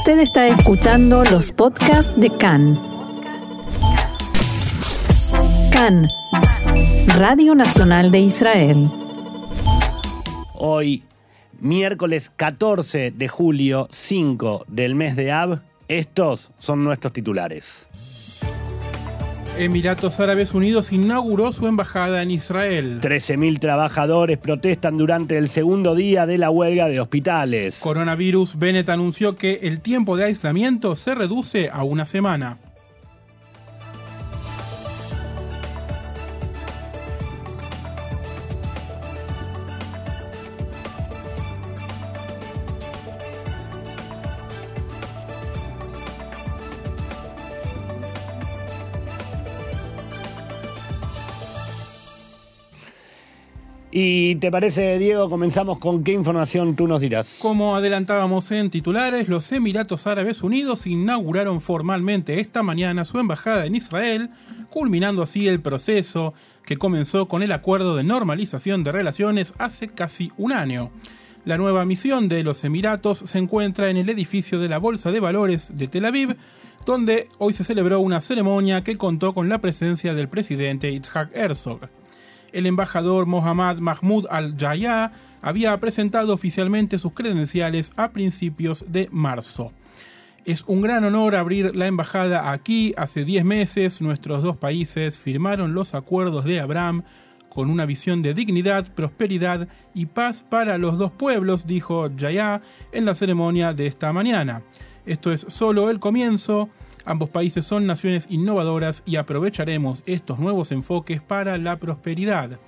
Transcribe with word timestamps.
Usted 0.00 0.20
está 0.20 0.48
escuchando 0.48 1.24
los 1.24 1.52
podcasts 1.52 2.10
de 2.18 2.30
CAN. 2.30 2.80
CAN, 5.70 6.08
Radio 7.18 7.54
Nacional 7.54 8.10
de 8.10 8.20
Israel. 8.20 8.90
Hoy, 10.54 11.04
miércoles 11.60 12.32
14 12.34 13.10
de 13.10 13.28
julio, 13.28 13.88
5 13.90 14.64
del 14.68 14.94
mes 14.94 15.16
de 15.16 15.32
Ab, 15.32 15.60
estos 15.86 16.50
son 16.56 16.82
nuestros 16.82 17.12
titulares. 17.12 17.90
Emiratos 19.60 20.20
Árabes 20.20 20.54
Unidos 20.54 20.90
inauguró 20.90 21.52
su 21.52 21.66
embajada 21.66 22.22
en 22.22 22.30
Israel. 22.30 22.98
13.000 23.02 23.58
trabajadores 23.58 24.38
protestan 24.38 24.96
durante 24.96 25.36
el 25.36 25.50
segundo 25.50 25.94
día 25.94 26.24
de 26.24 26.38
la 26.38 26.48
huelga 26.48 26.88
de 26.88 26.98
hospitales. 26.98 27.80
Coronavirus, 27.80 28.58
Bennett 28.58 28.88
anunció 28.88 29.36
que 29.36 29.60
el 29.64 29.80
tiempo 29.80 30.16
de 30.16 30.24
aislamiento 30.24 30.96
se 30.96 31.14
reduce 31.14 31.68
a 31.70 31.84
una 31.84 32.06
semana. 32.06 32.56
¿Y 53.92 54.36
te 54.36 54.52
parece, 54.52 55.00
Diego, 55.00 55.28
comenzamos 55.28 55.78
con 55.78 56.04
qué 56.04 56.12
información 56.12 56.76
tú 56.76 56.86
nos 56.86 57.00
dirás? 57.00 57.40
Como 57.42 57.74
adelantábamos 57.74 58.52
en 58.52 58.70
titulares, 58.70 59.28
los 59.28 59.50
Emiratos 59.50 60.06
Árabes 60.06 60.44
Unidos 60.44 60.86
inauguraron 60.86 61.60
formalmente 61.60 62.38
esta 62.38 62.62
mañana 62.62 63.04
su 63.04 63.18
embajada 63.18 63.66
en 63.66 63.74
Israel, 63.74 64.30
culminando 64.70 65.24
así 65.24 65.48
el 65.48 65.60
proceso 65.60 66.34
que 66.64 66.76
comenzó 66.76 67.26
con 67.26 67.42
el 67.42 67.50
acuerdo 67.50 67.96
de 67.96 68.04
normalización 68.04 68.84
de 68.84 68.92
relaciones 68.92 69.54
hace 69.58 69.88
casi 69.88 70.30
un 70.36 70.52
año. 70.52 70.92
La 71.44 71.58
nueva 71.58 71.84
misión 71.84 72.28
de 72.28 72.44
los 72.44 72.62
Emiratos 72.62 73.18
se 73.18 73.38
encuentra 73.38 73.90
en 73.90 73.96
el 73.96 74.08
edificio 74.08 74.60
de 74.60 74.68
la 74.68 74.78
Bolsa 74.78 75.10
de 75.10 75.18
Valores 75.18 75.72
de 75.76 75.88
Tel 75.88 76.04
Aviv, 76.04 76.36
donde 76.86 77.28
hoy 77.38 77.52
se 77.52 77.64
celebró 77.64 77.98
una 77.98 78.20
ceremonia 78.20 78.84
que 78.84 78.96
contó 78.96 79.34
con 79.34 79.48
la 79.48 79.58
presencia 79.58 80.14
del 80.14 80.28
presidente 80.28 80.92
Itzhak 80.92 81.34
Herzog 81.34 81.80
el 82.52 82.66
embajador 82.66 83.26
Mohammad 83.26 83.78
Mahmoud 83.78 84.26
al-Jaya 84.30 85.12
había 85.42 85.78
presentado 85.80 86.34
oficialmente 86.34 86.98
sus 86.98 87.12
credenciales 87.12 87.92
a 87.96 88.10
principios 88.10 88.84
de 88.88 89.08
marzo. 89.10 89.72
Es 90.44 90.64
un 90.66 90.80
gran 90.80 91.04
honor 91.04 91.36
abrir 91.36 91.76
la 91.76 91.86
embajada 91.86 92.50
aquí. 92.50 92.94
Hace 92.96 93.24
10 93.24 93.44
meses 93.44 94.00
nuestros 94.00 94.42
dos 94.42 94.56
países 94.56 95.18
firmaron 95.18 95.74
los 95.74 95.94
acuerdos 95.94 96.44
de 96.44 96.60
Abraham 96.60 97.02
con 97.50 97.68
una 97.68 97.84
visión 97.84 98.22
de 98.22 98.32
dignidad, 98.32 98.86
prosperidad 98.94 99.68
y 99.92 100.06
paz 100.06 100.44
para 100.48 100.78
los 100.78 100.96
dos 100.96 101.10
pueblos, 101.10 101.66
dijo 101.66 102.08
Jaya 102.16 102.62
en 102.92 103.04
la 103.04 103.14
ceremonia 103.14 103.74
de 103.74 103.86
esta 103.86 104.12
mañana. 104.12 104.62
Esto 105.04 105.32
es 105.32 105.44
solo 105.48 105.90
el 105.90 105.98
comienzo. 105.98 106.70
Ambos 107.04 107.30
países 107.30 107.64
son 107.64 107.86
naciones 107.86 108.26
innovadoras 108.30 109.02
y 109.06 109.16
aprovecharemos 109.16 110.02
estos 110.06 110.38
nuevos 110.38 110.72
enfoques 110.72 111.20
para 111.20 111.56
la 111.58 111.78
prosperidad. 111.78 112.58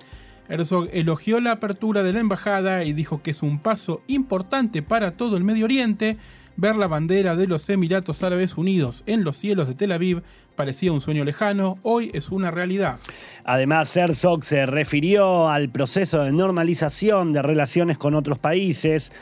Herzog 0.48 0.88
elogió 0.92 1.40
la 1.40 1.52
apertura 1.52 2.02
de 2.02 2.12
la 2.12 2.20
embajada 2.20 2.84
y 2.84 2.92
dijo 2.92 3.22
que 3.22 3.30
es 3.30 3.42
un 3.42 3.58
paso 3.58 4.02
importante 4.06 4.82
para 4.82 5.12
todo 5.12 5.36
el 5.36 5.44
Medio 5.44 5.64
Oriente. 5.64 6.16
Ver 6.56 6.76
la 6.76 6.86
bandera 6.86 7.34
de 7.34 7.46
los 7.46 7.66
Emiratos 7.70 8.22
Árabes 8.22 8.58
Unidos 8.58 9.04
en 9.06 9.24
los 9.24 9.38
cielos 9.38 9.68
de 9.68 9.74
Tel 9.74 9.92
Aviv 9.92 10.22
parecía 10.54 10.92
un 10.92 11.00
sueño 11.00 11.24
lejano, 11.24 11.78
hoy 11.82 12.10
es 12.12 12.28
una 12.28 12.50
realidad. 12.50 12.98
Además, 13.44 13.96
Herzog 13.96 14.44
se 14.44 14.66
refirió 14.66 15.48
al 15.48 15.70
proceso 15.70 16.22
de 16.22 16.32
normalización 16.32 17.32
de 17.32 17.40
relaciones 17.40 17.96
con 17.96 18.14
otros 18.14 18.38
países. 18.38 19.12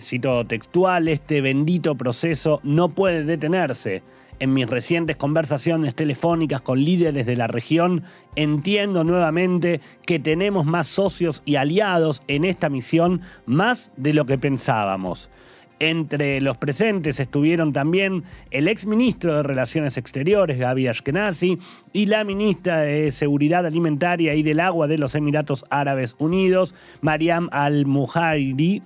Cito 0.00 0.46
textual, 0.46 1.08
este 1.08 1.42
bendito 1.42 1.94
proceso 1.94 2.60
no 2.62 2.88
puede 2.88 3.24
detenerse 3.24 4.02
en 4.42 4.52
mis 4.54 4.68
recientes 4.68 5.14
conversaciones 5.14 5.94
telefónicas 5.94 6.60
con 6.60 6.82
líderes 6.84 7.26
de 7.26 7.36
la 7.36 7.46
región, 7.46 8.02
entiendo 8.34 9.04
nuevamente 9.04 9.80
que 10.04 10.18
tenemos 10.18 10.66
más 10.66 10.88
socios 10.88 11.42
y 11.44 11.54
aliados 11.54 12.24
en 12.26 12.44
esta 12.44 12.68
misión 12.68 13.20
más 13.46 13.92
de 13.96 14.12
lo 14.12 14.26
que 14.26 14.38
pensábamos. 14.38 15.30
Entre 15.78 16.40
los 16.40 16.56
presentes 16.56 17.20
estuvieron 17.20 17.72
también 17.72 18.24
el 18.50 18.66
ex 18.66 18.84
ministro 18.84 19.36
de 19.36 19.44
Relaciones 19.44 19.96
Exteriores, 19.96 20.58
Gaby 20.58 20.88
Ashkenazi, 20.88 21.60
y 21.92 22.06
la 22.06 22.24
ministra 22.24 22.80
de 22.80 23.12
Seguridad 23.12 23.64
Alimentaria 23.64 24.34
y 24.34 24.42
del 24.42 24.58
Agua 24.58 24.88
de 24.88 24.98
los 24.98 25.14
Emiratos 25.14 25.64
Árabes 25.70 26.16
Unidos, 26.18 26.74
Mariam 27.00 27.48
Al-Muhairi, 27.52 28.82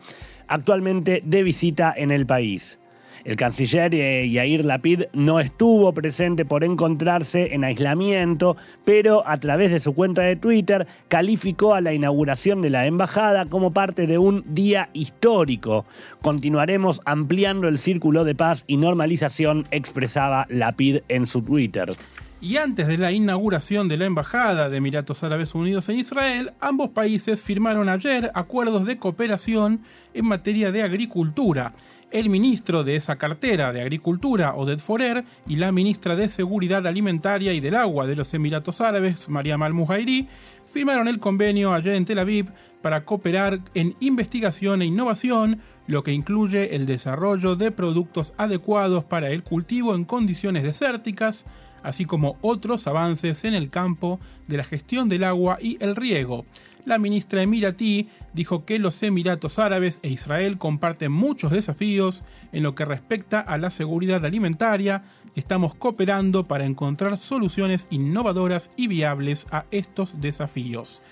actualmente 0.49 1.23
de 1.25 1.43
visita 1.43 1.95
en 1.97 2.11
el 2.11 2.27
país. 2.27 2.79
El 3.27 3.35
canciller 3.35 3.93
eh, 3.93 4.31
Yair 4.31 4.65
Lapid 4.65 5.03
no 5.13 5.41
estuvo 5.41 5.93
presente 5.93 6.45
por 6.45 6.63
encontrarse 6.63 7.55
en 7.55 7.65
aislamiento, 7.65 8.57
pero 8.85 9.27
a 9.27 9.41
través 9.41 9.73
de 9.73 9.81
su 9.81 9.95
cuenta 9.97 10.23
de 10.23 10.37
Twitter 10.37 10.87
calificó 11.09 11.75
a 11.75 11.81
la 11.81 11.93
inauguración 11.93 12.63
de 12.63 12.71
la 12.71 12.87
embajada 12.87 13.47
como 13.47 13.73
parte 13.73 14.07
de 14.07 14.19
un 14.19 14.45
día 14.55 14.91
histórico. 14.93 15.87
Continuaremos 16.23 17.01
ampliando 17.05 17.67
el 17.67 17.79
círculo 17.79 18.23
de 18.23 18.37
paz 18.37 18.63
y 18.69 18.77
normalización, 18.77 19.67
expresaba 19.73 20.47
Lapid 20.49 20.99
en 21.09 21.27
su 21.27 21.43
Twitter. 21.43 21.97
Y 22.41 22.59
antes 22.59 22.87
de 22.87 22.97
la 22.97 23.11
inauguración 23.11 23.89
de 23.89 23.97
la 23.97 24.05
Embajada 24.05 24.69
de 24.69 24.77
Emiratos 24.77 25.25
Árabes 25.25 25.55
Unidos 25.57 25.89
en 25.89 25.99
Israel, 25.99 26.53
ambos 26.61 26.91
países 26.91 27.43
firmaron 27.43 27.89
ayer 27.89 28.31
acuerdos 28.35 28.87
de 28.87 28.99
cooperación 28.99 29.81
en 30.15 30.27
materia 30.27 30.71
de 30.71 30.83
agricultura 30.83 31.73
el 32.11 32.31
ministro 32.31 32.85
de 32.85 32.97
esa 32.97 33.17
cartera 33.17 33.73
de 33.73 33.83
Agricultura, 33.83 34.55
Oded 34.55 34.79
Forer, 34.79 35.25
y 35.47 35.57
la 35.57 35.73
ministra 35.73 36.17
de 36.17 36.29
Seguridad 36.29 36.87
Alimentaria 36.87 37.53
y 37.53 37.61
del 37.61 37.75
Agua 37.75 38.07
de 38.07 38.17
los 38.17 38.33
Emiratos 38.35 38.81
Árabes, 38.81 39.29
Mariam 39.29 39.63
Al-Muhairi, 39.63 40.29
firmaron 40.67 41.09
el 41.09 41.19
convenio 41.19 41.73
ayer 41.73 41.95
en 41.95 42.05
Tel 42.05 42.19
Aviv 42.19 42.47
para 42.83 43.05
cooperar 43.05 43.61
en 43.75 43.97
investigación 44.01 44.83
e 44.83 44.87
innovación, 44.87 45.61
lo 45.87 46.03
que 46.03 46.13
incluye 46.13 46.75
el 46.75 46.87
desarrollo 46.87 47.57
de 47.57 47.71
productos 47.71 48.35
adecuados 48.37 49.05
para 49.05 49.31
el 49.31 49.43
cultivo 49.43 49.95
en 49.95 50.05
condiciones 50.05 50.63
desérticas, 50.63 51.45
así 51.83 52.05
como 52.05 52.37
otros 52.41 52.87
avances 52.87 53.45
en 53.45 53.55
el 53.55 53.71
campo 53.71 54.19
de 54.49 54.57
la 54.57 54.65
gestión 54.65 55.09
del 55.09 55.25
agua 55.25 55.59
y 55.61 55.83
el 55.83 55.95
riego 55.95 56.45
la 56.87 56.99
ministra 56.99 57.43
emiratí 57.43 58.09
dijo 58.33 58.65
que 58.65 58.79
los 58.79 59.03
Emiratos 59.03 59.59
Árabes 59.59 60.01
e 60.03 60.09
Israel 60.09 60.57
comparten 60.57 61.13
muchos 61.13 61.51
desafíos 61.51 62.25
en 62.53 62.63
lo 62.63 62.75
que 62.75 62.87
respecta 62.87 63.41
a 63.41 63.59
la 63.59 63.71
seguridad 63.71 64.25
alimentaria 64.25 65.03
estamos 65.35 65.75
cooperando 65.75 66.49
para 66.49 66.65
encontrar 66.65 67.19
soluciones 67.19 67.87
innovadoras 67.91 68.71
y 68.77 68.89
viables 68.89 69.47
a 69.51 69.67
estos 69.71 70.21
desafíos. 70.21 71.03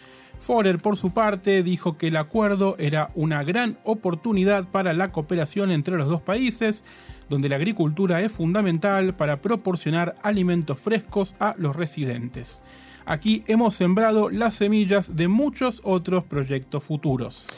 Forer, 0.40 0.78
por 0.78 0.96
su 0.96 1.10
parte, 1.10 1.62
dijo 1.62 1.96
que 1.96 2.08
el 2.08 2.16
acuerdo 2.16 2.76
era 2.78 3.08
una 3.14 3.42
gran 3.44 3.78
oportunidad 3.84 4.64
para 4.64 4.92
la 4.92 5.12
cooperación 5.12 5.70
entre 5.70 5.96
los 5.96 6.08
dos 6.08 6.20
países, 6.22 6.84
donde 7.28 7.48
la 7.48 7.56
agricultura 7.56 8.20
es 8.22 8.32
fundamental 8.32 9.14
para 9.14 9.40
proporcionar 9.40 10.14
alimentos 10.22 10.78
frescos 10.78 11.34
a 11.38 11.54
los 11.58 11.76
residentes. 11.76 12.62
Aquí 13.06 13.44
hemos 13.46 13.74
sembrado 13.74 14.30
las 14.30 14.54
semillas 14.54 15.16
de 15.16 15.28
muchos 15.28 15.80
otros 15.84 16.24
proyectos 16.24 16.82
futuros. 16.82 17.48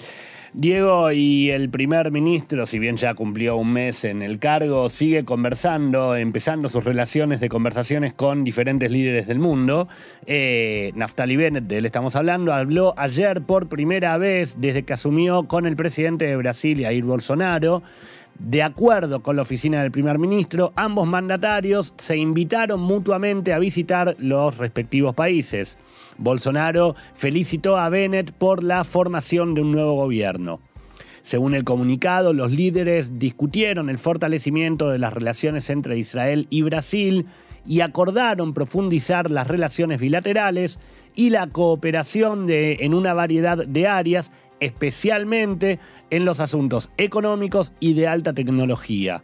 Diego 0.53 1.13
y 1.13 1.51
el 1.51 1.69
primer 1.69 2.11
ministro, 2.11 2.65
si 2.65 2.79
bien 2.79 2.97
ya 2.97 3.13
cumplió 3.13 3.57
un 3.57 3.75
mes 3.75 4.05
en 4.05 4.23
el 4.23 4.39
cargo, 4.39 4.89
sigue 4.89 5.25
conversando, 5.25 6.17
empezando 6.17 6.71
sus 6.71 6.83
relaciones 6.83 7.41
de 7.41 7.51
conversaciones 7.51 8.15
con 8.15 8.43
diferentes 8.43 8.91
líderes 8.91 9.27
del 9.27 9.39
mundo. 9.39 9.87
Eh, 10.25 10.93
Naftali 10.95 11.37
Bennett, 11.37 11.65
de 11.65 11.77
él 11.77 11.85
estamos 11.85 12.17
hablando, 12.17 12.55
habló 12.55 12.95
ayer 12.97 13.43
por 13.43 13.69
primera 13.69 14.17
vez 14.17 14.57
desde 14.59 14.85
que 14.85 14.95
asumió 14.95 15.47
con 15.47 15.67
el 15.67 15.77
presidente 15.77 16.25
de 16.25 16.37
Brasil, 16.37 16.83
Jair 16.83 17.05
Bolsonaro. 17.05 17.83
De 18.39 18.63
acuerdo 18.63 19.23
con 19.23 19.37
la 19.37 19.43
oficina 19.43 19.81
del 19.81 19.91
primer 19.91 20.19
ministro, 20.19 20.73
ambos 20.77 21.09
mandatarios 21.09 21.95
se 21.97 22.19
invitaron 22.19 22.81
mutuamente 22.81 23.55
a 23.55 23.59
visitar 23.59 24.15
los 24.19 24.59
respectivos 24.59 25.15
países. 25.15 25.79
Bolsonaro 26.19 26.95
felicitó 27.15 27.79
a 27.79 27.89
Bennett 27.89 28.33
por 28.33 28.63
la 28.63 28.85
formación 28.85 29.55
de 29.55 29.63
un 29.63 29.73
nuevo 29.73 29.95
gobierno. 29.95 30.61
Según 31.23 31.55
el 31.55 31.65
comunicado, 31.65 32.33
los 32.33 32.53
líderes 32.53 33.19
discutieron 33.19 33.89
el 33.89 33.99
fortalecimiento 33.99 34.91
de 34.91 34.99
las 34.99 35.13
relaciones 35.13 35.71
entre 35.71 35.99
Israel 35.99 36.47
y 36.51 36.63
Brasil 36.63 37.27
y 37.65 37.81
acordaron 37.81 38.55
profundizar 38.55 39.31
las 39.31 39.49
relaciones 39.49 40.01
bilaterales 40.01 40.79
y 41.17 41.31
la 41.31 41.49
cooperación 41.49 42.47
en 42.49 42.95
una 42.95 43.13
variedad 43.15 43.57
de 43.67 43.89
áreas, 43.89 44.31
especialmente 44.61 45.81
en 46.11 46.25
los 46.25 46.41
asuntos 46.41 46.91
económicos 46.97 47.73
y 47.81 47.95
de 47.95 48.09
alta 48.09 48.33
tecnología. 48.33 49.23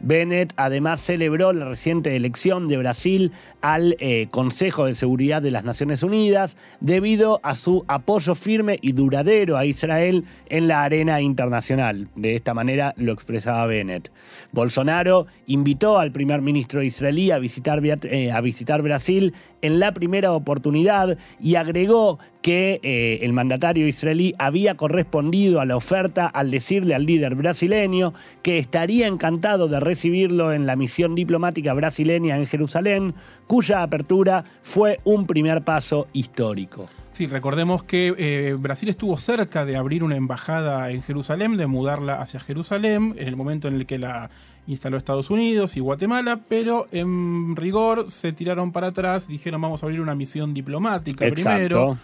Bennett 0.00 0.52
además 0.56 1.00
celebró 1.00 1.52
la 1.52 1.68
reciente 1.68 2.14
elección 2.14 2.68
de 2.68 2.76
Brasil 2.76 3.32
al 3.60 3.96
eh, 3.98 4.28
Consejo 4.30 4.84
de 4.84 4.94
Seguridad 4.94 5.42
de 5.42 5.50
las 5.50 5.64
Naciones 5.64 6.02
Unidas 6.02 6.56
debido 6.80 7.40
a 7.42 7.56
su 7.56 7.84
apoyo 7.88 8.34
firme 8.34 8.78
y 8.80 8.92
duradero 8.92 9.56
a 9.56 9.64
Israel 9.64 10.24
en 10.48 10.68
la 10.68 10.84
arena 10.84 11.20
internacional. 11.20 12.08
De 12.14 12.36
esta 12.36 12.54
manera 12.54 12.94
lo 12.96 13.12
expresaba 13.12 13.66
Bennett. 13.66 14.12
Bolsonaro 14.52 15.26
invitó 15.46 15.98
al 15.98 16.12
primer 16.12 16.42
ministro 16.42 16.82
israelí 16.82 17.30
a 17.32 17.38
visitar, 17.38 17.82
eh, 17.84 18.30
a 18.30 18.40
visitar 18.40 18.82
Brasil 18.82 19.34
en 19.62 19.80
la 19.80 19.92
primera 19.92 20.32
oportunidad 20.32 21.18
y 21.40 21.56
agregó 21.56 22.18
que 22.42 22.80
eh, 22.82 23.18
el 23.22 23.32
mandatario 23.32 23.86
israelí 23.86 24.34
había 24.38 24.76
correspondido 24.76 25.60
a 25.60 25.66
la 25.66 25.76
oferta 25.76 26.26
al 26.26 26.50
decirle 26.50 26.94
al 26.94 27.06
líder 27.06 27.34
brasileño 27.34 28.14
que 28.42 28.58
estaría 28.58 29.06
encantado 29.06 29.68
de 29.68 29.80
recibirlo 29.80 30.52
en 30.52 30.66
la 30.66 30.76
misión 30.76 31.14
diplomática 31.14 31.74
brasileña 31.74 32.36
en 32.36 32.46
Jerusalén, 32.46 33.14
cuya 33.46 33.82
apertura 33.82 34.44
fue 34.62 34.98
un 35.04 35.26
primer 35.26 35.62
paso 35.62 36.06
histórico. 36.12 36.88
Sí, 37.12 37.26
recordemos 37.26 37.82
que 37.82 38.14
eh, 38.16 38.54
Brasil 38.58 38.88
estuvo 38.88 39.16
cerca 39.16 39.64
de 39.64 39.76
abrir 39.76 40.04
una 40.04 40.14
embajada 40.14 40.90
en 40.90 41.02
Jerusalén, 41.02 41.56
de 41.56 41.66
mudarla 41.66 42.20
hacia 42.20 42.38
Jerusalén, 42.38 43.16
en 43.18 43.26
el 43.26 43.34
momento 43.34 43.66
en 43.66 43.74
el 43.74 43.86
que 43.86 43.98
la 43.98 44.30
instaló 44.68 44.96
Estados 44.98 45.30
Unidos 45.30 45.76
y 45.76 45.80
Guatemala, 45.80 46.40
pero 46.48 46.86
en 46.92 47.56
rigor 47.56 48.10
se 48.10 48.32
tiraron 48.32 48.70
para 48.70 48.88
atrás, 48.88 49.26
dijeron 49.26 49.60
vamos 49.60 49.82
a 49.82 49.86
abrir 49.86 50.00
una 50.00 50.14
misión 50.14 50.54
diplomática 50.54 51.28
primero. 51.28 51.98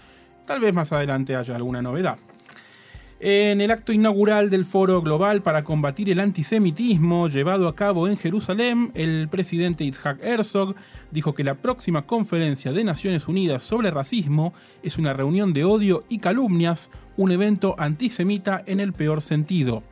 Tal 0.47 0.61
vez 0.61 0.75
más 0.75 0.93
adelante 0.93 1.37
haya 1.37 1.57
alguna 1.57 1.81
novedad. 1.81 2.19
En 3.21 3.63
el 3.63 3.71
acto 3.71 3.93
inaugural 3.93 4.51
del 4.51 4.67
Foro 4.67 5.01
Global 5.01 5.41
para 5.41 5.65
combatir 5.65 6.11
el 6.11 6.21
antisemitismo 6.21 7.29
llevado 7.29 7.69
a 7.69 7.75
cabo 7.75 8.07
en 8.07 8.19
Jerusalén, 8.19 8.91
el 8.95 9.29
presidente 9.31 9.85
Itzhak 9.85 10.23
Herzog 10.23 10.75
dijo 11.11 11.35
que 11.35 11.45
la 11.45 11.55
próxima 11.55 12.03
conferencia 12.03 12.73
de 12.73 12.85
Naciones 12.85 13.27
Unidas 13.27 13.63
sobre 13.63 13.91
racismo 13.91 14.53
es 14.83 14.99
una 14.99 15.15
reunión 15.15 15.55
de 15.55 15.65
odio 15.65 16.05
y 16.11 16.19
calumnias, 16.19 16.91
un 17.17 17.31
evento 17.31 17.77
antisemita 17.79 18.63
en 18.67 18.81
el 18.81 18.93
peor 18.93 19.23
sentido. 19.23 19.83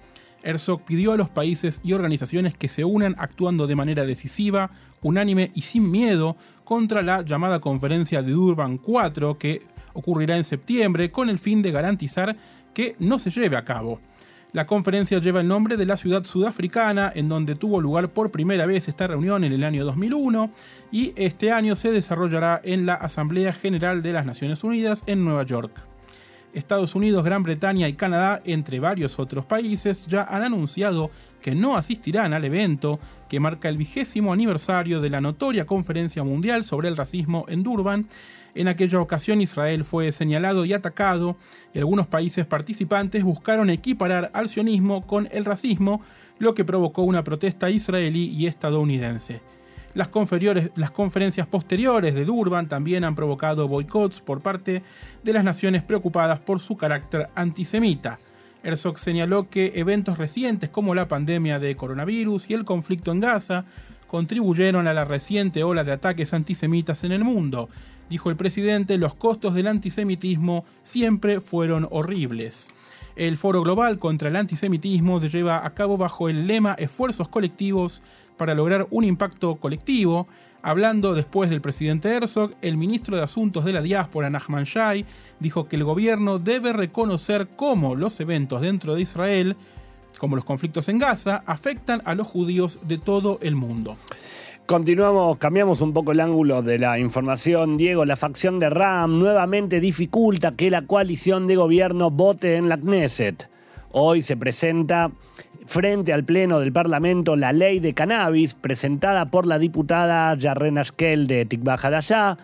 Herzog 0.42 0.82
pidió 0.82 1.12
a 1.12 1.16
los 1.16 1.30
países 1.30 1.80
y 1.82 1.94
organizaciones 1.94 2.54
que 2.54 2.68
se 2.68 2.84
unan 2.84 3.14
actuando 3.18 3.66
de 3.66 3.76
manera 3.76 4.04
decisiva, 4.04 4.70
unánime 5.00 5.52
y 5.54 5.62
sin 5.62 5.90
miedo 5.90 6.36
contra 6.64 7.02
la 7.02 7.22
llamada 7.22 7.60
conferencia 7.60 8.22
de 8.22 8.32
Durban 8.32 8.76
4 8.76 9.38
que 9.38 9.62
ocurrirá 9.94 10.36
en 10.36 10.44
septiembre 10.44 11.10
con 11.10 11.28
el 11.28 11.38
fin 11.38 11.62
de 11.62 11.72
garantizar 11.72 12.36
que 12.74 12.96
no 12.98 13.18
se 13.18 13.30
lleve 13.30 13.56
a 13.56 13.64
cabo. 13.64 14.00
La 14.52 14.66
conferencia 14.66 15.18
lleva 15.18 15.40
el 15.40 15.48
nombre 15.48 15.78
de 15.78 15.86
la 15.86 15.96
ciudad 15.96 16.24
sudafricana 16.24 17.10
en 17.14 17.26
donde 17.26 17.54
tuvo 17.54 17.80
lugar 17.80 18.10
por 18.10 18.30
primera 18.30 18.66
vez 18.66 18.86
esta 18.86 19.06
reunión 19.06 19.44
en 19.44 19.52
el 19.52 19.64
año 19.64 19.82
2001 19.84 20.50
y 20.90 21.14
este 21.16 21.50
año 21.52 21.74
se 21.74 21.90
desarrollará 21.90 22.60
en 22.62 22.84
la 22.84 22.94
Asamblea 22.94 23.54
General 23.54 24.02
de 24.02 24.12
las 24.12 24.26
Naciones 24.26 24.62
Unidas 24.62 25.04
en 25.06 25.24
Nueva 25.24 25.44
York. 25.44 25.72
Estados 26.52 26.94
Unidos, 26.94 27.24
Gran 27.24 27.42
Bretaña 27.42 27.88
y 27.88 27.94
Canadá, 27.94 28.42
entre 28.44 28.78
varios 28.78 29.18
otros 29.18 29.46
países, 29.46 30.06
ya 30.06 30.24
han 30.24 30.42
anunciado 30.42 31.10
que 31.40 31.54
no 31.54 31.76
asistirán 31.76 32.34
al 32.34 32.44
evento 32.44 33.00
que 33.30 33.40
marca 33.40 33.70
el 33.70 33.78
vigésimo 33.78 34.34
aniversario 34.34 35.00
de 35.00 35.08
la 35.08 35.22
notoria 35.22 35.64
Conferencia 35.64 36.22
Mundial 36.24 36.64
sobre 36.64 36.88
el 36.88 36.96
Racismo 36.96 37.46
en 37.48 37.62
Durban. 37.62 38.06
En 38.54 38.68
aquella 38.68 39.00
ocasión 39.00 39.40
Israel 39.40 39.82
fue 39.82 40.12
señalado 40.12 40.64
y 40.64 40.74
atacado 40.74 41.36
y 41.72 41.78
algunos 41.78 42.06
países 42.06 42.44
participantes 42.44 43.24
buscaron 43.24 43.70
equiparar 43.70 44.30
al 44.34 44.48
sionismo 44.48 45.06
con 45.06 45.28
el 45.32 45.46
racismo, 45.46 46.02
lo 46.38 46.54
que 46.54 46.64
provocó 46.64 47.02
una 47.02 47.24
protesta 47.24 47.70
israelí 47.70 48.26
y 48.26 48.46
estadounidense. 48.46 49.40
Las, 49.94 50.10
las, 50.76 50.90
conferencias 50.90 51.46
posteriores 51.46 52.14
de 52.14 52.24
Durban 52.24 52.68
también 52.68 53.04
han 53.04 53.14
provocado 53.14 53.68
boicots 53.68 54.20
por 54.20 54.40
parte 54.40 54.82
de 55.22 55.32
las 55.32 55.44
naciones 55.44 55.82
preocupadas 55.82 56.38
por 56.38 56.60
su 56.60 56.76
carácter 56.76 57.28
antisemita. 57.34 58.18
Herzog 58.62 58.98
señaló 58.98 59.50
que 59.50 59.72
eventos 59.74 60.18
recientes 60.18 60.70
como 60.70 60.94
la 60.94 61.08
pandemia 61.08 61.58
de 61.58 61.76
coronavirus 61.76 62.48
y 62.50 62.54
el 62.54 62.64
conflicto 62.64 63.12
en 63.12 63.20
Gaza 63.20 63.64
contribuyeron 64.12 64.86
a 64.88 64.92
la 64.92 65.06
reciente 65.06 65.64
ola 65.64 65.84
de 65.84 65.92
ataques 65.92 66.34
antisemitas 66.34 67.02
en 67.02 67.12
el 67.12 67.24
mundo. 67.24 67.70
Dijo 68.10 68.28
el 68.28 68.36
presidente, 68.36 68.98
los 68.98 69.14
costos 69.14 69.54
del 69.54 69.68
antisemitismo 69.68 70.66
siempre 70.82 71.40
fueron 71.40 71.88
horribles. 71.90 72.68
El 73.16 73.38
Foro 73.38 73.62
Global 73.62 73.98
contra 73.98 74.28
el 74.28 74.36
Antisemitismo 74.36 75.18
se 75.18 75.30
lleva 75.30 75.64
a 75.64 75.70
cabo 75.70 75.96
bajo 75.96 76.28
el 76.28 76.46
lema 76.46 76.74
Esfuerzos 76.74 77.30
colectivos 77.30 78.02
para 78.36 78.54
lograr 78.54 78.86
un 78.90 79.04
impacto 79.04 79.56
colectivo. 79.56 80.28
Hablando 80.60 81.14
después 81.14 81.48
del 81.48 81.62
presidente 81.62 82.10
Herzog, 82.10 82.52
el 82.60 82.76
ministro 82.76 83.16
de 83.16 83.22
Asuntos 83.22 83.64
de 83.64 83.72
la 83.72 83.80
Diáspora, 83.80 84.28
Nachman 84.28 84.64
Shai, 84.64 85.06
dijo 85.40 85.68
que 85.68 85.76
el 85.76 85.84
gobierno 85.84 86.38
debe 86.38 86.74
reconocer 86.74 87.48
cómo 87.56 87.96
los 87.96 88.20
eventos 88.20 88.60
dentro 88.60 88.94
de 88.94 89.00
Israel, 89.00 89.56
como 90.22 90.36
los 90.36 90.44
conflictos 90.44 90.88
en 90.88 90.98
Gaza, 90.98 91.42
afectan 91.46 92.00
a 92.04 92.14
los 92.14 92.28
judíos 92.28 92.78
de 92.86 92.96
todo 92.96 93.40
el 93.42 93.56
mundo. 93.56 93.96
Continuamos, 94.66 95.36
cambiamos 95.38 95.80
un 95.80 95.92
poco 95.92 96.12
el 96.12 96.20
ángulo 96.20 96.62
de 96.62 96.78
la 96.78 97.00
información. 97.00 97.76
Diego, 97.76 98.04
la 98.04 98.14
facción 98.14 98.60
de 98.60 98.70
RAM 98.70 99.18
nuevamente 99.18 99.80
dificulta 99.80 100.54
que 100.54 100.70
la 100.70 100.82
coalición 100.82 101.48
de 101.48 101.56
gobierno 101.56 102.12
vote 102.12 102.54
en 102.54 102.68
la 102.68 102.76
Knesset. 102.76 103.50
Hoy 103.90 104.22
se 104.22 104.36
presenta 104.36 105.10
frente 105.66 106.12
al 106.12 106.22
Pleno 106.22 106.60
del 106.60 106.72
Parlamento 106.72 107.34
la 107.34 107.52
ley 107.52 107.80
de 107.80 107.92
cannabis 107.92 108.54
presentada 108.54 109.26
por 109.26 109.44
la 109.44 109.58
diputada 109.58 110.32
Yarren 110.36 110.78
Ashkel 110.78 111.26
de 111.26 111.46
Tikva 111.46 111.74
Hadashah. 111.74 112.36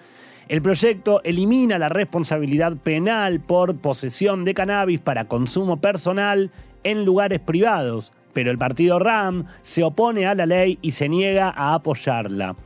El 0.48 0.62
proyecto 0.62 1.22
elimina 1.22 1.78
la 1.78 1.90
responsabilidad 1.90 2.76
penal 2.76 3.38
por 3.38 3.76
posesión 3.76 4.44
de 4.44 4.54
cannabis 4.54 4.98
para 4.98 5.28
consumo 5.28 5.76
personal 5.76 6.50
en 6.84 7.04
lugares 7.04 7.40
privados, 7.40 8.12
pero 8.32 8.50
el 8.50 8.58
partido 8.58 8.98
RAM 8.98 9.46
se 9.62 9.82
opone 9.82 10.26
a 10.26 10.34
la 10.34 10.46
ley 10.46 10.78
y 10.82 10.92
se 10.92 11.08
niega 11.08 11.52
a 11.56 11.74
apoyarla. 11.74 12.56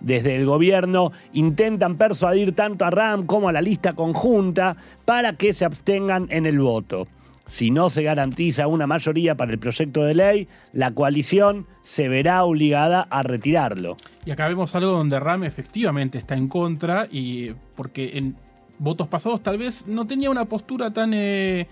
Desde 0.00 0.36
el 0.36 0.46
gobierno 0.46 1.12
intentan 1.32 1.96
persuadir 1.96 2.54
tanto 2.54 2.84
a 2.84 2.90
RAM 2.90 3.26
como 3.26 3.48
a 3.48 3.52
la 3.52 3.60
lista 3.60 3.94
conjunta 3.94 4.76
para 5.04 5.32
que 5.32 5.52
se 5.52 5.64
abstengan 5.64 6.28
en 6.30 6.46
el 6.46 6.60
voto. 6.60 7.08
Si 7.44 7.70
no 7.70 7.88
se 7.88 8.02
garantiza 8.02 8.66
una 8.66 8.86
mayoría 8.86 9.34
para 9.34 9.52
el 9.52 9.58
proyecto 9.58 10.04
de 10.04 10.14
ley, 10.14 10.48
la 10.74 10.90
coalición 10.90 11.66
se 11.80 12.08
verá 12.08 12.44
obligada 12.44 13.08
a 13.10 13.22
retirarlo. 13.22 13.96
Y 14.26 14.30
acá 14.30 14.46
vemos 14.48 14.74
algo 14.74 14.92
donde 14.92 15.18
RAM 15.18 15.44
efectivamente 15.44 16.18
está 16.18 16.36
en 16.36 16.48
contra 16.48 17.08
y 17.10 17.54
porque 17.74 18.18
en 18.18 18.36
votos 18.78 19.08
pasados 19.08 19.42
tal 19.42 19.56
vez 19.56 19.86
no 19.86 20.06
tenía 20.06 20.30
una 20.30 20.44
postura 20.44 20.92
tan 20.92 21.12
eh, 21.14 21.66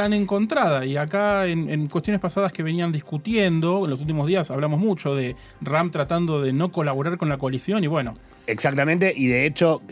tan 0.00 0.14
encontrada. 0.14 0.86
Y 0.86 0.96
acá 0.96 1.44
en, 1.44 1.86
cuestiones 1.86 2.22
pasadas 2.22 2.54
que 2.54 2.62
venían 2.62 2.90
discutiendo, 2.90 3.84
en 3.84 3.90
los 3.90 4.00
últimos 4.00 4.26
días 4.26 4.50
hablamos 4.50 4.80
mucho 4.80 5.14
de 5.14 5.36
RAM 5.60 5.90
tratando 5.90 6.40
de 6.40 6.54
no 6.54 6.72
colaborar 6.72 7.18
con 7.18 7.28
la 7.28 7.36
coalición 7.36 7.84
y 7.84 7.86
bueno. 7.86 8.14
Exactamente, 8.46 9.12
y 9.14 9.26
de 9.26 9.44
hecho, 9.44 9.82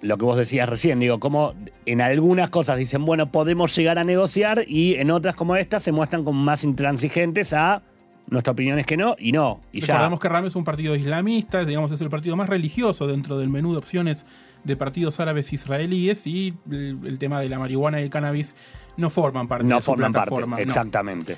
lo 0.00 0.16
que 0.16 0.24
vos 0.24 0.38
decías 0.38 0.66
recién, 0.66 0.98
digo, 0.98 1.20
como 1.20 1.52
en 1.84 2.00
algunas 2.00 2.48
cosas 2.48 2.78
dicen, 2.78 3.04
bueno, 3.04 3.30
podemos 3.30 3.76
llegar 3.76 3.98
a 3.98 4.04
negociar 4.04 4.64
y 4.66 4.94
en 4.94 5.10
otras 5.10 5.34
como 5.34 5.56
esta 5.56 5.78
se 5.78 5.92
muestran 5.92 6.24
como 6.24 6.42
más 6.42 6.64
intransigentes 6.64 7.52
a 7.52 7.82
nuestra 8.26 8.54
opinión 8.54 8.78
es 8.78 8.86
que 8.86 8.96
no 8.96 9.14
y 9.18 9.32
no. 9.32 9.60
Y 9.72 9.82
Recordamos 9.82 10.20
que 10.20 10.28
RAM 10.30 10.46
es 10.46 10.56
un 10.56 10.64
partido 10.64 10.96
islamista, 10.96 11.66
digamos, 11.66 11.92
es 11.92 12.00
el 12.00 12.08
partido 12.08 12.34
más 12.34 12.48
religioso 12.48 13.06
dentro 13.06 13.38
del 13.38 13.50
menú 13.50 13.72
de 13.72 13.78
opciones 13.78 14.24
de 14.64 14.76
partidos 14.76 15.20
árabes 15.20 15.52
israelíes 15.52 16.26
y 16.26 16.54
el, 16.70 17.18
tema 17.18 17.40
de 17.40 17.48
la 17.48 17.58
marihuana 17.58 18.00
y 18.00 18.04
el 18.04 18.10
cannabis 18.10 18.56
no 18.96 19.10
forman 19.10 19.46
parte 19.46 19.66
no 19.66 19.76
de 19.76 19.82
su 19.82 19.86
forman 19.86 20.12
plataforma. 20.12 20.56
Parte, 20.56 20.62
exactamente. 20.62 21.36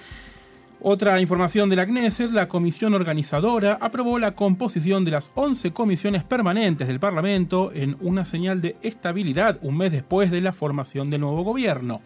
Otra 0.81 1.21
información 1.21 1.69
de 1.69 1.77
la 1.77 1.87
Knesset, 1.87 2.31
la 2.31 2.49
comisión 2.49 2.95
organizadora 2.95 3.79
aprobó 3.81 4.19
la 4.19 4.35
composición 4.35 5.05
de 5.05 5.11
las 5.11 5.33
11 5.35 5.73
comisiones 5.73 6.23
permanentes 6.23 6.87
del 6.87 7.01
Parlamento 7.01 7.73
en 7.75 7.97
una 8.01 8.25
señal 8.25 8.61
de 8.61 8.77
estabilidad 8.83 9.59
un 9.63 9.79
mes 9.79 9.93
después 9.93 10.31
de 10.31 10.41
la 10.43 10.53
formación 10.53 11.09
del 11.11 11.23
nuevo 11.23 11.43
gobierno. 11.43 12.03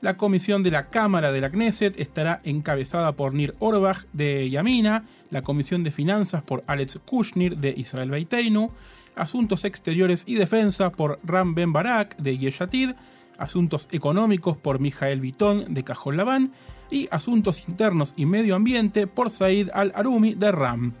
La 0.00 0.16
comisión 0.16 0.62
de 0.62 0.70
la 0.70 0.90
Cámara 0.90 1.32
de 1.32 1.40
la 1.40 1.50
Knesset 1.50 1.98
estará 2.00 2.40
encabezada 2.44 3.12
por 3.12 3.34
Nir 3.34 3.54
Orbach 3.58 4.04
de 4.12 4.48
Yamina, 4.48 5.04
la 5.30 5.42
comisión 5.42 5.84
de 5.84 5.90
finanzas 5.90 6.42
por 6.42 6.64
Alex 6.66 7.00
Kushnir 7.04 7.56
de 7.56 7.74
Israel 7.76 8.10
Beiteinu, 8.10 8.70
asuntos 9.18 9.64
exteriores 9.64 10.24
y 10.26 10.34
defensa 10.34 10.90
por 10.90 11.18
Ram 11.24 11.54
Ben 11.54 11.72
Barak 11.72 12.16
de 12.16 12.38
Yeshatid, 12.38 12.92
asuntos 13.36 13.88
económicos 13.92 14.56
por 14.56 14.80
Mijael 14.80 15.20
Vitón 15.20 15.72
de 15.72 15.84
Cajol 15.84 16.16
Labán 16.16 16.52
y 16.90 17.08
asuntos 17.10 17.68
internos 17.68 18.14
y 18.16 18.26
medio 18.26 18.56
ambiente 18.56 19.06
por 19.06 19.30
Said 19.30 19.68
Al-Arumi 19.72 20.34
de 20.34 20.52
RAM. 20.52 20.94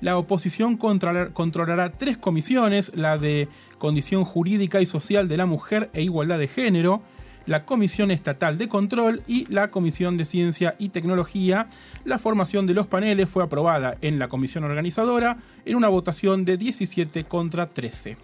La 0.00 0.16
oposición 0.16 0.76
controlará 0.76 1.92
tres 1.92 2.18
comisiones, 2.18 2.96
la 2.96 3.18
de 3.18 3.48
condición 3.78 4.24
jurídica 4.24 4.80
y 4.80 4.86
social 4.86 5.26
de 5.26 5.36
la 5.36 5.46
mujer 5.46 5.90
e 5.92 6.02
igualdad 6.02 6.38
de 6.38 6.46
género, 6.46 7.02
la 7.48 7.64
Comisión 7.64 8.10
Estatal 8.10 8.58
de 8.58 8.68
Control 8.68 9.22
y 9.26 9.46
la 9.52 9.70
Comisión 9.70 10.18
de 10.18 10.26
Ciencia 10.26 10.74
y 10.78 10.90
Tecnología. 10.90 11.66
La 12.04 12.18
formación 12.18 12.66
de 12.66 12.74
los 12.74 12.86
paneles 12.86 13.28
fue 13.28 13.42
aprobada 13.42 13.96
en 14.02 14.18
la 14.18 14.28
comisión 14.28 14.64
organizadora 14.64 15.38
en 15.64 15.74
una 15.74 15.88
votación 15.88 16.44
de 16.44 16.58
17 16.58 17.24
contra 17.24 17.66
13. 17.66 18.18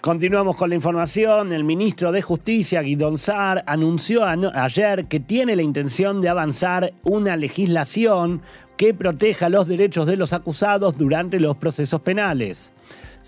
Continuamos 0.00 0.56
con 0.56 0.70
la 0.70 0.74
información. 0.74 1.52
El 1.52 1.64
ministro 1.64 2.10
de 2.10 2.20
Justicia, 2.20 2.82
Guidón 2.82 3.16
Saar, 3.16 3.62
anunció 3.66 4.24
ayer 4.24 5.06
que 5.06 5.20
tiene 5.20 5.54
la 5.54 5.62
intención 5.62 6.20
de 6.20 6.28
avanzar 6.28 6.92
una 7.04 7.36
legislación 7.36 8.42
que 8.76 8.92
proteja 8.92 9.48
los 9.48 9.68
derechos 9.68 10.06
de 10.06 10.16
los 10.16 10.32
acusados 10.32 10.98
durante 10.98 11.38
los 11.40 11.56
procesos 11.56 12.00
penales. 12.00 12.72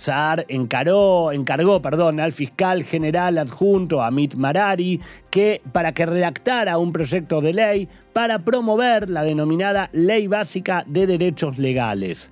Saar 0.00 0.46
encaró, 0.48 1.30
encargó 1.30 1.82
perdón, 1.82 2.20
al 2.20 2.32
fiscal 2.32 2.84
general 2.84 3.36
adjunto 3.36 4.02
Amit 4.02 4.34
Marari 4.34 4.98
que, 5.28 5.60
para 5.72 5.92
que 5.92 6.06
redactara 6.06 6.78
un 6.78 6.90
proyecto 6.90 7.42
de 7.42 7.52
ley 7.52 7.88
para 8.14 8.38
promover 8.38 9.10
la 9.10 9.24
denominada 9.24 9.90
Ley 9.92 10.26
Básica 10.26 10.84
de 10.86 11.06
Derechos 11.06 11.58
Legales. 11.58 12.30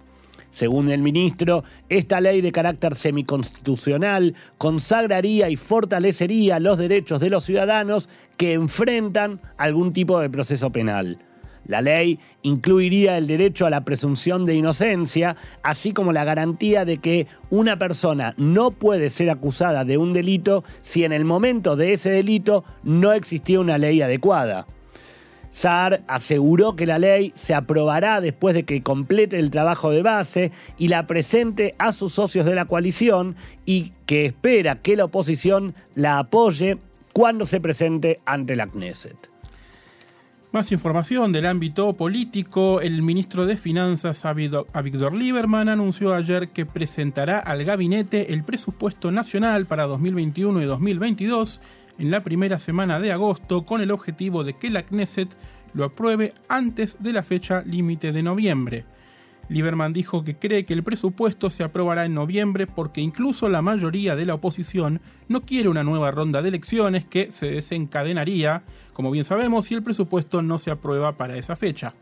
Según 0.49 0.91
el 0.91 1.03
ministro, 1.03 1.63
esta 1.91 2.23
ley 2.23 2.41
de 2.41 2.53
carácter 2.53 2.97
semiconstitucional 2.97 4.35
consagraría 4.57 5.51
y 5.51 5.57
fortalecería 5.57 6.61
los 6.61 6.79
derechos 6.79 7.21
de 7.21 7.29
los 7.29 7.45
ciudadanos 7.45 8.09
que 8.39 8.55
enfrentan 8.55 9.43
algún 9.59 9.93
tipo 9.93 10.19
de 10.21 10.31
proceso 10.31 10.73
penal. 10.73 11.19
La 11.69 11.83
ley 11.83 12.19
incluiría 12.43 13.19
el 13.19 13.27
derecho 13.27 13.67
a 13.67 13.71
la 13.71 13.85
presunción 13.85 14.45
de 14.45 14.55
inocencia, 14.55 15.37
así 15.63 15.93
como 15.93 16.13
la 16.13 16.25
garantía 16.25 16.85
de 16.85 16.97
que 16.97 17.27
una 17.51 17.79
persona 17.79 18.35
no 18.39 18.73
puede 18.73 19.11
ser 19.11 19.31
acusada 19.31 19.85
de 19.85 19.99
un 19.99 20.13
delito 20.13 20.65
si 20.81 21.05
en 21.05 21.13
el 21.13 21.25
momento 21.25 21.77
de 21.77 21.93
ese 21.93 22.11
delito 22.11 22.65
no 22.83 23.13
existía 23.13 23.61
una 23.61 23.79
ley 23.79 24.01
adecuada. 24.01 24.67
Saar 25.51 26.03
aseguró 26.09 26.75
que 26.77 26.87
la 26.87 26.99
ley 26.99 27.33
se 27.35 27.55
aprobará 27.55 28.21
después 28.21 28.55
de 28.55 28.65
que 28.65 28.83
complete 28.83 29.39
el 29.39 29.51
trabajo 29.51 29.91
de 29.91 30.03
base 30.03 30.53
y 30.79 30.89
la 30.89 31.07
presente 31.07 31.75
a 31.79 31.93
sus 31.93 32.15
socios 32.15 32.45
de 32.45 32.55
la 32.55 32.67
coalición 32.67 33.37
y 33.65 33.93
que 34.07 34.27
espera 34.27 34.81
que 34.81 34.97
la 34.97 35.05
oposición 35.05 35.75
la 35.95 36.19
apoye 36.19 36.79
cuando 37.13 37.47
se 37.47 37.61
presente 37.61 38.21
ante 38.27 38.57
la 38.57 38.67
Knesset. 38.67 39.38
Más 40.51 40.73
información 40.73 41.31
del 41.31 41.45
ámbito 41.45 41.93
político. 41.93 42.81
El 42.81 43.03
ministro 43.03 43.45
de 43.45 43.59
Finanzas, 43.59 44.25
Avigdor 44.25 45.15
Lieberman, 45.15 45.69
anunció 45.69 46.15
ayer 46.15 46.49
que 46.49 46.65
presentará 46.65 47.39
al 47.39 47.65
gabinete 47.65 48.33
el 48.33 48.45
presupuesto 48.45 49.13
nacional 49.13 49.67
para 49.67 49.85
2021 49.85 50.63
y 50.63 50.65
2022 50.65 51.61
en 51.99 52.11
la 52.11 52.25
primera 52.25 52.59
semana 52.59 52.99
de 52.99 53.13
agosto 53.13 53.67
con 53.67 53.83
el 53.83 53.91
objetivo 53.91 54.43
de 54.43 54.55
que 54.55 54.71
la 54.71 54.85
Knesset 54.85 55.29
lo 55.75 55.85
apruebe 55.85 56.33
antes 56.49 56.97
de 56.99 57.13
la 57.13 57.23
fecha 57.23 57.63
límite 57.67 58.13
de 58.13 58.23
noviembre. 58.23 58.85
Lieberman 59.49 59.93
dijo 59.93 60.25
que 60.25 60.37
cree 60.37 60.67
que 60.67 60.75
el 60.75 60.83
presupuesto 60.83 61.49
se 61.49 61.65
aprobará 61.65 62.05
en 62.05 62.15
noviembre 62.15 62.67
porque 62.67 63.01
incluso 63.01 63.49
la 63.49 63.63
mayoría 63.63 64.15
de 64.15 64.27
la 64.27 64.35
oposición 64.35 65.01
no 65.29 65.43
quiere 65.43 65.69
una 65.69 65.85
nueva 65.85 66.11
ronda 66.11 66.43
de 66.43 66.49
elecciones 66.49 67.07
que 67.07 67.31
se 67.31 67.51
desencadenaría, 67.51 68.63
como 68.93 69.11
bien 69.11 69.25
sabemos, 69.25 69.65
si 69.65 69.75
el 69.75 69.83
presupuesto 69.83 70.43
no 70.43 70.59
se 70.59 70.71
aprueba 70.71 71.17
para 71.17 71.37
esa 71.37 71.57
fecha. 71.57 71.95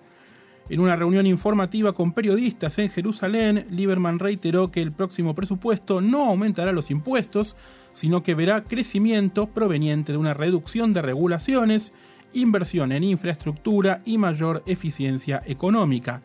En 0.68 0.80
una 0.80 0.96
reunión 0.96 1.28
informativa 1.28 1.92
con 1.92 2.12
periodistas 2.12 2.80
en 2.80 2.90
Jerusalén, 2.90 3.66
Lieberman 3.70 4.18
reiteró 4.18 4.72
que 4.72 4.82
el 4.82 4.90
próximo 4.90 5.32
presupuesto 5.32 6.00
no 6.00 6.24
aumentará 6.24 6.72
los 6.72 6.90
impuestos, 6.90 7.56
sino 7.92 8.24
que 8.24 8.34
verá 8.34 8.64
crecimiento 8.64 9.46
proveniente 9.46 10.10
de 10.10 10.18
una 10.18 10.34
reducción 10.34 10.92
de 10.92 11.02
regulaciones, 11.02 11.92
inversión 12.32 12.90
en 12.90 13.04
infraestructura 13.04 14.02
y 14.04 14.18
mayor 14.18 14.64
eficiencia 14.66 15.40
económica. 15.46 16.22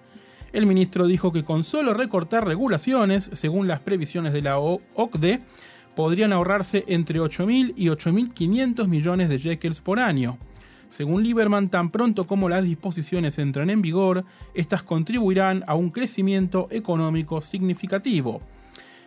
El 0.53 0.65
ministro 0.65 1.07
dijo 1.07 1.31
que 1.31 1.45
con 1.45 1.63
solo 1.63 1.93
recortar 1.93 2.45
regulaciones, 2.45 3.29
según 3.33 3.67
las 3.67 3.79
previsiones 3.79 4.33
de 4.33 4.41
la 4.41 4.59
OCDE, 4.59 5.41
podrían 5.95 6.33
ahorrarse 6.33 6.83
entre 6.87 7.19
8.000 7.19 7.73
y 7.77 7.87
8.500 7.87 8.87
millones 8.87 9.29
de 9.29 9.37
shekels 9.37 9.81
por 9.81 9.99
año. 9.99 10.37
Según 10.89 11.23
Lieberman, 11.23 11.69
tan 11.69 11.89
pronto 11.89 12.27
como 12.27 12.49
las 12.49 12.63
disposiciones 12.63 13.39
entran 13.39 13.69
en 13.69 13.81
vigor, 13.81 14.25
estas 14.53 14.83
contribuirán 14.83 15.63
a 15.67 15.75
un 15.75 15.89
crecimiento 15.89 16.67
económico 16.69 17.41
significativo. 17.41 18.41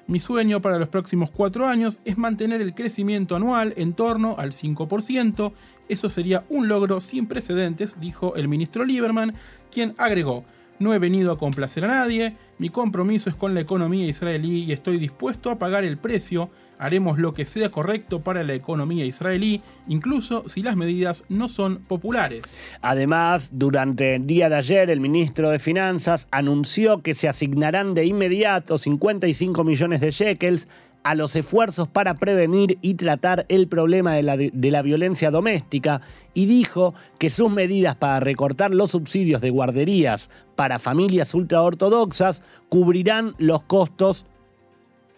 Mi 0.06 0.20
sueño 0.20 0.62
para 0.62 0.78
los 0.78 0.88
próximos 0.88 1.30
cuatro 1.30 1.66
años 1.66 2.00
es 2.06 2.16
mantener 2.16 2.62
el 2.62 2.74
crecimiento 2.74 3.36
anual 3.36 3.74
en 3.76 3.92
torno 3.92 4.36
al 4.38 4.52
5%. 4.52 5.52
Eso 5.88 6.08
sería 6.08 6.44
un 6.48 6.68
logro 6.68 7.00
sin 7.00 7.26
precedentes, 7.26 8.00
dijo 8.00 8.34
el 8.36 8.48
ministro 8.48 8.84
Lieberman, 8.84 9.34
quien 9.70 9.94
agregó, 9.98 10.44
no 10.78 10.92
he 10.92 10.98
venido 10.98 11.32
a 11.32 11.38
complacer 11.38 11.84
a 11.84 11.88
nadie, 11.88 12.36
mi 12.58 12.68
compromiso 12.68 13.30
es 13.30 13.36
con 13.36 13.54
la 13.54 13.60
economía 13.60 14.06
israelí 14.06 14.64
y 14.64 14.72
estoy 14.72 14.98
dispuesto 14.98 15.50
a 15.50 15.58
pagar 15.58 15.84
el 15.84 15.98
precio. 15.98 16.50
Haremos 16.78 17.18
lo 17.18 17.34
que 17.34 17.44
sea 17.44 17.70
correcto 17.70 18.20
para 18.20 18.42
la 18.42 18.54
economía 18.54 19.04
israelí, 19.04 19.62
incluso 19.88 20.48
si 20.48 20.62
las 20.62 20.76
medidas 20.76 21.24
no 21.28 21.48
son 21.48 21.78
populares. 21.78 22.42
Además, 22.82 23.50
durante 23.52 24.16
el 24.16 24.26
día 24.26 24.48
de 24.48 24.56
ayer, 24.56 24.90
el 24.90 25.00
ministro 25.00 25.50
de 25.50 25.58
Finanzas 25.58 26.28
anunció 26.30 27.00
que 27.02 27.14
se 27.14 27.28
asignarán 27.28 27.94
de 27.94 28.06
inmediato 28.06 28.76
55 28.76 29.64
millones 29.64 30.00
de 30.00 30.10
shekels 30.10 30.68
a 31.04 31.14
los 31.14 31.36
esfuerzos 31.36 31.86
para 31.86 32.14
prevenir 32.14 32.78
y 32.80 32.94
tratar 32.94 33.44
el 33.48 33.68
problema 33.68 34.14
de 34.14 34.22
la, 34.70 34.82
violencia 34.82 35.30
doméstica 35.30 36.00
y 36.32 36.46
dijo 36.46 36.94
que 37.18 37.30
sus 37.30 37.52
medidas 37.52 37.94
para 37.94 38.20
recortar 38.20 38.74
los 38.74 38.92
subsidios 38.92 39.42
de 39.42 39.50
guarderías 39.50 40.30
para 40.56 40.78
familias 40.78 41.34
ultraortodoxas 41.34 42.42
cubrirán 42.70 43.34
los 43.38 43.62
costos 43.62 44.24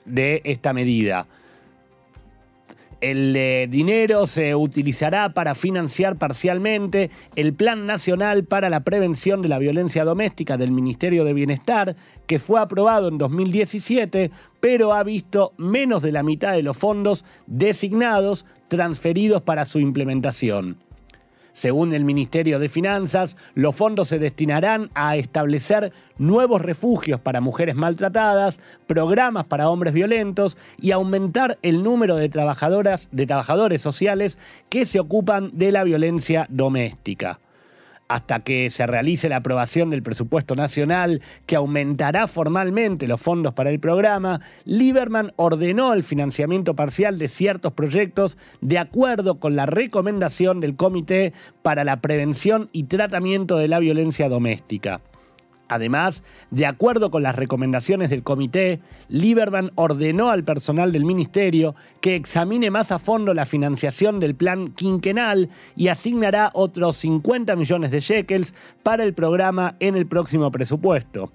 de 0.04 0.42
esta 0.44 0.72
medida. 0.72 1.28
El 3.00 3.36
eh, 3.36 3.66
dinero 3.68 4.26
se 4.26 4.54
utilizará 4.54 5.34
para 5.34 5.54
financiar 5.54 6.16
parcialmente 6.16 7.10
el 7.34 7.52
Plan 7.52 7.86
Nacional 7.86 8.44
para 8.44 8.70
la 8.70 8.80
Prevención 8.80 9.42
de 9.42 9.48
la 9.48 9.58
Violencia 9.58 10.04
Doméstica 10.04 10.56
del 10.56 10.72
Ministerio 10.72 11.24
de 11.24 11.34
Bienestar, 11.34 11.94
que 12.26 12.38
fue 12.38 12.58
aprobado 12.58 13.08
en 13.08 13.18
2017, 13.18 14.30
pero 14.60 14.94
ha 14.94 15.02
visto 15.02 15.52
menos 15.58 16.02
de 16.02 16.12
la 16.12 16.22
mitad 16.22 16.52
de 16.52 16.62
los 16.62 16.76
fondos 16.76 17.24
designados 17.46 18.46
transferidos 18.68 19.42
para 19.42 19.66
su 19.66 19.78
implementación. 19.78 20.78
Según 21.56 21.94
el 21.94 22.04
Ministerio 22.04 22.58
de 22.58 22.68
Finanzas, 22.68 23.38
los 23.54 23.74
fondos 23.74 24.08
se 24.08 24.18
destinarán 24.18 24.90
a 24.92 25.16
establecer 25.16 25.90
nuevos 26.18 26.60
refugios 26.60 27.18
para 27.18 27.40
mujeres 27.40 27.76
maltratadas, 27.76 28.60
programas 28.86 29.46
para 29.46 29.70
hombres 29.70 29.94
violentos 29.94 30.58
y 30.78 30.90
aumentar 30.90 31.58
el 31.62 31.82
número 31.82 32.16
de 32.16 32.28
trabajadoras, 32.28 33.08
de 33.10 33.24
trabajadores 33.24 33.80
sociales 33.80 34.36
que 34.68 34.84
se 34.84 35.00
ocupan 35.00 35.50
de 35.54 35.72
la 35.72 35.82
violencia 35.82 36.46
doméstica 36.50 37.40
hasta 38.08 38.40
que 38.40 38.70
se 38.70 38.86
realice 38.86 39.28
la 39.28 39.36
aprobación 39.36 39.90
del 39.90 40.02
presupuesto 40.02 40.54
nacional 40.54 41.22
que 41.46 41.56
aumentará 41.56 42.26
formalmente 42.26 43.08
los 43.08 43.20
fondos 43.20 43.52
para 43.54 43.70
el 43.70 43.80
programa, 43.80 44.40
Lieberman 44.64 45.32
ordenó 45.36 45.92
el 45.92 46.02
financiamiento 46.02 46.74
parcial 46.74 47.18
de 47.18 47.28
ciertos 47.28 47.72
proyectos 47.72 48.38
de 48.60 48.78
acuerdo 48.78 49.40
con 49.40 49.56
la 49.56 49.66
recomendación 49.66 50.60
del 50.60 50.76
Comité 50.76 51.32
para 51.62 51.84
la 51.84 52.00
Prevención 52.00 52.68
y 52.72 52.84
Tratamiento 52.84 53.56
de 53.56 53.68
la 53.68 53.78
Violencia 53.78 54.28
Doméstica. 54.28 55.00
Además, 55.68 56.22
de 56.50 56.66
acuerdo 56.66 57.10
con 57.10 57.22
las 57.22 57.34
recomendaciones 57.34 58.10
del 58.10 58.22
comité, 58.22 58.80
Lieberman 59.08 59.72
ordenó 59.74 60.30
al 60.30 60.44
personal 60.44 60.92
del 60.92 61.04
ministerio 61.04 61.74
que 62.00 62.14
examine 62.14 62.70
más 62.70 62.92
a 62.92 62.98
fondo 62.98 63.34
la 63.34 63.46
financiación 63.46 64.20
del 64.20 64.34
plan 64.34 64.68
quinquenal 64.68 65.50
y 65.74 65.88
asignará 65.88 66.50
otros 66.54 66.96
50 66.96 67.56
millones 67.56 67.90
de 67.90 68.00
shekels 68.00 68.54
para 68.82 69.02
el 69.02 69.14
programa 69.14 69.76
en 69.80 69.96
el 69.96 70.06
próximo 70.06 70.50
presupuesto. 70.50 71.32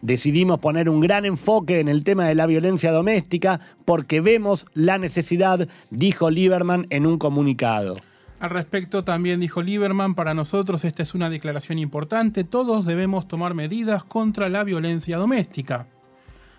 Decidimos 0.00 0.60
poner 0.60 0.88
un 0.88 1.00
gran 1.00 1.24
enfoque 1.24 1.80
en 1.80 1.88
el 1.88 2.04
tema 2.04 2.26
de 2.26 2.34
la 2.34 2.46
violencia 2.46 2.92
doméstica 2.92 3.60
porque 3.84 4.20
vemos 4.20 4.66
la 4.74 4.98
necesidad, 4.98 5.68
dijo 5.90 6.30
Lieberman 6.30 6.86
en 6.90 7.06
un 7.06 7.18
comunicado. 7.18 7.96
Al 8.40 8.50
respecto 8.50 9.02
también 9.02 9.40
dijo 9.40 9.62
Lieberman, 9.62 10.14
para 10.14 10.32
nosotros 10.32 10.84
esta 10.84 11.02
es 11.02 11.14
una 11.14 11.28
declaración 11.28 11.78
importante, 11.78 12.44
todos 12.44 12.86
debemos 12.86 13.26
tomar 13.26 13.54
medidas 13.54 14.04
contra 14.04 14.48
la 14.48 14.62
violencia 14.62 15.16
doméstica. 15.16 15.88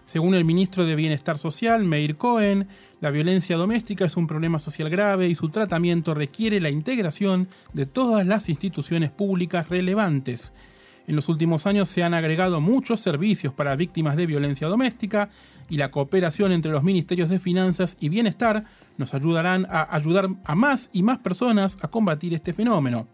Según 0.04 0.34
el 0.34 0.44
ministro 0.44 0.86
de 0.86 0.96
Bienestar 0.96 1.38
Social, 1.38 1.86
Meir 1.86 2.18
Cohen, 2.18 2.68
la 3.00 3.12
violencia 3.12 3.56
doméstica 3.56 4.06
es 4.06 4.18
un 4.18 4.28
problema 4.28 4.60
social 4.60 4.90
grave 4.90 5.30
y 5.30 5.36
su 5.36 5.50
tratamiento 5.50 6.14
requiere 6.14 6.60
la 6.60 6.70
integración 6.70 7.48
de 7.74 7.86
todas 7.86 8.28
las 8.28 8.50
instituciones 8.50 9.12
públicas 9.12 9.70
relevantes. 9.70 10.52
En 11.10 11.16
los 11.16 11.28
últimos 11.28 11.66
años 11.66 11.90
se 11.90 12.04
han 12.04 12.14
agregado 12.14 12.62
muchos 12.62 13.00
servicios 13.00 13.52
para 13.52 13.76
víctimas 13.76 14.16
de 14.16 14.28
violencia 14.28 14.68
doméstica 14.68 15.32
y 15.68 15.78
la 15.78 15.90
cooperación 15.90 16.52
entre 16.52 16.72
los 16.72 16.84
ministerios 16.84 17.30
de 17.30 17.40
Finanzas 17.40 17.98
y 18.00 18.10
Bienestar 18.10 18.66
nos 18.96 19.16
ayudarán 19.16 19.66
a 19.72 19.96
ayudar 19.96 20.30
a 20.44 20.54
más 20.54 20.92
y 20.94 21.02
más 21.02 21.18
personas 21.18 21.80
a 21.82 21.88
combatir 21.88 22.36
este 22.36 22.54
fenómeno. 22.54 23.08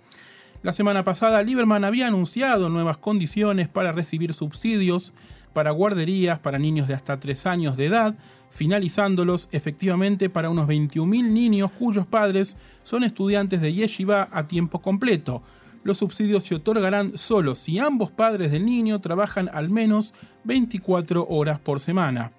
La 0.62 0.74
semana 0.74 1.06
pasada, 1.06 1.42
Lieberman 1.42 1.86
había 1.86 2.08
anunciado 2.08 2.70
nuevas 2.70 2.98
condiciones 2.98 3.70
para 3.70 3.94
recibir 3.94 4.34
subsidios 4.34 5.14
para 5.54 5.72
guarderías 5.72 6.40
para 6.40 6.60
niños 6.60 6.90
de 6.90 6.96
hasta 6.96 7.18
3 7.18 7.46
años 7.46 7.78
de 7.78 7.86
edad, 7.86 8.14
finalizándolos 8.50 9.48
efectivamente 9.54 10.30
para 10.30 10.50
unos 10.50 10.68
21.000 10.68 11.30
niños 11.30 11.72
cuyos 11.80 12.06
padres 12.06 12.58
son 12.84 13.06
estudiantes 13.06 13.62
de 13.62 13.74
yeshiva 13.74 14.28
a 14.34 14.48
tiempo 14.48 14.82
completo, 14.82 15.42
los 15.86 16.00
subsidios 16.00 16.44
se 16.44 16.56
otorgarán 16.56 17.16
solo 17.16 17.54
si 17.54 17.78
ambos 17.78 18.10
padres 18.10 18.52
del 18.52 18.66
niño 18.66 19.00
trabajan 19.00 19.52
al 19.54 19.70
menos 19.70 20.16
24 20.44 21.28
horas 21.30 21.60
por 21.60 21.80
semana. 21.80 22.32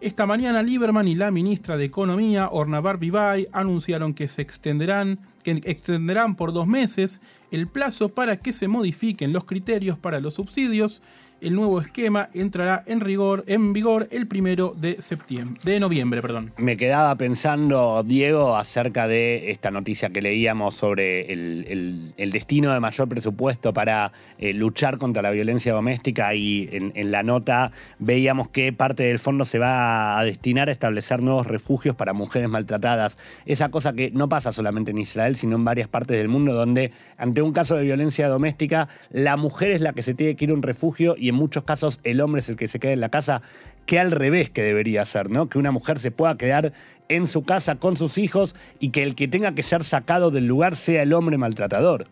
Esta 0.00 0.24
mañana 0.24 0.62
Lieberman 0.62 1.06
y 1.06 1.14
la 1.14 1.30
ministra 1.30 1.76
de 1.76 1.84
Economía, 1.84 2.48
Orna 2.50 2.80
Barbivay, 2.80 3.48
anunciaron 3.52 4.14
que 4.14 4.28
se 4.28 4.40
extenderán, 4.40 5.18
que 5.42 5.60
extenderán 5.64 6.36
por 6.36 6.54
dos 6.54 6.66
meses 6.66 7.20
el 7.50 7.68
plazo 7.68 8.08
para 8.08 8.38
que 8.38 8.54
se 8.54 8.66
modifiquen 8.66 9.32
los 9.32 9.44
criterios 9.44 9.98
para 9.98 10.18
los 10.18 10.34
subsidios 10.34 11.02
el 11.40 11.54
nuevo 11.54 11.80
esquema 11.80 12.30
entrará 12.34 12.82
en 12.86 13.00
rigor, 13.00 13.44
en 13.46 13.72
vigor 13.72 14.08
el 14.10 14.26
primero 14.26 14.74
de 14.76 15.00
septiembre, 15.02 15.60
de 15.64 15.80
noviembre, 15.80 16.22
perdón. 16.22 16.52
Me 16.56 16.76
quedaba 16.76 17.14
pensando, 17.16 18.02
Diego, 18.04 18.56
acerca 18.56 19.06
de 19.06 19.50
esta 19.50 19.70
noticia 19.70 20.10
que 20.10 20.22
leíamos 20.22 20.74
sobre 20.74 21.32
el, 21.32 22.14
destino 22.16 22.72
de 22.72 22.80
mayor 22.80 23.08
presupuesto 23.08 23.72
para 23.72 24.12
eh, 24.38 24.52
luchar 24.52 24.98
contra 24.98 25.22
la 25.22 25.30
violencia 25.30 25.72
doméstica 25.72 26.34
y 26.34 26.68
en, 26.72 27.10
la 27.10 27.22
nota 27.22 27.72
veíamos 27.98 28.48
que 28.48 28.72
parte 28.72 29.04
del 29.04 29.18
fondo 29.18 29.44
se 29.44 29.58
va 29.58 30.18
a 30.18 30.24
destinar 30.24 30.68
a 30.68 30.72
establecer 30.72 31.22
nuevos 31.22 31.46
refugios 31.46 31.94
para 31.94 32.12
mujeres 32.12 32.48
maltratadas. 32.48 33.18
Esa 33.46 33.70
cosa 33.70 33.92
que 33.92 34.10
no 34.10 34.28
pasa 34.28 34.52
solamente 34.52 34.90
en 34.90 34.98
Israel, 34.98 35.36
sino 35.36 35.56
en 35.56 35.64
varias 35.64 35.88
partes 35.88 36.16
del 36.18 36.28
mundo, 36.28 36.52
donde 36.52 36.92
ante 37.16 37.42
un 37.42 37.52
caso 37.52 37.76
de 37.76 37.84
violencia 37.84 38.28
doméstica, 38.28 38.88
la 39.10 39.36
mujer 39.36 39.70
es 39.70 39.80
la 39.80 39.92
que 39.92 40.02
se 40.02 40.14
tiene 40.14 40.36
que 40.36 40.46
ir 40.46 40.50
a 40.50 40.54
un 40.54 40.62
refugio 40.62 41.16
en 41.28 41.34
muchos 41.34 41.64
casos 41.64 42.00
el 42.04 42.20
hombre 42.20 42.40
es 42.40 42.48
el 42.48 42.56
que 42.56 42.68
se 42.68 42.78
queda 42.78 42.92
en 42.92 43.00
la 43.00 43.08
casa, 43.08 43.42
que 43.86 43.98
al 43.98 44.10
revés 44.10 44.50
que 44.50 44.62
debería 44.62 45.04
ser, 45.04 45.30
¿no? 45.30 45.48
Que 45.48 45.58
una 45.58 45.70
mujer 45.70 45.98
se 45.98 46.10
pueda 46.10 46.36
quedar 46.36 46.72
en 47.08 47.26
su 47.26 47.44
casa 47.44 47.76
con 47.76 47.96
sus 47.96 48.18
hijos 48.18 48.56
y 48.80 48.90
que 48.90 49.02
el 49.02 49.14
que 49.14 49.28
tenga 49.28 49.54
que 49.54 49.62
ser 49.62 49.84
sacado 49.84 50.30
del 50.30 50.46
lugar 50.46 50.76
sea 50.76 51.02
el 51.02 51.12
hombre 51.12 51.38
maltratador. 51.38 52.06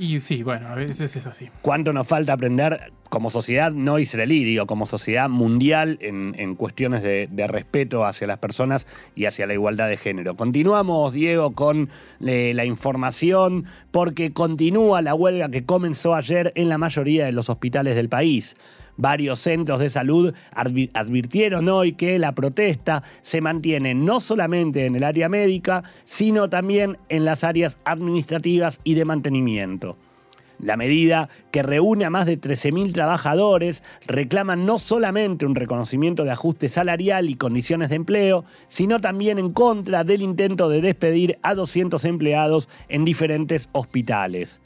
Y 0.00 0.20
sí, 0.20 0.42
bueno, 0.42 0.68
a 0.68 0.74
veces 0.74 1.14
es 1.14 1.26
así. 1.26 1.50
¿Cuánto 1.60 1.92
nos 1.92 2.06
falta 2.06 2.32
aprender 2.32 2.90
como 3.10 3.28
sociedad 3.28 3.70
no 3.70 3.98
israelí, 3.98 4.44
digo, 4.44 4.66
como 4.66 4.86
sociedad 4.86 5.28
mundial 5.28 5.98
en, 6.00 6.54
cuestiones 6.54 7.02
de, 7.02 7.46
respeto 7.46 8.06
hacia 8.06 8.26
las 8.26 8.38
personas 8.38 8.86
y 9.14 9.26
hacia 9.26 9.46
la 9.46 9.52
igualdad 9.52 9.90
de 9.90 9.98
género? 9.98 10.36
Continuamos, 10.36 11.12
Diego, 11.12 11.50
con 11.50 11.90
eh, 12.24 12.52
la 12.54 12.64
información, 12.64 13.66
porque 13.90 14.32
continúa 14.32 15.02
la 15.02 15.14
huelga 15.14 15.50
que 15.50 15.66
comenzó 15.66 16.14
ayer 16.14 16.50
en 16.54 16.70
la 16.70 16.78
mayoría 16.78 17.26
de 17.26 17.32
los 17.32 17.50
hospitales 17.50 17.94
del 17.94 18.08
país. 18.08 18.56
Varios 19.00 19.38
centros 19.38 19.78
de 19.78 19.88
salud 19.88 20.34
advirtieron 20.52 21.70
hoy 21.70 21.92
que 21.92 22.18
la 22.18 22.32
protesta 22.32 23.02
se 23.22 23.40
mantiene 23.40 23.94
no 23.94 24.20
solamente 24.20 24.84
en 24.84 24.94
el 24.94 25.04
área 25.04 25.30
médica, 25.30 25.84
sino 26.04 26.50
también 26.50 26.98
en 27.08 27.24
las 27.24 27.42
áreas 27.42 27.78
administrativas 27.86 28.78
y 28.84 28.92
de 28.92 29.06
mantenimiento. 29.06 29.96
La 30.58 30.76
medida, 30.76 31.30
que 31.50 31.62
reúne 31.62 32.04
a 32.04 32.10
más 32.10 32.26
de 32.26 32.38
13.000 32.38 32.92
trabajadores, 32.92 33.82
reclama 34.06 34.54
no 34.54 34.78
solamente 34.78 35.46
un 35.46 35.54
reconocimiento 35.54 36.24
de 36.24 36.32
ajuste 36.32 36.68
salarial 36.68 37.30
y 37.30 37.36
condiciones 37.36 37.88
de 37.88 37.96
empleo, 37.96 38.44
sino 38.66 39.00
también 39.00 39.38
en 39.38 39.54
contra 39.54 40.04
del 40.04 40.20
intento 40.20 40.68
de 40.68 40.82
despedir 40.82 41.38
a 41.40 41.54
200 41.54 42.04
empleados 42.04 42.68
en 42.90 43.06
diferentes 43.06 43.70
hospitales. 43.72 44.60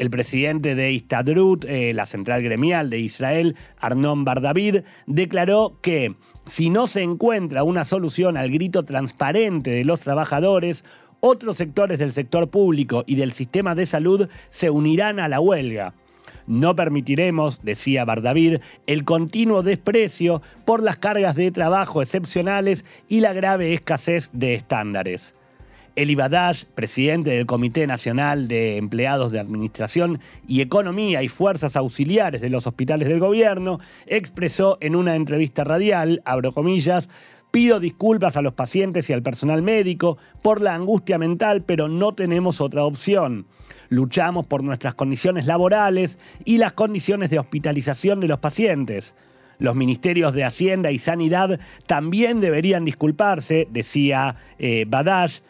El 0.00 0.08
presidente 0.08 0.74
de 0.74 0.92
Istadrut, 0.92 1.66
eh, 1.66 1.92
la 1.92 2.06
central 2.06 2.42
gremial 2.42 2.88
de 2.88 3.00
Israel, 3.00 3.54
Arnon 3.78 4.24
Bardavid, 4.24 4.78
declaró 5.06 5.76
que 5.82 6.14
si 6.46 6.70
no 6.70 6.86
se 6.86 7.02
encuentra 7.02 7.64
una 7.64 7.84
solución 7.84 8.38
al 8.38 8.50
grito 8.50 8.86
transparente 8.86 9.72
de 9.72 9.84
los 9.84 10.00
trabajadores, 10.00 10.86
otros 11.20 11.58
sectores 11.58 11.98
del 11.98 12.12
sector 12.12 12.48
público 12.48 13.04
y 13.06 13.16
del 13.16 13.32
sistema 13.32 13.74
de 13.74 13.84
salud 13.84 14.30
se 14.48 14.70
unirán 14.70 15.20
a 15.20 15.28
la 15.28 15.38
huelga. 15.38 15.92
No 16.46 16.74
permitiremos, 16.74 17.60
decía 17.62 18.06
Bardavid, 18.06 18.60
el 18.86 19.04
continuo 19.04 19.62
desprecio 19.62 20.40
por 20.64 20.82
las 20.82 20.96
cargas 20.96 21.36
de 21.36 21.50
trabajo 21.50 22.00
excepcionales 22.00 22.86
y 23.06 23.20
la 23.20 23.34
grave 23.34 23.74
escasez 23.74 24.30
de 24.32 24.54
estándares. 24.54 25.34
Eli 26.00 26.14
Badash, 26.14 26.64
presidente 26.74 27.28
del 27.28 27.44
Comité 27.44 27.86
Nacional 27.86 28.48
de 28.48 28.78
Empleados 28.78 29.32
de 29.32 29.38
Administración 29.38 30.18
y 30.48 30.62
Economía 30.62 31.22
y 31.22 31.28
Fuerzas 31.28 31.76
Auxiliares 31.76 32.40
de 32.40 32.48
los 32.48 32.66
Hospitales 32.66 33.06
del 33.06 33.20
Gobierno, 33.20 33.80
expresó 34.06 34.78
en 34.80 34.96
una 34.96 35.14
entrevista 35.14 35.62
radial, 35.62 36.22
abro 36.24 36.52
comillas, 36.52 37.10
Pido 37.50 37.80
disculpas 37.80 38.36
a 38.36 38.42
los 38.42 38.54
pacientes 38.54 39.10
y 39.10 39.12
al 39.12 39.22
personal 39.22 39.60
médico 39.60 40.16
por 40.40 40.62
la 40.62 40.74
angustia 40.74 41.18
mental, 41.18 41.64
pero 41.64 41.88
no 41.88 42.14
tenemos 42.14 42.62
otra 42.62 42.84
opción. 42.84 43.44
Luchamos 43.90 44.46
por 44.46 44.64
nuestras 44.64 44.94
condiciones 44.94 45.46
laborales 45.46 46.18
y 46.46 46.58
las 46.58 46.72
condiciones 46.72 47.28
de 47.28 47.40
hospitalización 47.40 48.20
de 48.20 48.28
los 48.28 48.38
pacientes. 48.38 49.16
Los 49.58 49.76
ministerios 49.76 50.32
de 50.32 50.44
Hacienda 50.44 50.92
y 50.92 50.98
Sanidad 50.98 51.60
también 51.86 52.40
deberían 52.40 52.86
disculparse, 52.86 53.68
decía 53.70 54.36
eh, 54.58 54.86
Badash, 54.88 55.40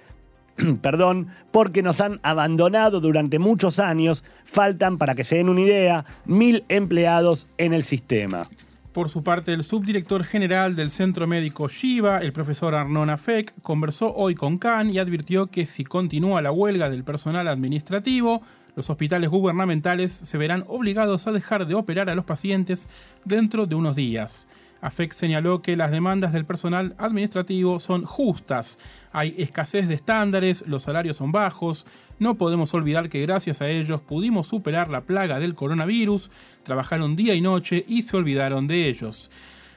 perdón, 0.83 1.29
porque 1.51 1.83
nos 1.83 2.01
han 2.01 2.21
abandonado 2.23 3.01
durante 3.01 3.39
muchos 3.39 3.79
años. 3.79 4.25
Faltan, 4.45 4.99
para 4.99 5.15
que 5.15 5.25
se 5.25 5.37
den 5.37 5.49
una 5.49 5.61
idea, 5.61 6.05
mil 6.25 6.65
empleados 6.69 7.49
en 7.59 7.75
el 7.75 7.83
sistema. 7.83 8.47
Por 8.93 9.09
su 9.09 9.23
parte, 9.23 9.53
el 9.53 9.63
subdirector 9.63 10.25
general 10.25 10.75
del 10.75 10.91
Centro 10.91 11.29
Médico 11.29 11.69
Shiva, 11.69 12.19
el 12.19 12.33
profesor 12.33 12.75
Arnon 12.75 13.09
Afek, 13.09 13.55
conversó 13.63 14.13
hoy 14.17 14.35
con 14.35 14.59
Khan 14.59 14.91
y 14.91 14.99
advirtió 14.99 15.47
que 15.47 15.65
si 15.65 15.85
continúa 15.85 16.43
la 16.43 16.51
huelga 16.51 16.91
del 16.91 17.05
personal 17.05 17.47
administrativo, 17.47 18.43
los 18.75 18.91
hospitales 18.91 19.31
gubernamentales 19.31 20.13
se 20.13 20.39
verán 20.39 20.65
obligados 20.67 21.29
a 21.29 21.33
dejar 21.33 21.67
de 21.67 21.75
operar 21.75 22.11
a 22.11 22.17
los 22.17 22.25
pacientes 22.25 22.89
dentro 23.25 23.67
de 23.67 23.77
unos 23.77 23.95
días. 23.95 24.49
AFEC 24.81 25.13
señaló 25.13 25.63
que 25.63 25.77
las 25.77 25.91
demandas 25.91 26.33
del 26.33 26.45
personal 26.45 26.95
administrativo 26.99 27.79
son 27.79 28.05
justas. 28.05 28.79
Hay 29.13 29.35
escasez 29.39 29.89
de 29.89 29.95
estándares, 29.95 30.67
los 30.67 30.83
salarios 30.83 31.17
son 31.17 31.33
bajos. 31.33 31.87
No 32.19 32.37
podemos 32.37 32.73
olvidar 32.75 33.09
que 33.09 33.23
gracias 33.23 33.61
a 33.63 33.69
ellos 33.69 34.01
pudimos 34.01 34.47
superar 34.47 34.89
la 34.89 35.03
plaga 35.03 35.39
del 35.39 35.55
coronavirus, 35.55 36.31
trabajaron 36.63 37.17
día 37.17 37.35
y 37.35 37.41
noche 37.41 37.85
y 37.87 38.03
se 38.03 38.17
olvidaron 38.17 38.67
de 38.67 38.89
ellos. 38.89 39.31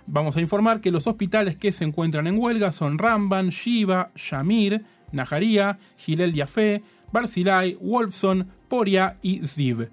Vamos 0.06 0.36
a 0.36 0.42
informar 0.42 0.82
que 0.82 0.92
los 0.92 1.08
hospitales 1.08 1.56
que 1.56 1.72
se 1.72 1.86
encuentran 1.86 2.28
en 2.28 2.38
huelga 2.38 2.72
son 2.72 2.98
Ramban, 2.98 3.50
Shiva, 3.50 4.12
Shamir, 4.16 4.84
Najaría, 5.12 5.80
Gilel 5.98 6.34
Yafé, 6.34 6.84
Barzilai, 7.12 7.78
Wolfson, 7.80 8.48
Poria 8.68 9.16
y 9.22 9.46
Ziv. 9.46 9.90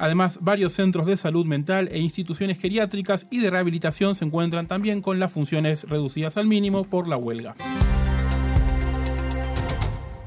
Además, 0.00 0.38
varios 0.40 0.72
centros 0.72 1.06
de 1.06 1.16
salud 1.18 1.44
mental 1.44 1.90
e 1.92 1.98
instituciones 1.98 2.58
geriátricas 2.58 3.26
y 3.30 3.40
de 3.40 3.50
rehabilitación 3.50 4.14
se 4.14 4.24
encuentran 4.24 4.66
también 4.66 5.02
con 5.02 5.20
las 5.20 5.30
funciones 5.30 5.84
reducidas 5.90 6.38
al 6.38 6.46
mínimo 6.46 6.84
por 6.84 7.06
la 7.06 7.18
huelga. 7.18 7.54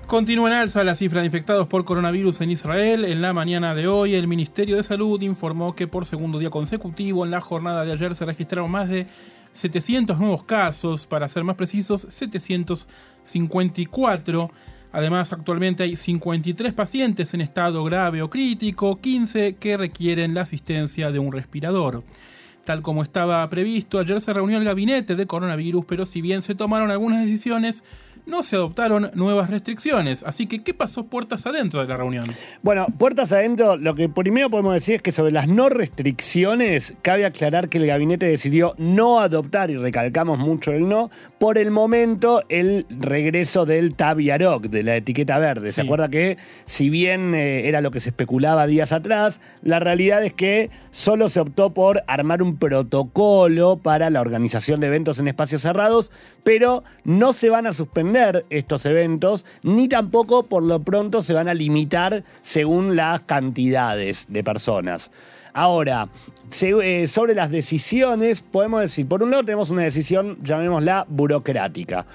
Continúa 0.05 0.49
en 0.49 0.53
alza 0.53 0.83
la 0.83 0.93
cifra 0.93 1.21
de 1.21 1.25
infectados 1.25 1.65
por 1.65 1.85
coronavirus 1.85 2.41
en 2.41 2.51
Israel. 2.51 3.03
En 3.03 3.23
la 3.23 3.33
mañana 3.33 3.73
de 3.73 3.87
hoy, 3.87 4.13
el 4.13 4.27
Ministerio 4.27 4.75
de 4.75 4.83
Salud 4.83 5.19
informó 5.23 5.73
que 5.73 5.87
por 5.87 6.05
segundo 6.05 6.37
día 6.37 6.51
consecutivo, 6.51 7.25
en 7.25 7.31
la 7.31 7.41
jornada 7.41 7.83
de 7.83 7.93
ayer, 7.93 8.13
se 8.13 8.25
registraron 8.25 8.69
más 8.69 8.89
de 8.89 9.07
700 9.53 10.19
nuevos 10.19 10.43
casos, 10.43 11.07
para 11.07 11.27
ser 11.27 11.43
más 11.43 11.55
precisos, 11.55 12.05
754. 12.09 14.51
Además, 14.93 15.33
actualmente 15.33 15.81
hay 15.81 15.95
53 15.95 16.71
pacientes 16.71 17.33
en 17.33 17.41
estado 17.41 17.83
grave 17.83 18.21
o 18.21 18.29
crítico, 18.29 19.01
15 19.01 19.55
que 19.55 19.75
requieren 19.75 20.35
la 20.35 20.41
asistencia 20.41 21.11
de 21.11 21.17
un 21.17 21.31
respirador. 21.31 22.03
Tal 22.63 22.83
como 22.83 23.01
estaba 23.01 23.49
previsto, 23.49 23.97
ayer 23.97 24.21
se 24.21 24.31
reunió 24.31 24.57
el 24.57 24.63
gabinete 24.63 25.15
de 25.15 25.25
coronavirus, 25.25 25.83
pero 25.85 26.05
si 26.05 26.21
bien 26.21 26.43
se 26.43 26.53
tomaron 26.53 26.91
algunas 26.91 27.21
decisiones, 27.21 27.83
no 28.25 28.43
se 28.43 28.55
adoptaron 28.55 29.11
nuevas 29.13 29.49
restricciones. 29.49 30.23
Así 30.23 30.47
que, 30.47 30.59
¿qué 30.59 30.73
pasó 30.73 31.05
puertas 31.05 31.45
adentro 31.45 31.81
de 31.81 31.87
la 31.87 31.97
reunión? 31.97 32.25
Bueno, 32.61 32.87
puertas 32.97 33.33
adentro, 33.33 33.75
lo 33.77 33.95
que 33.95 34.09
primero 34.09 34.49
podemos 34.49 34.73
decir 34.73 34.95
es 34.95 35.01
que 35.01 35.11
sobre 35.11 35.31
las 35.31 35.47
no 35.47 35.69
restricciones, 35.69 36.93
cabe 37.01 37.25
aclarar 37.25 37.69
que 37.69 37.77
el 37.77 37.87
gabinete 37.87 38.25
decidió 38.25 38.75
no 38.77 39.19
adoptar, 39.19 39.69
y 39.69 39.77
recalcamos 39.77 40.39
mucho 40.39 40.71
el 40.71 40.87
no, 40.87 41.09
por 41.37 41.57
el 41.57 41.71
momento 41.71 42.43
el 42.49 42.85
regreso 42.89 43.65
del 43.65 43.95
Taviaroc, 43.95 44.63
de 44.67 44.83
la 44.83 44.95
etiqueta 44.95 45.37
verde. 45.39 45.71
¿Se 45.71 45.81
acuerda 45.81 46.09
que 46.09 46.37
si 46.65 46.89
bien 46.89 47.35
eh, 47.35 47.67
era 47.67 47.81
lo 47.81 47.91
que 47.91 47.99
se 47.99 48.09
especulaba 48.09 48.67
días 48.67 48.91
atrás, 48.93 49.41
la 49.61 49.79
realidad 49.79 50.23
es 50.23 50.33
que 50.33 50.69
solo 50.91 51.27
se 51.27 51.39
optó 51.39 51.73
por 51.73 52.03
armar 52.07 52.41
un 52.41 52.57
protocolo 52.57 53.77
para 53.77 54.09
la 54.09 54.21
organización 54.21 54.79
de 54.79 54.87
eventos 54.87 55.19
en 55.19 55.27
espacios 55.27 55.61
cerrados, 55.61 56.11
pero 56.43 56.83
no 57.03 57.33
se 57.33 57.49
van 57.49 57.67
a 57.67 57.73
suspender 57.73 58.12
estos 58.49 58.85
eventos, 58.85 59.45
ni 59.63 59.87
tampoco 59.87 60.43
por 60.43 60.63
lo 60.63 60.81
pronto 60.81 61.21
se 61.21 61.33
van 61.33 61.47
a 61.47 61.53
limitar 61.53 62.23
según 62.41 62.95
las 62.95 63.21
cantidades 63.21 64.27
de 64.29 64.43
personas. 64.43 65.11
Ahora, 65.53 66.09
eh, 66.61 67.07
sobre 67.07 67.35
las 67.35 67.51
decisiones, 67.51 68.41
podemos 68.41 68.81
decir, 68.81 69.07
por 69.07 69.21
un 69.21 69.31
lado 69.31 69.43
tenemos 69.43 69.69
una 69.69 69.83
decisión, 69.83 70.37
llamémosla 70.41 71.05
burocrática. 71.07 72.05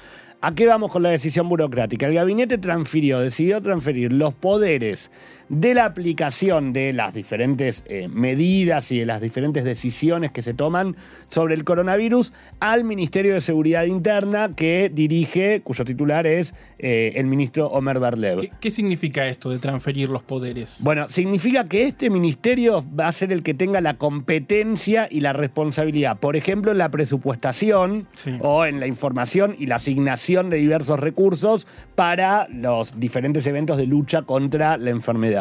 ¿A 0.40 0.54
qué 0.54 0.66
vamos 0.66 0.92
con 0.92 1.02
la 1.02 1.10
decisión 1.10 1.48
burocrática? 1.48 2.06
El 2.06 2.14
gabinete 2.14 2.58
transfirió, 2.58 3.20
decidió 3.20 3.60
transferir 3.60 4.12
los 4.12 4.34
poderes 4.34 5.10
de 5.48 5.74
la 5.74 5.84
aplicación 5.84 6.72
de 6.72 6.92
las 6.92 7.14
diferentes 7.14 7.84
eh, 7.86 8.08
medidas 8.08 8.92
y 8.92 8.98
de 8.98 9.06
las 9.06 9.20
diferentes 9.20 9.64
decisiones 9.64 10.30
que 10.30 10.42
se 10.42 10.54
toman 10.54 10.96
sobre 11.26 11.54
el 11.54 11.64
coronavirus 11.64 12.32
al 12.60 12.84
Ministerio 12.84 13.34
de 13.34 13.40
Seguridad 13.40 13.84
Interna 13.84 14.50
que 14.54 14.90
dirige, 14.92 15.60
cuyo 15.62 15.84
titular 15.84 16.26
es 16.26 16.54
eh, 16.78 17.12
el 17.16 17.26
ministro 17.26 17.66
Omer 17.68 17.98
Barlev. 17.98 18.40
¿Qué, 18.40 18.50
qué 18.60 18.70
significa 18.70 19.26
esto 19.26 19.50
de 19.50 19.58
transferir 19.58 20.08
los 20.08 20.22
poderes? 20.22 20.80
Bueno, 20.82 21.08
significa 21.08 21.68
que 21.68 21.84
este 21.84 22.10
ministerio 22.10 22.84
va 22.98 23.08
a 23.08 23.12
ser 23.12 23.32
el 23.32 23.42
que 23.42 23.54
tenga 23.54 23.80
la 23.80 23.94
competencia 23.94 25.08
y 25.10 25.20
la 25.20 25.32
responsabilidad, 25.32 26.18
por 26.18 26.36
ejemplo, 26.36 26.72
en 26.72 26.78
la 26.78 26.90
presupuestación 26.90 28.06
Sí. 28.14 28.32
o 28.40 28.64
en 28.66 28.80
la 28.80 28.86
información 28.86 29.54
y 29.58 29.66
la 29.66 29.76
asignación 29.76 30.50
de 30.50 30.56
diversos 30.58 31.00
recursos 31.00 31.66
para 31.94 32.46
los 32.48 32.98
diferentes 33.00 33.46
eventos 33.46 33.76
de 33.76 33.86
lucha 33.86 34.22
contra 34.22 34.76
la 34.76 34.90
enfermedad. 34.90 35.37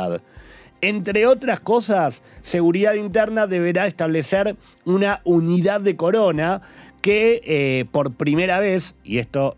Entre 0.81 1.25
otras 1.25 1.59
cosas, 1.59 2.23
Seguridad 2.41 2.93
Interna 2.93 3.47
deberá 3.47 3.87
establecer 3.87 4.55
una 4.85 5.21
unidad 5.23 5.81
de 5.81 5.95
corona 5.95 6.61
que 7.01 7.41
eh, 7.45 7.85
por 7.91 8.13
primera 8.13 8.59
vez, 8.59 8.95
y 9.03 9.17
esto 9.17 9.55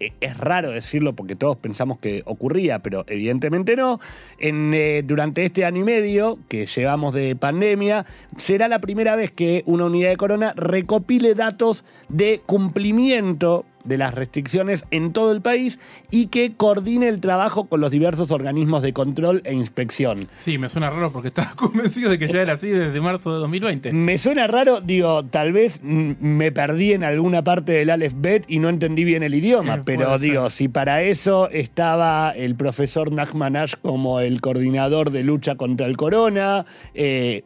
eh, 0.00 0.12
es 0.20 0.36
raro 0.36 0.70
decirlo 0.70 1.12
porque 1.12 1.36
todos 1.36 1.56
pensamos 1.56 1.98
que 1.98 2.22
ocurría, 2.24 2.80
pero 2.80 3.04
evidentemente 3.06 3.76
no. 3.76 4.00
Eh, 4.38 5.02
durante 5.04 5.44
este 5.44 5.64
año 5.64 5.82
y 5.82 5.84
medio 5.84 6.38
que 6.48 6.66
llevamos 6.66 7.14
de 7.14 7.36
pandemia, 7.36 8.06
será 8.36 8.66
la 8.66 8.80
primera 8.80 9.14
vez 9.14 9.30
que 9.30 9.62
una 9.66 9.84
unidad 9.84 10.08
de 10.08 10.16
corona 10.16 10.52
recopile 10.56 11.34
datos 11.34 11.84
de 12.08 12.40
cumplimiento 12.46 13.66
de 13.90 13.98
las 13.98 14.14
restricciones 14.14 14.86
en 14.90 15.12
todo 15.12 15.32
el 15.32 15.42
país 15.42 15.78
y 16.10 16.28
que 16.28 16.54
coordine 16.56 17.08
el 17.08 17.20
trabajo 17.20 17.64
con 17.64 17.82
los 17.82 17.90
diversos 17.90 18.30
organismos 18.30 18.80
de 18.80 18.94
control 18.94 19.42
e 19.44 19.52
inspección. 19.52 20.28
Sí, 20.36 20.56
me 20.56 20.70
suena 20.70 20.88
raro 20.88 21.12
porque 21.12 21.28
estaba 21.28 21.52
convencido 21.56 22.08
de 22.10 22.18
que 22.18 22.28
ya 22.28 22.40
era 22.40 22.54
así 22.54 22.68
desde 22.68 22.98
marzo 23.02 23.34
de 23.34 23.40
2020. 23.40 23.92
Me 23.92 24.16
suena 24.16 24.46
raro, 24.46 24.80
digo, 24.80 25.24
tal 25.26 25.52
vez 25.52 25.82
me 25.82 26.52
perdí 26.52 26.92
en 26.92 27.04
alguna 27.04 27.44
parte 27.44 27.72
del 27.72 27.90
alfabeto 27.90 28.46
y 28.48 28.60
no 28.60 28.68
entendí 28.70 29.04
bien 29.04 29.22
el 29.22 29.34
idioma, 29.34 29.74
Eh, 29.74 29.82
pero 29.84 30.18
digo, 30.18 30.48
si 30.48 30.68
para 30.68 31.02
eso 31.02 31.50
estaba 31.50 32.30
el 32.30 32.54
profesor 32.54 33.12
Nachman 33.12 33.56
Ash 33.56 33.74
como 33.82 34.20
el 34.20 34.40
coordinador 34.40 35.10
de 35.10 35.24
lucha 35.24 35.56
contra 35.56 35.86
el 35.86 35.96
corona, 35.96 36.64
eh, 36.94 37.42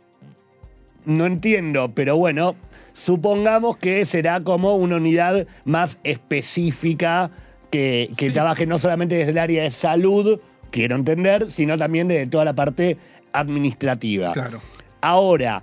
no 1.07 1.27
entiendo, 1.27 1.93
pero 1.95 2.17
bueno, 2.17 2.55
supongamos 2.95 3.77
que 3.77 4.07
será 4.07 4.43
como 4.43 4.77
una 4.77 4.97
unidad 4.97 5.47
más 5.67 5.99
específica 6.05 7.31
que, 7.71 8.11
que 8.17 8.27
Sí. 8.29 8.33
trabaje 8.33 8.65
no 8.67 8.79
solamente 8.79 9.17
desde 9.17 9.33
el 9.33 9.39
área 9.39 9.65
de 9.65 9.71
salud, 9.71 10.41
quiero 10.71 10.95
entender, 10.97 11.51
sino 11.51 11.77
también 11.77 12.09
de 12.09 12.27
toda 12.27 12.47
la 12.47 12.55
parte 12.55 12.97
administrativa. 13.33 14.33
Claro. 14.33 14.61
Ahora, 15.03 15.63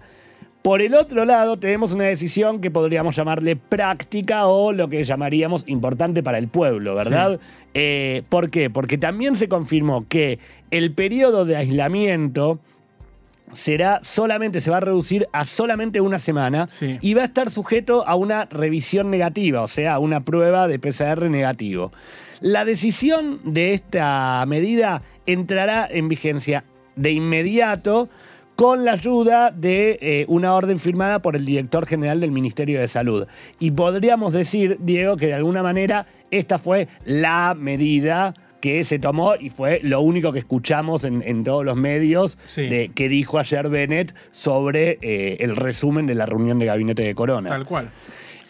por 0.62 0.82
el 0.82 0.94
otro 0.94 1.26
lado, 1.26 1.58
tenemos 1.58 1.94
una 1.94 2.04
decisión 2.04 2.62
que 2.62 2.70
podríamos 2.70 3.16
llamarle 3.16 3.56
práctica 3.56 4.46
o 4.46 4.72
lo 4.74 4.90
que 4.90 5.04
llamaríamos 5.04 5.64
importante 5.68 6.22
para 6.22 6.38
el 6.38 6.48
pueblo, 6.50 6.94
¿verdad? 6.94 7.40
Eh, 7.74 8.22
¿Por 8.30 8.52
qué? 8.52 8.70
Porque 8.70 8.98
también 9.00 9.36
se 9.36 9.48
confirmó 9.48 10.06
que 10.08 10.38
el 10.70 10.94
periodo 10.94 11.46
de 11.46 11.56
aislamiento 11.56 12.60
será 13.52 14.00
solamente, 14.04 14.60
se 14.62 14.72
va 14.72 14.78
a 14.78 14.82
reducir 14.82 15.28
a 15.34 15.46
solamente 15.46 16.02
una 16.02 16.20
semana 16.20 16.68
Sí. 16.70 16.98
y 17.02 17.14
va 17.14 17.24
a 17.24 17.26
estar 17.26 17.50
sujeto 17.52 18.08
a 18.08 18.16
una 18.16 18.46
revisión 18.46 19.10
negativa, 19.10 19.62
o 19.62 19.68
sea, 19.68 19.94
a 19.96 20.00
una 20.00 20.22
prueba 20.24 20.68
de 20.68 20.80
PCR 20.80 21.30
negativo. 21.30 21.92
La 22.40 22.66
decisión 22.66 23.40
de 23.44 23.74
esta 23.74 24.44
medida 24.48 25.04
entrará 25.26 25.88
en 25.90 26.08
vigencia 26.08 26.64
de 26.96 27.12
inmediato 27.12 28.10
con 28.56 28.86
la 28.86 28.92
ayuda 28.94 29.50
de 29.52 29.98
eh, 30.02 30.26
una 30.28 30.54
orden 30.54 30.78
firmada 30.80 31.20
por 31.20 31.36
el 31.36 31.46
director 31.46 31.86
general 31.88 32.20
del 32.20 32.32
Ministerio 32.32 32.80
de 32.80 32.88
Salud. 32.88 33.26
Y 33.60 33.72
podríamos 33.72 34.34
decir, 34.34 34.78
Diego, 34.80 35.18
que 35.18 35.28
de 35.28 35.34
alguna 35.36 35.64
manera 35.64 36.06
esta 36.30 36.58
fue 36.60 36.88
la 37.06 37.56
medida 37.58 38.34
que 38.62 38.84
se 38.86 39.00
tomó 39.00 39.36
y 39.36 39.50
fue 39.50 39.82
lo 39.84 40.00
único 40.02 40.32
que 40.32 40.40
escuchamos 40.40 41.04
en, 41.04 41.22
en 41.26 41.44
todos 41.44 41.66
los 41.66 41.76
medios 41.76 42.38
Sí. 42.48 42.68
de 42.68 42.90
que 42.96 43.10
dijo 43.10 43.40
ayer 43.40 43.68
Bennett 43.70 44.16
sobre 44.32 44.98
eh, 45.02 45.38
el 45.42 45.56
resumen 45.58 46.06
de 46.08 46.16
la 46.16 46.26
reunión 46.26 46.60
de 46.60 46.68
gabinete 46.68 47.04
de 47.04 47.16
Corona. 47.16 47.50
Tal 47.50 47.66
cual. 47.66 47.90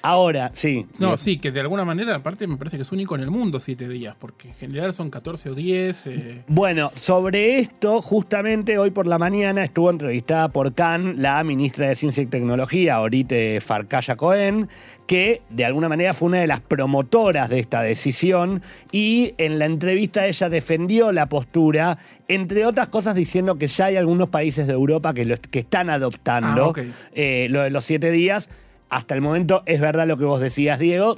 Ahora, 0.04 0.50
sí. 0.54 0.88
No, 0.98 1.16
sí, 1.16 1.38
que 1.38 1.52
de 1.52 1.60
alguna 1.60 1.86
manera, 1.86 2.16
aparte, 2.16 2.48
me 2.48 2.58
parece 2.58 2.76
que 2.76 2.82
es 2.82 2.92
único 2.92 3.14
en 3.14 3.22
el 3.22 3.30
mundo 3.30 3.60
siete 3.60 3.88
días, 3.88 4.16
porque 4.18 4.48
en 4.48 4.56
general 4.56 4.94
son 4.96 5.12
14 5.12 5.52
o 5.52 5.54
10. 5.54 6.08
eh, 6.08 6.42
Bueno, 6.48 6.92
sobre 6.96 7.60
esto, 7.60 8.02
justamente 8.02 8.80
hoy 8.80 8.90
por 8.90 9.06
la 9.06 9.20
mañana 9.20 9.64
estuvo 9.64 9.92
entrevistada 9.92 10.50
por 10.50 10.74
Cannes 10.74 11.20
la 11.20 11.44
ministra 11.44 11.88
de 11.88 11.94
Ciencia 11.96 12.24
y 12.24 12.26
Tecnología, 12.26 13.00
Orite 13.00 13.62
Farcaya 13.62 14.16
Cohen, 14.16 14.70
que 15.12 15.42
de 15.50 15.66
alguna 15.66 15.90
manera 15.90 16.14
fue 16.14 16.30
una 16.30 16.40
de 16.40 16.48
las 16.48 16.62
promotoras 16.62 17.50
de 17.50 17.60
esta 17.60 17.82
decisión 17.82 18.62
y 18.94 19.34
en 19.38 19.60
la 19.60 19.66
entrevista 19.66 20.26
ella 20.26 20.48
defendió 20.48 21.12
la 21.12 21.26
postura, 21.26 21.98
entre 22.30 22.66
otras 22.66 22.88
cosas 22.88 23.14
diciendo 23.14 23.58
que 23.58 23.68
ya 23.68 23.88
hay 23.88 23.98
algunos 23.98 24.30
países 24.30 24.68
de 24.68 24.72
Europa 24.74 25.14
que, 25.14 25.26
lo- 25.26 25.36
que 25.36 25.60
están 25.60 25.90
adoptando 25.90 26.74
Ah, 26.78 26.84
eh, 27.14 27.48
lo 27.50 27.62
de 27.64 27.72
los 27.72 27.84
siete 27.84 28.10
días. 28.10 28.50
Hasta 28.90 29.14
el 29.14 29.20
momento 29.20 29.64
es 29.66 29.82
verdad 29.82 30.08
lo 30.08 30.16
que 30.16 30.24
vos 30.24 30.40
decías, 30.40 30.80
Diego. 30.80 31.18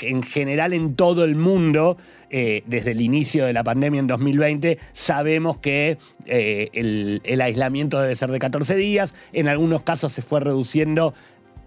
En 0.00 0.22
general, 0.22 0.72
en 0.72 0.94
todo 0.94 1.24
el 1.24 1.34
mundo, 1.34 1.96
eh, 2.30 2.62
desde 2.66 2.92
el 2.92 3.00
inicio 3.00 3.44
de 3.44 3.52
la 3.52 3.64
pandemia 3.64 3.98
en 3.98 4.06
2020, 4.06 4.78
sabemos 4.92 5.58
que 5.58 5.98
eh, 6.26 6.68
el, 6.74 7.20
el 7.24 7.40
aislamiento 7.40 8.00
debe 8.00 8.14
ser 8.14 8.30
de 8.30 8.38
14 8.38 8.76
días. 8.76 9.14
En 9.32 9.48
algunos 9.48 9.82
casos 9.82 10.12
se 10.12 10.22
fue 10.22 10.38
reduciendo, 10.40 11.12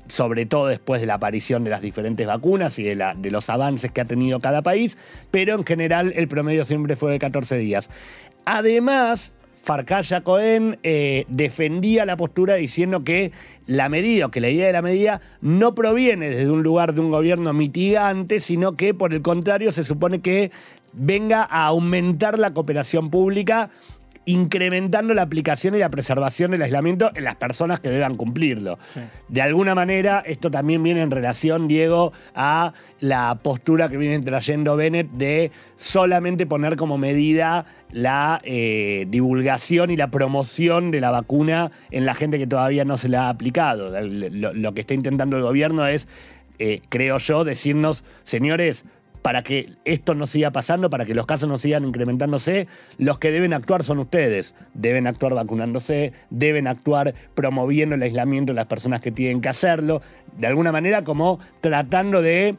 sobre 0.07 0.45
todo 0.45 0.67
después 0.67 1.01
de 1.01 1.07
la 1.07 1.15
aparición 1.15 1.63
de 1.63 1.69
las 1.69 1.81
diferentes 1.81 2.25
vacunas 2.27 2.77
y 2.79 2.83
de, 2.83 3.31
los 3.31 3.49
avances 3.49 3.91
que 3.91 4.01
ha 4.01 4.05
tenido 4.05 4.39
cada 4.39 4.61
país, 4.61 4.97
pero 5.31 5.55
en 5.55 5.63
general 5.63 6.13
el 6.15 6.27
promedio 6.27 6.65
siempre 6.65 6.95
fue 6.95 7.11
de 7.11 7.19
14 7.19 7.57
días. 7.57 7.89
Además, 8.45 9.33
Farcaya 9.63 10.21
Cohen 10.21 10.77
eh, 10.83 11.25
defendía 11.27 12.05
la 12.05 12.17
postura 12.17 12.55
diciendo 12.55 13.03
que 13.03 13.31
la 13.65 13.89
medida, 13.89 14.27
o 14.27 14.31
que 14.31 14.41
la 14.41 14.49
idea 14.49 14.67
de 14.67 14.73
la 14.73 14.83
medida, 14.83 15.21
no 15.41 15.73
proviene 15.73 16.29
desde 16.29 16.51
un 16.51 16.61
lugar 16.61 16.93
de 16.93 17.01
un 17.01 17.09
gobierno 17.09 17.51
mitigante, 17.51 18.39
sino 18.39 18.75
que 18.75 18.93
por 18.93 19.11
el 19.11 19.23
contrario 19.23 19.71
se 19.71 19.83
supone 19.83 20.21
que 20.21 20.51
venga 20.93 21.43
a 21.43 21.65
aumentar 21.65 22.39
la 22.39 22.53
cooperación 22.53 23.09
pública 23.09 23.71
incrementando 24.25 25.13
la 25.13 25.21
aplicación 25.21 25.75
y 25.75 25.79
la 25.79 25.89
preservación 25.89 26.51
del 26.51 26.61
aislamiento 26.61 27.11
en 27.15 27.23
las 27.23 27.35
personas 27.35 27.79
que 27.79 27.89
deban 27.89 28.17
cumplirlo. 28.17 28.77
Sí. 28.87 29.01
De 29.27 29.41
alguna 29.41 29.75
manera, 29.75 30.23
esto 30.25 30.49
también 30.51 30.81
viene 30.83 31.01
en 31.01 31.11
relación, 31.11 31.67
Diego, 31.67 32.11
a 32.33 32.73
la 32.99 33.37
postura 33.41 33.89
que 33.89 33.97
viene 33.97 34.19
trayendo 34.23 34.75
Bennett 34.75 35.11
de 35.11 35.51
solamente 35.75 36.45
poner 36.45 36.75
como 36.75 36.97
medida 36.97 37.65
la 37.91 38.41
eh, 38.43 39.05
divulgación 39.09 39.91
y 39.91 39.97
la 39.97 40.09
promoción 40.09 40.91
de 40.91 41.01
la 41.01 41.11
vacuna 41.11 41.71
en 41.91 42.05
la 42.05 42.13
gente 42.13 42.39
que 42.39 42.47
todavía 42.47 42.83
no 42.83 42.97
se 42.97 43.09
la 43.09 43.27
ha 43.27 43.29
aplicado. 43.29 43.91
Lo, 44.01 44.53
lo 44.53 44.73
que 44.73 44.81
está 44.81 44.93
intentando 44.93 45.37
el 45.37 45.43
gobierno 45.43 45.85
es, 45.87 46.07
eh, 46.57 46.81
creo 46.89 47.17
yo, 47.17 47.43
decirnos, 47.43 48.03
señores, 48.23 48.85
para 49.25 49.41
que 49.41 49.71
esto 49.85 50.13
no 50.13 50.27
siga 50.27 50.51
pasando, 50.51 50.91
para 50.91 51.03
que 51.03 51.15
los 51.15 51.25
casos 51.25 51.49
no 51.49 51.57
sigan 51.57 51.83
incrementándose, 51.83 52.67
los 52.99 53.17
que 53.17 53.31
deben 53.31 53.53
actuar 53.53 53.81
son 53.81 53.97
ustedes. 53.97 54.53
Deben 54.75 55.07
actuar 55.07 55.33
vacunándose, 55.33 56.13
deben 56.29 56.67
actuar 56.67 57.15
promoviendo 57.33 57.95
el 57.95 58.03
aislamiento 58.03 58.53
de 58.53 58.57
las 58.57 58.67
personas 58.67 59.01
que 59.01 59.09
tienen 59.11 59.41
que 59.41 59.49
hacerlo, 59.49 60.03
de 60.37 60.45
alguna 60.45 60.71
manera 60.71 61.03
como 61.03 61.39
tratando 61.59 62.21
de 62.21 62.55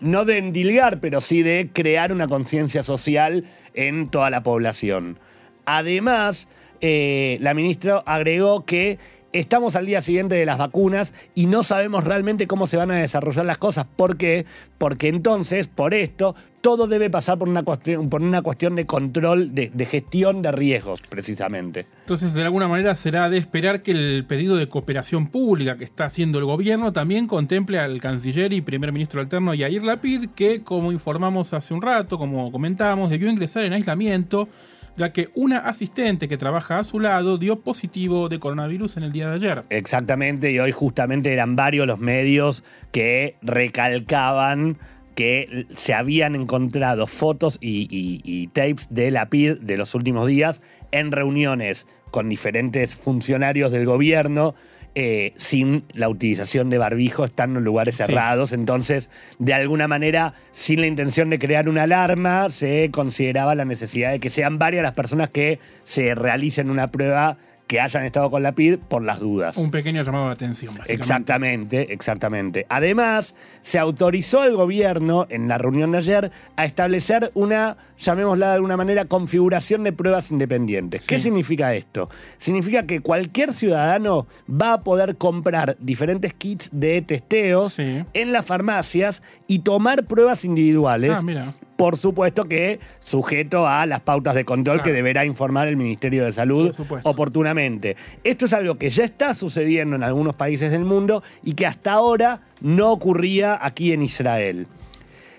no 0.00 0.24
de 0.24 0.38
endilgar, 0.38 0.98
pero 0.98 1.20
sí 1.20 1.44
de 1.44 1.70
crear 1.72 2.12
una 2.12 2.26
conciencia 2.26 2.82
social 2.82 3.44
en 3.74 4.08
toda 4.08 4.28
la 4.28 4.42
población. 4.42 5.20
Además, 5.66 6.48
eh, 6.80 7.38
la 7.40 7.54
ministra 7.54 8.02
agregó 8.06 8.64
que 8.64 8.98
estamos 9.32 9.76
al 9.76 9.86
día 9.86 10.00
siguiente 10.00 10.34
de 10.34 10.46
las 10.46 10.58
vacunas 10.58 11.14
y 11.34 11.46
no 11.46 11.62
sabemos 11.62 12.04
realmente 12.04 12.46
cómo 12.46 12.66
se 12.66 12.76
van 12.76 12.90
a 12.90 12.96
desarrollar 12.96 13.46
las 13.46 13.58
cosas. 13.58 13.86
¿Por 13.96 14.16
qué? 14.16 14.46
Porque 14.78 15.08
entonces, 15.08 15.68
por 15.68 15.94
esto, 15.94 16.34
todo 16.60 16.86
debe 16.86 17.10
pasar 17.10 17.38
por 17.38 17.48
una 17.48 17.62
cuestión, 17.62 18.76
de 18.76 18.86
control, 18.86 19.54
de, 19.54 19.70
de 19.72 19.86
gestión 19.86 20.42
de 20.42 20.52
riesgos, 20.52 21.02
precisamente. 21.02 21.86
Entonces, 22.00 22.34
de 22.34 22.42
alguna 22.42 22.68
manera 22.68 22.94
será 22.94 23.28
de 23.30 23.38
esperar 23.38 23.82
que 23.82 23.92
el 23.92 24.24
pedido 24.26 24.56
de 24.56 24.66
cooperación 24.66 25.28
pública 25.28 25.76
que 25.76 25.84
está 25.84 26.06
haciendo 26.06 26.38
el 26.38 26.44
gobierno 26.44 26.92
también 26.92 27.26
contemple 27.26 27.78
al 27.78 28.00
canciller 28.00 28.52
y 28.52 28.60
primer 28.60 28.92
ministro 28.92 29.20
alterno 29.20 29.54
Yair 29.54 29.84
Lapid, 29.84 30.30
que, 30.34 30.62
como 30.62 30.92
informamos 30.92 31.52
hace 31.54 31.74
un 31.74 31.82
rato, 31.82 32.18
como 32.18 32.50
comentábamos, 32.50 33.10
debió 33.10 33.30
ingresar 33.30 33.64
en 33.64 33.72
aislamiento 33.72 34.48
ya 34.98 35.12
que 35.12 35.28
una 35.34 35.58
asistente 35.58 36.28
que 36.28 36.36
trabaja 36.36 36.78
a 36.78 36.84
su 36.84 37.00
lado 37.00 37.38
dio 37.38 37.56
positivo 37.60 38.28
de 38.28 38.38
coronavirus 38.38 38.98
en 38.98 39.04
el 39.04 39.12
día 39.12 39.28
de 39.30 39.36
ayer. 39.36 39.60
Exactamente, 39.70 40.50
y 40.52 40.58
hoy 40.58 40.72
justamente 40.72 41.32
eran 41.32 41.56
varios 41.56 41.86
los 41.86 41.98
medios 42.00 42.64
que 42.92 43.36
recalcaban 43.42 44.76
que 45.14 45.66
se 45.74 45.94
habían 45.94 46.34
encontrado 46.36 47.06
fotos 47.06 47.58
y, 47.60 47.88
y- 47.90 48.20
y 48.24 48.46
tapes 48.48 48.86
de 48.90 49.10
la 49.10 49.28
PID 49.30 49.58
de 49.60 49.76
los 49.76 49.94
últimos 49.94 50.28
días 50.28 50.62
en 50.92 51.10
reuniones 51.12 51.86
con 52.10 52.28
diferentes 52.28 52.94
funcionarios 52.94 53.72
del 53.72 53.84
gobierno 53.84 54.54
eh, 54.94 55.32
sin 55.36 55.84
la 55.92 56.08
utilización 56.08 56.70
de 56.70 56.78
barbijo, 56.78 57.24
estando 57.24 57.58
en 57.58 57.64
lugares 57.64 57.94
Sí. 57.96 58.04
cerrados. 58.04 58.52
Entonces, 58.52 59.10
de 59.38 59.54
alguna 59.54 59.88
manera, 59.88 60.34
sin 60.50 60.80
la 60.80 60.86
intención 60.86 61.30
de 61.30 61.38
crear 61.38 61.68
una 61.68 61.84
alarma, 61.84 62.50
se 62.50 62.90
consideraba 62.90 63.54
la 63.54 63.64
necesidad 63.64 64.10
de 64.12 64.20
que 64.20 64.30
sean 64.30 64.58
varias 64.58 64.82
las 64.82 64.92
personas 64.92 65.30
que 65.30 65.58
se 65.84 66.14
realicen 66.14 66.70
una 66.70 66.88
prueba 66.88 67.36
que 67.68 67.80
hayan 67.80 68.04
estado 68.04 68.30
con 68.30 68.42
la 68.42 68.52
PID 68.52 68.78
por 68.78 69.02
las 69.02 69.20
dudas. 69.20 69.58
Un 69.58 69.70
pequeño 69.70 70.02
llamado 70.02 70.26
de 70.26 70.32
atención, 70.32 70.74
básicamente. 70.74 70.94
Exactamente, 70.94 71.92
exactamente. 71.92 72.66
Además, 72.70 73.34
se 73.60 73.78
autorizó 73.78 74.40
al 74.40 74.56
gobierno 74.56 75.26
en 75.28 75.48
la 75.48 75.58
reunión 75.58 75.92
de 75.92 75.98
ayer 75.98 76.32
a 76.56 76.64
establecer 76.64 77.30
una, 77.34 77.76
llamémosla 77.98 78.48
de 78.48 78.54
alguna 78.54 78.76
manera, 78.78 79.04
configuración 79.04 79.84
de 79.84 79.92
pruebas 79.92 80.30
independientes. 80.30 81.06
¿Qué 81.06 81.18
significa 81.18 81.74
esto? 81.74 82.08
Significa 82.38 82.84
que 82.84 83.00
cualquier 83.00 83.52
ciudadano 83.52 84.26
va 84.50 84.72
a 84.72 84.80
poder 84.80 85.16
comprar 85.16 85.76
diferentes 85.78 86.32
kits 86.32 86.70
de 86.72 87.02
testeos 87.02 87.74
Sí. 87.74 88.02
en 88.14 88.32
las 88.32 88.46
farmacias 88.46 89.22
y 89.46 89.58
tomar 89.58 90.06
pruebas 90.06 90.44
individuales. 90.46 91.18
Ah, 91.18 91.22
mira. 91.22 91.52
Por 91.78 91.96
supuesto 91.96 92.46
que 92.46 92.80
sujeto 92.98 93.68
a 93.68 93.86
las 93.86 94.00
pautas 94.00 94.34
de 94.34 94.44
control 94.44 94.78
Claro. 94.78 94.82
que 94.90 94.92
deberá 94.92 95.24
informar 95.24 95.68
el 95.68 95.76
Ministerio 95.76 96.24
de 96.24 96.32
Salud 96.32 96.74
oportunamente. 97.04 97.96
Esto 98.24 98.46
es 98.46 98.52
algo 98.52 98.74
que 98.74 98.90
ya 98.90 99.04
está 99.04 99.32
sucediendo 99.32 99.94
en 99.94 100.02
algunos 100.02 100.34
países 100.34 100.72
del 100.72 100.84
mundo 100.84 101.22
y 101.44 101.52
que 101.54 101.66
hasta 101.66 101.92
ahora 101.92 102.40
no 102.60 102.90
ocurría 102.90 103.56
aquí 103.64 103.92
en 103.92 104.02
Israel. 104.02 104.66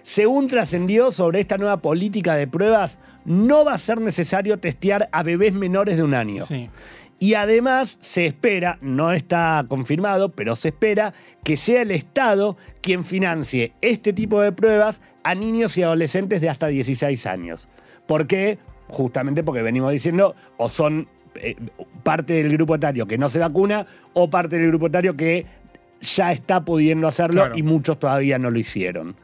Según 0.02 0.48
trascendió 0.48 1.12
sobre 1.12 1.42
esta 1.42 1.58
nueva 1.58 1.76
política 1.82 2.36
de 2.36 2.48
pruebas, 2.48 3.00
no 3.26 3.66
va 3.66 3.74
a 3.74 3.78
ser 3.78 4.00
necesario 4.00 4.58
testear 4.60 5.10
a 5.12 5.24
bebés 5.24 5.52
menores 5.54 5.98
de 5.98 6.04
un 6.04 6.14
año. 6.14 6.46
Sí. 6.46 6.70
Y 7.20 7.34
además 7.34 7.98
se 8.00 8.26
espera, 8.26 8.78
no 8.82 9.12
está 9.12 9.66
confirmado, 9.68 10.30
pero 10.30 10.56
se 10.56 10.70
espera 10.70 11.14
que 11.44 11.58
sea 11.58 11.82
el 11.82 11.92
Estado 11.92 12.56
quien 12.82 13.04
financie 13.04 13.74
este 13.82 14.14
tipo 14.14 14.42
de 14.42 14.52
pruebas 14.54 15.02
a 15.24 15.36
niños 15.36 15.78
y 15.78 15.84
adolescentes 15.84 16.40
de 16.40 16.50
hasta 16.50 16.68
16 16.68 17.26
años. 17.26 17.68
¿Por 18.08 18.26
qué? 18.26 18.58
Justamente 18.88 19.44
porque 19.44 19.62
venimos 19.62 19.92
diciendo, 19.92 20.34
o 20.58 20.70
son 20.70 21.10
eh, 21.36 21.56
parte 22.04 22.34
del 22.34 22.52
grupo 22.54 22.76
etario 22.76 23.06
que 23.06 23.18
no 23.18 23.28
se 23.28 23.40
vacuna, 23.40 23.86
o 24.14 24.30
parte 24.30 24.58
del 24.58 24.68
grupo 24.68 24.88
etario 24.88 25.16
que 25.18 25.46
ya 26.02 26.32
está 26.32 26.64
pudiendo 26.64 27.08
hacerlo 27.08 27.42
Claro. 27.42 27.58
y 27.58 27.64
muchos 27.64 28.00
todavía 28.00 28.40
no 28.40 28.50
lo 28.50 28.58
hicieron. 28.60 29.16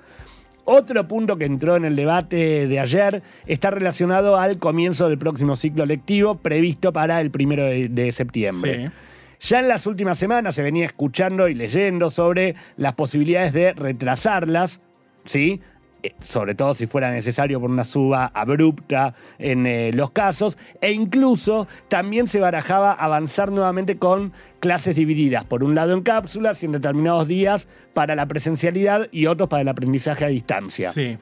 Otro 0.66 1.08
punto 1.08 1.38
que 1.38 1.46
entró 1.46 1.76
en 1.76 1.86
el 1.86 1.96
debate 1.96 2.68
de 2.68 2.80
ayer 2.80 3.22
está 3.46 3.70
relacionado 3.70 4.38
al 4.38 4.58
comienzo 4.58 5.08
del 5.08 5.20
próximo 5.20 5.56
ciclo 5.56 5.86
lectivo 5.86 6.36
previsto 6.36 6.92
para 6.92 7.22
el 7.22 7.30
primero 7.30 7.66
de, 7.66 7.88
de 7.88 8.12
septiembre. 8.12 8.92
Sí. 9.40 9.48
Ya 9.48 9.60
en 9.60 9.68
las 9.68 9.86
últimas 9.86 10.18
semanas 10.18 10.56
se 10.56 10.64
venía 10.64 10.86
escuchando 10.86 11.48
y 11.48 11.54
leyendo 11.54 12.10
sobre 12.10 12.56
las 12.78 12.96
posibilidades 12.96 13.54
de 13.54 13.74
retrasarlas, 13.74 14.82
¿sí? 15.24 15.62
Eh, 16.04 16.12
Sobre 16.20 16.56
todo 16.56 16.74
si 16.74 16.88
fuera 16.88 17.12
necesario 17.12 17.60
por 17.60 17.70
una 17.70 17.84
suba 17.84 18.32
abrupta 18.34 19.14
en 19.40 19.66
eh, 19.66 19.92
los 19.94 20.12
casos, 20.12 20.58
e 20.82 20.92
incluso 20.92 21.68
también 21.88 22.28
se 22.28 22.40
barajaba 22.40 22.94
avanzar 22.94 23.52
nuevamente 23.52 23.98
con 23.98 24.34
clases 24.60 24.96
divididas, 24.96 25.44
por 25.44 25.64
un 25.64 25.76
lado 25.76 25.94
en 25.94 26.02
cápsulas 26.02 26.62
y 26.64 26.66
en 26.66 26.74
determinados 26.74 27.28
días 27.28 27.68
para 27.94 28.16
la 28.16 28.26
presencialidad 28.26 29.08
y 29.12 29.28
otros 29.28 29.50
para 29.50 29.62
el 29.62 29.68
aprendizaje 29.68 30.26
a 30.26 30.30
distancia. 30.30 30.92
Sí. 30.92 31.18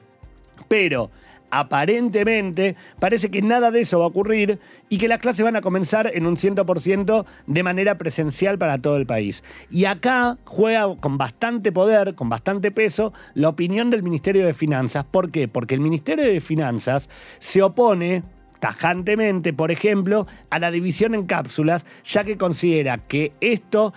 Pero 0.68 1.10
aparentemente 1.58 2.76
parece 2.98 3.30
que 3.30 3.42
nada 3.42 3.70
de 3.70 3.80
eso 3.80 3.98
va 3.98 4.06
a 4.06 4.08
ocurrir 4.08 4.58
y 4.88 4.98
que 4.98 5.08
las 5.08 5.20
clases 5.20 5.44
van 5.44 5.56
a 5.56 5.60
comenzar 5.60 6.10
en 6.12 6.26
un 6.26 6.36
100% 6.36 7.24
de 7.46 7.62
manera 7.62 7.96
presencial 7.96 8.58
para 8.58 8.78
todo 8.78 8.96
el 8.96 9.06
país. 9.06 9.44
Y 9.70 9.84
acá 9.84 10.36
juega 10.44 10.96
con 10.96 11.16
bastante 11.16 11.72
poder, 11.72 12.14
con 12.14 12.28
bastante 12.28 12.70
peso, 12.70 13.12
la 13.34 13.48
opinión 13.48 13.90
del 13.90 14.02
Ministerio 14.02 14.46
de 14.46 14.54
Finanzas. 14.54 15.04
¿Por 15.04 15.30
qué? 15.30 15.48
Porque 15.48 15.74
el 15.74 15.80
Ministerio 15.80 16.24
de 16.24 16.40
Finanzas 16.40 17.08
se 17.38 17.62
opone 17.62 18.22
tajantemente, 18.58 19.52
por 19.52 19.70
ejemplo, 19.70 20.26
a 20.50 20.58
la 20.58 20.70
división 20.70 21.14
en 21.14 21.24
cápsulas, 21.24 21.86
ya 22.04 22.24
que 22.24 22.38
considera 22.38 22.98
que 22.98 23.32
esto 23.40 23.92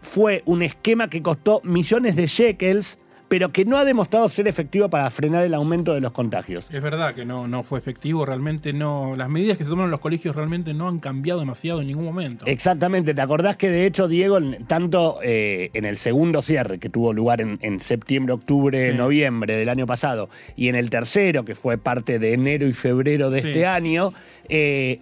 fue 0.00 0.42
un 0.46 0.62
esquema 0.62 1.08
que 1.08 1.22
costó 1.22 1.60
millones 1.64 2.14
de 2.14 2.26
shekels, 2.26 2.98
pero 3.34 3.48
que 3.50 3.64
no 3.64 3.78
ha 3.78 3.84
demostrado 3.84 4.28
ser 4.28 4.46
efectivo 4.46 4.88
para 4.88 5.10
frenar 5.10 5.44
el 5.44 5.54
aumento 5.54 5.92
de 5.92 6.00
los 6.00 6.12
contagios. 6.12 6.70
Es 6.72 6.80
verdad 6.80 7.16
que 7.16 7.24
no, 7.24 7.48
no 7.48 7.64
fue 7.64 7.80
efectivo, 7.80 8.24
realmente 8.24 8.72
no. 8.72 9.16
Las 9.16 9.28
medidas 9.28 9.58
que 9.58 9.64
se 9.64 9.70
toman 9.70 9.86
en 9.86 9.90
los 9.90 9.98
colegios 9.98 10.36
realmente 10.36 10.72
no 10.72 10.86
han 10.86 11.00
cambiado 11.00 11.40
demasiado 11.40 11.80
en 11.80 11.88
ningún 11.88 12.04
momento. 12.04 12.46
Exactamente, 12.46 13.12
¿te 13.12 13.20
acordás 13.20 13.56
que 13.56 13.70
de 13.70 13.86
hecho, 13.86 14.06
Diego, 14.06 14.38
tanto 14.68 15.18
eh, 15.24 15.70
en 15.74 15.84
el 15.84 15.96
segundo 15.96 16.42
cierre 16.42 16.78
que 16.78 16.88
tuvo 16.88 17.12
lugar 17.12 17.40
en, 17.40 17.58
en 17.60 17.80
septiembre, 17.80 18.34
octubre, 18.34 18.92
Sí. 18.92 18.96
noviembre 18.96 19.56
del 19.56 19.68
año 19.68 19.84
pasado, 19.84 20.30
y 20.54 20.68
en 20.68 20.76
el 20.76 20.88
tercero, 20.88 21.44
que 21.44 21.56
fue 21.56 21.76
parte 21.76 22.20
de 22.20 22.34
enero 22.34 22.68
y 22.68 22.72
febrero 22.72 23.30
de 23.30 23.40
Sí. 23.42 23.48
este 23.48 23.66
año, 23.66 24.12
eh, 24.48 25.00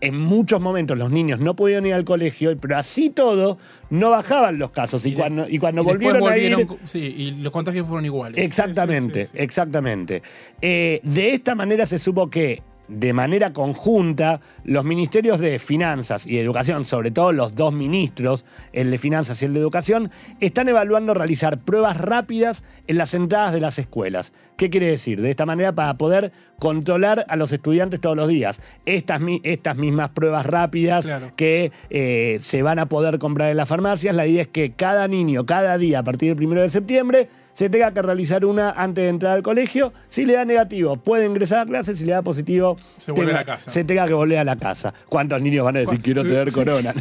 en 0.00 0.18
muchos 0.18 0.60
momentos 0.60 0.98
los 0.98 1.10
niños 1.10 1.40
no 1.40 1.54
podían 1.56 1.86
ir 1.86 1.94
al 1.94 2.04
colegio, 2.04 2.56
pero 2.58 2.76
así 2.76 3.10
todo 3.10 3.58
no 3.90 4.10
bajaban 4.10 4.58
los 4.58 4.70
casos. 4.70 5.04
Y, 5.06 5.12
cuando, 5.14 5.48
y 5.48 5.58
cuando 5.58 5.82
y 5.82 5.86
después 5.86 6.18
volvieron, 6.20 6.32
a 6.32 6.36
ir, 6.38 6.54
volvieron- 6.66 6.78
Sí, 6.86 6.98
y 7.16 7.30
los 7.42 7.52
contagios 7.52 7.86
fueron 7.86 8.04
iguales. 8.04 8.38
Exactamente, 8.44 9.24
Sí, 9.24 9.26
sí, 9.26 9.32
sí, 9.32 9.38
sí. 9.38 9.44
exactamente. 9.44 10.22
Eh, 10.60 11.00
de 11.02 11.34
esta 11.34 11.54
manera 11.54 11.86
se 11.86 11.98
supo 11.98 12.28
que 12.28 12.62
de 12.88 13.12
manera 13.12 13.52
conjunta 13.52 14.40
los 14.64 14.84
ministerios 14.84 15.40
de 15.40 15.58
Finanzas 15.58 16.26
y 16.26 16.38
Educación, 16.38 16.84
sobre 16.84 17.10
todo 17.10 17.32
los 17.32 17.54
dos 17.54 17.72
ministros, 17.72 18.44
el 18.72 18.90
de 18.90 18.98
Finanzas 18.98 19.40
y 19.42 19.46
el 19.46 19.54
de 19.54 19.60
Educación, 19.60 20.10
están 20.40 20.68
evaluando 20.68 21.14
realizar 21.14 21.58
pruebas 21.58 21.96
rápidas 21.96 22.62
en 22.86 22.98
las 22.98 23.14
entradas 23.14 23.52
de 23.52 23.60
las 23.60 23.78
escuelas. 23.78 24.32
¿Qué 24.56 24.70
quiere 24.70 24.86
decir? 24.86 25.20
De 25.20 25.30
esta 25.30 25.46
manera 25.46 25.72
para 25.72 25.94
poder 25.94 26.30
controlar 26.58 27.24
a 27.28 27.36
los 27.36 27.52
estudiantes 27.52 28.00
todos 28.00 28.16
los 28.16 28.28
días. 28.28 28.60
Estas, 28.86 29.20
mi- 29.20 29.40
estas 29.44 29.76
mismas 29.76 30.10
pruebas 30.10 30.46
rápidas 30.46 31.04
Claro. 31.06 31.32
que 31.36 31.72
eh, 31.90 32.38
se 32.40 32.62
van 32.62 32.78
a 32.78 32.86
poder 32.86 33.18
comprar 33.18 33.50
en 33.50 33.56
las 33.56 33.68
farmacias, 33.68 34.14
la 34.14 34.26
idea 34.26 34.42
es 34.42 34.48
que 34.48 34.72
cada 34.72 35.08
niño, 35.08 35.46
cada 35.46 35.76
día, 35.78 36.00
a 36.00 36.02
partir 36.04 36.28
del 36.28 36.36
primero 36.36 36.60
de 36.60 36.68
septiembre, 36.68 37.28
se 37.54 37.70
tenga 37.70 37.94
que 37.94 38.02
realizar 38.02 38.44
una 38.44 38.70
antes 38.72 39.02
de 39.04 39.08
entrar 39.08 39.32
al 39.32 39.42
colegio. 39.42 39.92
Si 40.08 40.26
le 40.26 40.34
da 40.34 40.44
negativo, 40.44 40.96
puede 40.96 41.24
ingresar 41.24 41.60
a 41.60 41.66
clase. 41.66 41.94
Si 41.94 42.04
le 42.04 42.12
da 42.12 42.20
positivo, 42.20 42.76
Se 42.98 43.12
vuelve 43.12 43.32
tenga- 43.32 43.38
a 43.38 43.40
la 43.40 43.46
casa. 43.46 43.70
se 43.70 43.84
tenga 43.84 44.06
que 44.06 44.12
volver 44.12 44.38
a 44.38 44.44
la 44.44 44.56
casa. 44.56 44.92
¿Cuántos 45.08 45.40
niños 45.40 45.64
van 45.64 45.76
a 45.76 45.78
decir 45.78 45.94
¿Cuán- 45.94 46.02
quiero 46.02 46.22
tener 46.24 46.52
corona? 46.52 46.92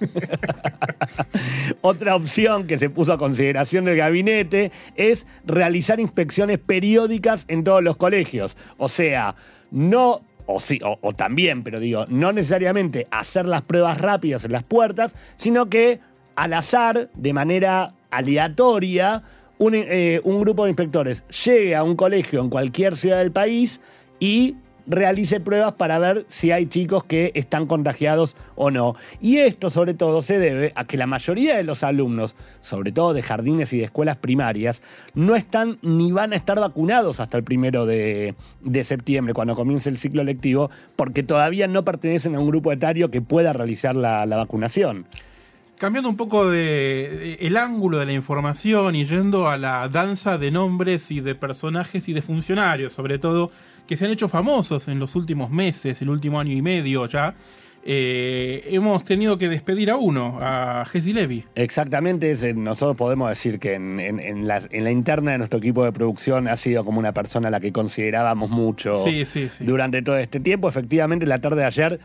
Otra 1.80 2.14
opción 2.16 2.66
que 2.66 2.78
se 2.78 2.90
puso 2.90 3.12
a 3.12 3.18
consideración 3.18 3.84
del 3.84 3.96
gabinete 3.96 4.72
es 4.96 5.26
realizar 5.46 6.00
inspecciones 6.00 6.58
periódicas 6.58 7.44
en 7.48 7.64
todos 7.64 7.82
los 7.82 7.96
colegios. 7.96 8.56
O 8.78 8.88
sea, 8.88 9.34
no 9.70 10.22
o, 10.46 10.58
sí, 10.58 10.80
o, 10.82 10.98
o 11.00 11.12
también, 11.12 11.62
pero 11.62 11.78
digo, 11.78 12.06
no 12.08 12.32
necesariamente 12.32 13.06
hacer 13.12 13.46
las 13.46 13.62
pruebas 13.62 13.98
rápidas 13.98 14.44
en 14.44 14.50
las 14.52 14.64
puertas, 14.64 15.14
sino 15.36 15.66
que 15.70 16.00
al 16.34 16.52
azar, 16.54 17.08
de 17.14 17.32
manera 17.32 17.92
aleatoria, 18.10 19.22
un, 19.60 19.74
eh, 19.74 20.20
un 20.24 20.40
grupo 20.40 20.64
de 20.64 20.70
inspectores 20.70 21.22
llegue 21.44 21.76
a 21.76 21.84
un 21.84 21.94
colegio 21.94 22.40
en 22.40 22.48
cualquier 22.48 22.96
ciudad 22.96 23.18
del 23.18 23.30
país 23.30 23.80
y 24.18 24.56
realice 24.86 25.38
pruebas 25.38 25.74
para 25.74 25.98
ver 25.98 26.24
si 26.28 26.50
hay 26.50 26.66
chicos 26.66 27.04
que 27.04 27.30
están 27.34 27.66
contagiados 27.66 28.36
o 28.56 28.70
no. 28.70 28.96
Y 29.20 29.36
esto 29.36 29.68
sobre 29.68 29.92
todo 29.92 30.22
se 30.22 30.38
debe 30.38 30.72
a 30.76 30.86
que 30.86 30.96
la 30.96 31.06
mayoría 31.06 31.58
de 31.58 31.62
los 31.62 31.84
alumnos, 31.84 32.36
sobre 32.60 32.90
todo 32.90 33.12
de 33.12 33.20
jardines 33.20 33.72
y 33.74 33.78
de 33.78 33.84
escuelas 33.84 34.16
primarias, 34.16 34.80
no 35.12 35.36
están 35.36 35.78
ni 35.82 36.10
van 36.10 36.32
a 36.32 36.36
estar 36.36 36.58
vacunados 36.58 37.20
hasta 37.20 37.36
el 37.36 37.44
primero 37.44 37.84
de, 37.84 38.34
de 38.62 38.82
septiembre, 38.82 39.34
cuando 39.34 39.54
comience 39.54 39.90
el 39.90 39.98
ciclo 39.98 40.24
lectivo, 40.24 40.70
porque 40.96 41.22
todavía 41.22 41.68
no 41.68 41.84
pertenecen 41.84 42.34
a 42.34 42.40
un 42.40 42.48
grupo 42.48 42.72
etario 42.72 43.10
que 43.10 43.20
pueda 43.20 43.52
realizar 43.52 43.94
la, 43.94 44.24
la 44.24 44.36
vacunación. 44.36 45.06
Cambiando 45.80 46.10
un 46.10 46.16
poco 46.18 46.46
de, 46.50 46.58
de 46.58 47.46
el 47.46 47.56
ángulo 47.56 47.96
de 47.98 48.04
la 48.04 48.12
información 48.12 48.94
y 48.94 49.06
yendo 49.06 49.48
a 49.48 49.56
la 49.56 49.88
danza 49.88 50.36
de 50.36 50.50
nombres 50.50 51.10
y 51.10 51.20
de 51.20 51.34
personajes 51.34 52.06
y 52.10 52.12
de 52.12 52.20
funcionarios, 52.20 52.92
sobre 52.92 53.18
todo, 53.18 53.50
que 53.88 53.96
se 53.96 54.04
han 54.04 54.10
hecho 54.10 54.28
famosos 54.28 54.88
en 54.88 54.98
los 54.98 55.16
últimos 55.16 55.48
meses, 55.50 56.02
el 56.02 56.10
último 56.10 56.38
año 56.38 56.52
y 56.52 56.60
medio 56.60 57.06
ya, 57.06 57.34
eh, 57.82 58.68
hemos 58.70 59.04
tenido 59.04 59.38
que 59.38 59.48
despedir 59.48 59.90
a 59.90 59.96
uno, 59.96 60.36
a 60.42 60.84
Jesse 60.84 61.14
Levy. 61.14 61.44
Exactamente, 61.54 62.30
ese- 62.30 62.52
nosotros 62.52 62.94
podemos 62.98 63.30
decir 63.30 63.58
que 63.58 63.72
en, 63.76 63.98
en- 64.00 64.20
en 64.20 64.46
la, 64.46 64.60
en 64.70 64.84
la 64.84 64.90
interna 64.90 65.30
de 65.32 65.38
nuestro 65.38 65.60
equipo 65.60 65.82
de 65.84 65.92
producción 65.92 66.46
ha 66.46 66.56
sido 66.56 66.84
como 66.84 66.98
una 66.98 67.12
persona 67.14 67.48
a 67.48 67.50
la 67.50 67.58
que 67.58 67.72
considerábamos 67.72 68.50
mucho 68.50 68.94
Sí, 68.96 69.24
sí, 69.24 69.48
sí. 69.48 69.64
durante 69.64 70.02
todo 70.02 70.18
este 70.18 70.40
tiempo. 70.40 70.68
Efectivamente, 70.68 71.24
la 71.24 71.38
tarde 71.40 71.62
de 71.62 71.64
ayer, 71.64 72.00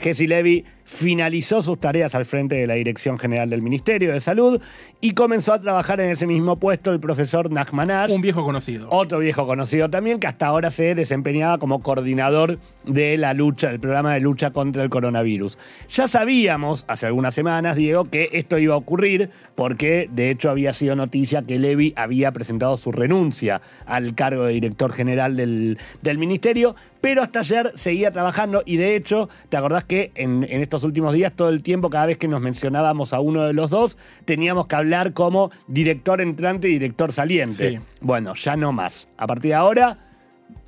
Jesse 0.00 0.22
Levy 0.26 0.64
finalizó 0.84 1.62
sus 1.62 1.78
tareas 1.78 2.14
al 2.14 2.24
frente 2.24 2.56
de 2.56 2.66
la 2.66 2.74
Dirección 2.74 3.18
General 3.18 3.48
del 3.48 3.62
Ministerio 3.62 4.12
de 4.12 4.20
Salud 4.20 4.60
y 5.00 5.12
comenzó 5.12 5.52
a 5.52 5.60
trabajar 5.60 6.00
en 6.00 6.10
ese 6.10 6.26
mismo 6.26 6.56
puesto 6.56 6.92
el 6.92 7.00
profesor 7.00 7.50
Nachmanash. 7.50 8.12
Un 8.12 8.22
viejo 8.22 8.44
conocido. 8.44 8.88
Otro 8.90 9.18
viejo 9.18 9.46
conocido 9.46 9.90
también 9.90 10.20
que 10.20 10.26
hasta 10.26 10.46
ahora 10.46 10.70
se 10.70 10.94
desempeñaba 10.94 11.58
como 11.58 11.82
coordinador 11.82 12.58
de 12.84 13.16
la 13.16 13.34
lucha, 13.34 13.68
del 13.68 13.80
programa 13.80 14.14
de 14.14 14.20
lucha 14.20 14.50
contra 14.50 14.82
el 14.82 14.90
coronavirus. 14.90 15.58
Ya 15.90 16.08
sabíamos 16.08 16.84
hace 16.88 17.06
algunas 17.06 17.34
semanas, 17.34 17.76
Diego, 17.76 18.04
que 18.04 18.30
esto 18.32 18.58
iba 18.58 18.74
a 18.74 18.78
ocurrir 18.78 19.30
porque 19.54 20.08
de 20.10 20.30
hecho 20.30 20.50
había 20.50 20.72
sido 20.72 20.96
noticia 20.96 21.42
que 21.42 21.58
Levy 21.58 21.92
había 21.96 22.32
presentado 22.32 22.76
su 22.76 22.92
renuncia 22.92 23.60
al 23.86 24.14
cargo 24.14 24.44
de 24.44 24.54
director 24.54 24.92
general 24.92 25.36
del, 25.36 25.78
del 26.00 26.18
ministerio, 26.18 26.74
pero 27.00 27.22
hasta 27.22 27.40
ayer 27.40 27.72
seguía 27.74 28.10
trabajando 28.10 28.62
y 28.64 28.76
de 28.76 28.96
hecho, 28.96 29.28
¿te 29.48 29.56
acordás 29.56 29.84
que 29.84 30.12
en, 30.14 30.46
en 30.48 30.62
estos 30.72 30.84
últimos 30.84 31.12
días, 31.12 31.32
todo 31.36 31.50
el 31.50 31.62
tiempo, 31.62 31.90
cada 31.90 32.06
vez 32.06 32.16
que 32.16 32.28
nos 32.28 32.40
mencionábamos 32.40 33.12
a 33.12 33.20
uno 33.20 33.42
de 33.44 33.52
los 33.52 33.68
dos, 33.68 33.98
teníamos 34.24 34.66
que 34.68 34.76
hablar 34.76 35.12
como 35.12 35.50
director 35.66 36.22
entrante 36.22 36.66
y 36.68 36.72
director 36.72 37.12
saliente? 37.12 37.72
Sí. 37.72 37.78
Bueno, 38.00 38.34
ya 38.34 38.56
no 38.56 38.72
más. 38.72 39.06
A 39.18 39.26
partir 39.26 39.50
de 39.50 39.54
ahora, 39.54 39.98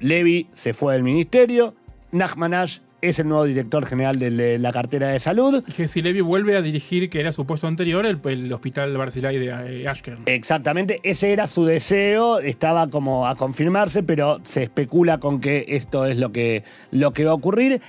Levy 0.01 0.49
se 0.53 0.75
fue 0.75 0.93
del 0.93 1.05
ministerio, 1.05 1.75
Nachmanash 2.13 2.81
es 3.09 3.19
el 3.19 3.29
nuevo 3.29 3.45
director 3.45 3.85
general 3.85 4.19
de 4.19 4.59
la 4.59 4.73
cartera 4.73 5.09
de 5.09 5.19
salud. 5.19 5.63
Jesse 5.69 5.97
Levy 5.97 6.23
vuelve 6.23 6.57
a 6.57 6.63
dirigir, 6.63 7.11
que 7.11 7.21
era 7.21 7.33
su 7.33 7.45
puesto 7.45 7.67
anterior, 7.67 8.07
el, 8.07 8.19
el 8.25 8.53
Hospital 8.53 8.97
Barzilai 8.97 9.39
de 9.39 9.83
eh, 9.83 9.89
Ashkern. 9.89 10.23
Exactamente, 10.27 11.01
ese 11.03 11.33
era 11.33 11.47
su 11.47 11.67
deseo, 11.67 12.39
estaba 12.39 12.89
como 12.89 13.27
a 13.27 13.37
confirmarse, 13.37 14.03
pero 14.03 14.41
se 14.43 14.63
especula 14.63 15.19
con 15.19 15.41
que 15.41 15.67
esto 15.69 16.07
es 16.07 16.19
lo 16.19 16.33
que, 16.33 16.65
lo 16.91 17.13
que 17.13 17.27
va 17.27 17.33
a 17.33 17.35
ocurrir. 17.35 17.83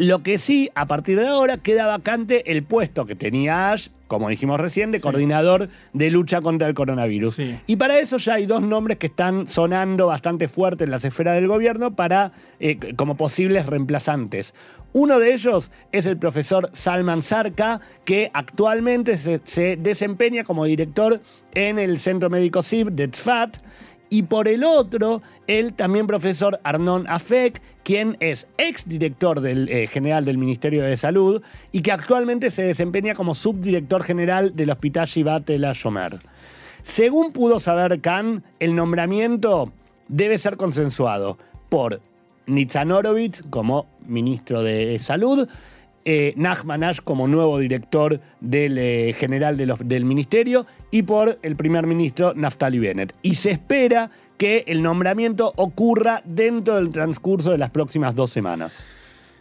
Lo 0.00 0.22
que 0.22 0.38
sí, 0.38 0.70
a 0.74 0.86
partir 0.86 1.20
de 1.20 1.26
ahora, 1.26 1.58
queda 1.58 1.86
vacante 1.86 2.50
el 2.50 2.62
puesto 2.62 3.04
que 3.04 3.14
tenía 3.14 3.70
Ash, 3.70 3.88
como 4.06 4.30
dijimos 4.30 4.58
recién, 4.58 4.90
de 4.90 4.98
coordinador 4.98 5.68
de 5.92 6.10
lucha 6.10 6.40
contra 6.40 6.66
el 6.68 6.72
coronavirus. 6.72 7.34
Sí. 7.34 7.58
Y 7.66 7.76
para 7.76 7.98
eso 7.98 8.16
ya 8.16 8.34
hay 8.34 8.46
dos 8.46 8.62
nombres 8.62 8.96
que 8.96 9.08
están 9.08 9.46
sonando 9.46 10.06
bastante 10.06 10.48
fuerte 10.48 10.84
en 10.84 10.90
las 10.90 11.04
esferas 11.04 11.34
del 11.34 11.48
gobierno 11.48 11.94
para, 11.96 12.32
eh, 12.60 12.78
como 12.96 13.18
posibles 13.18 13.66
reemplazantes. 13.66 14.54
Uno 14.94 15.18
de 15.18 15.34
ellos 15.34 15.70
es 15.92 16.06
el 16.06 16.16
profesor 16.16 16.70
Salman 16.72 17.20
Sarka, 17.20 17.82
que 18.06 18.30
actualmente 18.32 19.18
se, 19.18 19.42
se 19.44 19.76
desempeña 19.76 20.44
como 20.44 20.64
director 20.64 21.20
en 21.52 21.78
el 21.78 21.98
Centro 21.98 22.30
Médico 22.30 22.62
CIV 22.62 22.92
de 22.92 23.08
Tzfat. 23.08 23.58
Y 24.12 24.24
por 24.24 24.48
el 24.48 24.64
otro, 24.64 25.22
el 25.46 25.72
también 25.72 26.08
profesor 26.08 26.60
Arnon 26.64 27.06
Afek, 27.08 27.62
quien 27.84 28.16
es 28.18 28.48
exdirector 28.58 29.40
del, 29.40 29.68
eh, 29.68 29.86
general 29.86 30.24
del 30.24 30.36
Ministerio 30.36 30.82
de 30.82 30.96
Salud 30.96 31.42
y 31.70 31.82
que 31.82 31.92
actualmente 31.92 32.50
se 32.50 32.64
desempeña 32.64 33.14
como 33.14 33.34
subdirector 33.34 34.02
general 34.02 34.54
del 34.56 34.70
Hospital 34.70 35.06
Shivat 35.06 35.48
El 35.50 35.62
Shomer. 35.62 36.18
Según 36.82 37.32
pudo 37.32 37.60
saber 37.60 38.00
Khan, 38.00 38.42
el 38.58 38.74
nombramiento 38.74 39.72
debe 40.08 40.38
ser 40.38 40.56
consensuado 40.56 41.38
por 41.68 42.00
Nitzan 42.46 42.90
como 43.48 43.86
ministro 44.06 44.62
de 44.64 44.98
Salud, 44.98 45.48
eh, 46.04 46.32
Nachman 46.36 46.84
Ash 46.84 47.00
como 47.02 47.28
nuevo 47.28 47.58
director 47.58 48.20
del 48.40 48.78
eh, 48.78 49.14
general 49.18 49.56
del 49.56 50.04
ministerio 50.04 50.66
y 50.90 51.02
por 51.02 51.38
el 51.42 51.56
primer 51.56 51.86
ministro 51.86 52.32
Naftali 52.34 52.78
Bennett. 52.78 53.14
Y 53.22 53.34
se 53.34 53.50
espera 53.50 54.10
que 54.36 54.64
el 54.66 54.82
nombramiento 54.82 55.52
ocurra 55.56 56.22
dentro 56.24 56.76
del 56.76 56.90
transcurso 56.90 57.52
de 57.52 57.58
las 57.58 57.70
próximas 57.70 58.14
dos 58.14 58.30
semanas. 58.30 58.86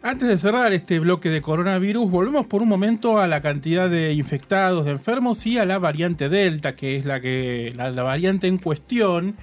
Antes 0.02 0.30
de 0.30 0.38
cerrar 0.38 0.72
este 0.72 1.00
bloque 1.00 1.30
de 1.30 1.42
coronavirus, 1.42 2.10
volvemos 2.10 2.46
por 2.48 2.62
un 2.62 2.70
momento 2.70 3.20
a 3.20 3.28
la 3.28 3.42
cantidad 3.42 3.90
de 3.90 4.14
infectados, 4.14 4.86
de 4.86 4.92
enfermos 4.92 5.46
y 5.46 5.58
a 5.58 5.66
la 5.66 5.78
variante 5.78 6.30
Delta, 6.30 6.76
que 6.76 6.96
es 6.96 7.06
la, 7.06 7.20
que, 7.20 7.74
la 7.76 8.04
variante 8.04 8.48
en 8.48 8.60
cuestión, 8.60 9.36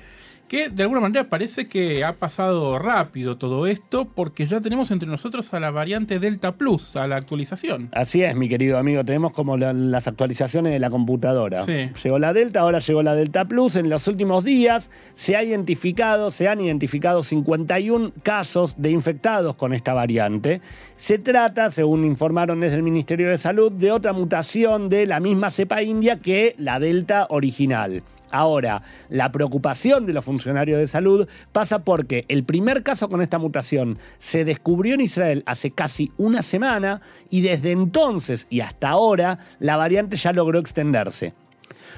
que 0.48 0.68
de 0.68 0.82
alguna 0.82 1.00
manera 1.00 1.28
parece 1.28 1.66
que 1.68 2.04
ha 2.04 2.12
pasado 2.14 2.78
rápido 2.78 3.36
todo 3.36 3.66
esto, 3.66 4.04
porque 4.06 4.46
ya 4.46 4.60
tenemos 4.60 4.90
entre 4.90 5.08
nosotros 5.08 5.52
a 5.54 5.60
la 5.60 5.70
variante 5.70 6.18
Delta 6.18 6.52
Plus, 6.52 6.96
a 6.96 7.06
la 7.08 7.16
actualización. 7.16 7.88
Así 7.92 8.22
es, 8.22 8.36
mi 8.36 8.48
querido 8.48 8.78
amigo. 8.78 9.04
Tenemos 9.04 9.32
como 9.32 9.56
la- 9.56 9.72
las 9.72 10.06
actualizaciones 10.06 10.72
de 10.72 10.78
la 10.78 10.90
computadora. 10.90 11.62
Sí. 11.62 11.90
Llegó 12.04 12.18
la 12.18 12.32
Delta, 12.32 12.60
ahora 12.60 12.78
llegó 12.78 13.02
la 13.02 13.14
Delta 13.14 13.44
Plus. 13.46 13.76
En 13.76 13.88
los 13.90 14.06
últimos 14.08 14.44
días 14.44 14.90
se 15.14 15.36
ha 15.36 15.42
identificado, 15.42 16.30
se 16.30 16.48
han 16.48 16.60
identificado 16.60 17.22
51 17.22 18.12
casos 18.22 18.74
de 18.78 18.90
infectados 18.90 19.56
con 19.56 19.72
esta 19.72 19.94
variante. 19.94 20.60
Se 20.94 21.18
trata, 21.18 21.70
según 21.70 22.04
informaron 22.04 22.60
desde 22.60 22.76
el 22.76 22.82
Ministerio 22.82 23.28
de 23.30 23.36
Salud, 23.38 23.72
de 23.72 23.90
otra 23.90 24.12
mutación 24.12 24.88
de 24.88 25.06
la 25.06 25.20
misma 25.20 25.50
cepa 25.50 25.82
india 25.82 26.18
que 26.18 26.54
la 26.58 26.78
Delta 26.78 27.26
original. 27.30 28.02
Ahora, 28.30 28.82
la 29.08 29.30
preocupación 29.30 30.06
de 30.06 30.12
los 30.12 30.24
funcionarios 30.24 30.78
de 30.78 30.86
salud 30.86 31.28
pasa 31.52 31.80
porque 31.80 32.24
el 32.28 32.44
primer 32.44 32.82
caso 32.82 33.08
con 33.08 33.22
esta 33.22 33.38
mutación 33.38 33.98
se 34.18 34.44
descubrió 34.44 34.94
en 34.94 35.02
Israel 35.02 35.42
hace 35.46 35.70
casi 35.70 36.10
una 36.16 36.42
semana 36.42 37.00
y 37.30 37.42
desde 37.42 37.70
entonces 37.70 38.46
y 38.50 38.60
hasta 38.60 38.88
ahora 38.88 39.38
la 39.58 39.76
variante 39.76 40.16
ya 40.16 40.32
logró 40.32 40.58
extenderse. 40.58 41.34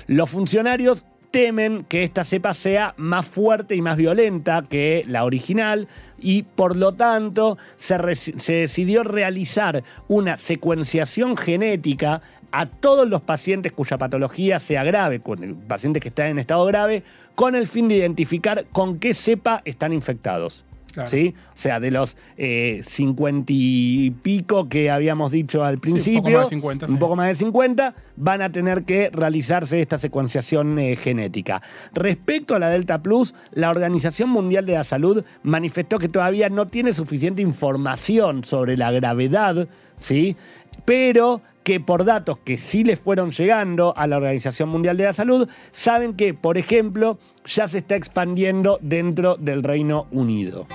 Los 0.07 0.31
funcionarios 0.31 1.05
temen 1.31 1.85
que 1.85 2.05
esta 2.05 2.25
cepa 2.25 2.55
sea 2.55 2.95
más 2.97 3.27
fuerte 3.27 3.75
y 3.75 3.83
más 3.83 3.97
violenta 3.97 4.63
que 4.69 5.05
la 5.07 5.25
original 5.25 5.89
y 6.21 6.43
por 6.43 6.77
lo 6.77 6.95
tanto 6.95 7.59
se, 7.77 8.15
se 8.15 8.53
decidió 8.55 9.05
realizar 9.05 9.85
una 10.09 10.39
secuenciación 10.39 11.37
genética 11.37 12.23
a 12.53 12.67
todos 12.67 13.09
los 13.09 13.21
pacientes 13.23 13.73
cuya 13.73 13.99
patología 13.99 14.59
sea 14.59 14.85
grave, 14.85 15.21
con 15.21 15.43
el- 15.43 15.55
pacientes 15.55 16.03
que 16.03 16.09
están 16.09 16.27
en 16.29 16.39
estado 16.39 16.65
grave, 16.67 17.03
con 17.35 17.55
el 17.55 17.67
fin 17.67 17.89
de 17.89 17.97
identificar 17.97 18.65
con 18.73 18.99
qué 18.99 19.15
cepa 19.15 19.63
están 19.65 19.93
infectados. 19.93 20.65
Claro. 20.93 21.11
¿Sí? 21.11 21.35
O 21.49 21.51
sea, 21.57 21.79
de 21.81 21.91
los 21.91 22.17
eh, 22.39 22.81
50 22.83 23.53
y 23.55 24.11
pico 24.11 24.69
que 24.71 24.91
habíamos 24.91 25.31
dicho 25.31 25.63
al 25.63 25.75
un 25.75 25.81
poco 25.81 25.93
principio, 25.93 26.39
más 26.39 26.49
de 26.49 26.57
50, 26.57 26.87
un 26.87 26.93
sí. 26.93 26.99
poco 26.99 27.15
más 27.15 27.29
de 27.29 27.35
50, 27.37 27.95
van 28.17 28.43
a 28.43 28.51
tener 28.51 28.83
que 28.85 29.11
realizarse 29.13 29.81
esta 29.81 29.99
secuenciación 29.99 30.79
eh, 30.79 30.97
genética. 30.97 31.63
Respecto 31.93 32.55
a 32.55 32.59
la 32.59 32.71
Delta 32.71 33.01
Plus, 33.03 33.35
la 33.53 33.69
Organización 33.71 34.31
Mundial 34.31 34.65
de 34.67 34.73
la 34.73 34.83
Salud 34.83 35.23
manifestó 35.43 35.99
que 35.99 36.09
todavía 36.09 36.49
no 36.49 36.67
tiene 36.67 36.93
suficiente 36.95 37.43
información 37.43 38.43
sobre 38.43 38.77
la 38.77 38.91
gravedad, 38.91 39.69
¿sí? 39.99 40.37
Pero 40.85 41.43
que 41.69 41.81
por 41.81 42.07
datos 42.07 42.39
que 42.39 42.57
sí 42.57 42.83
les 42.83 42.99
fueron 42.99 43.31
llegando 43.31 43.93
a 43.95 44.07
la 44.07 44.17
Organización 44.17 44.71
Mundial 44.71 44.97
de 44.97 45.05
la 45.05 45.13
Salud, 45.13 45.47
saben 45.71 46.15
que, 46.15 46.33
por 46.33 46.57
ejemplo, 46.57 47.19
ya 47.45 47.69
se 47.69 47.77
está 47.77 47.95
expandiendo 47.95 48.79
dentro 48.81 49.37
del 49.37 49.63
Reino 49.63 50.07
Unido. 50.11 50.67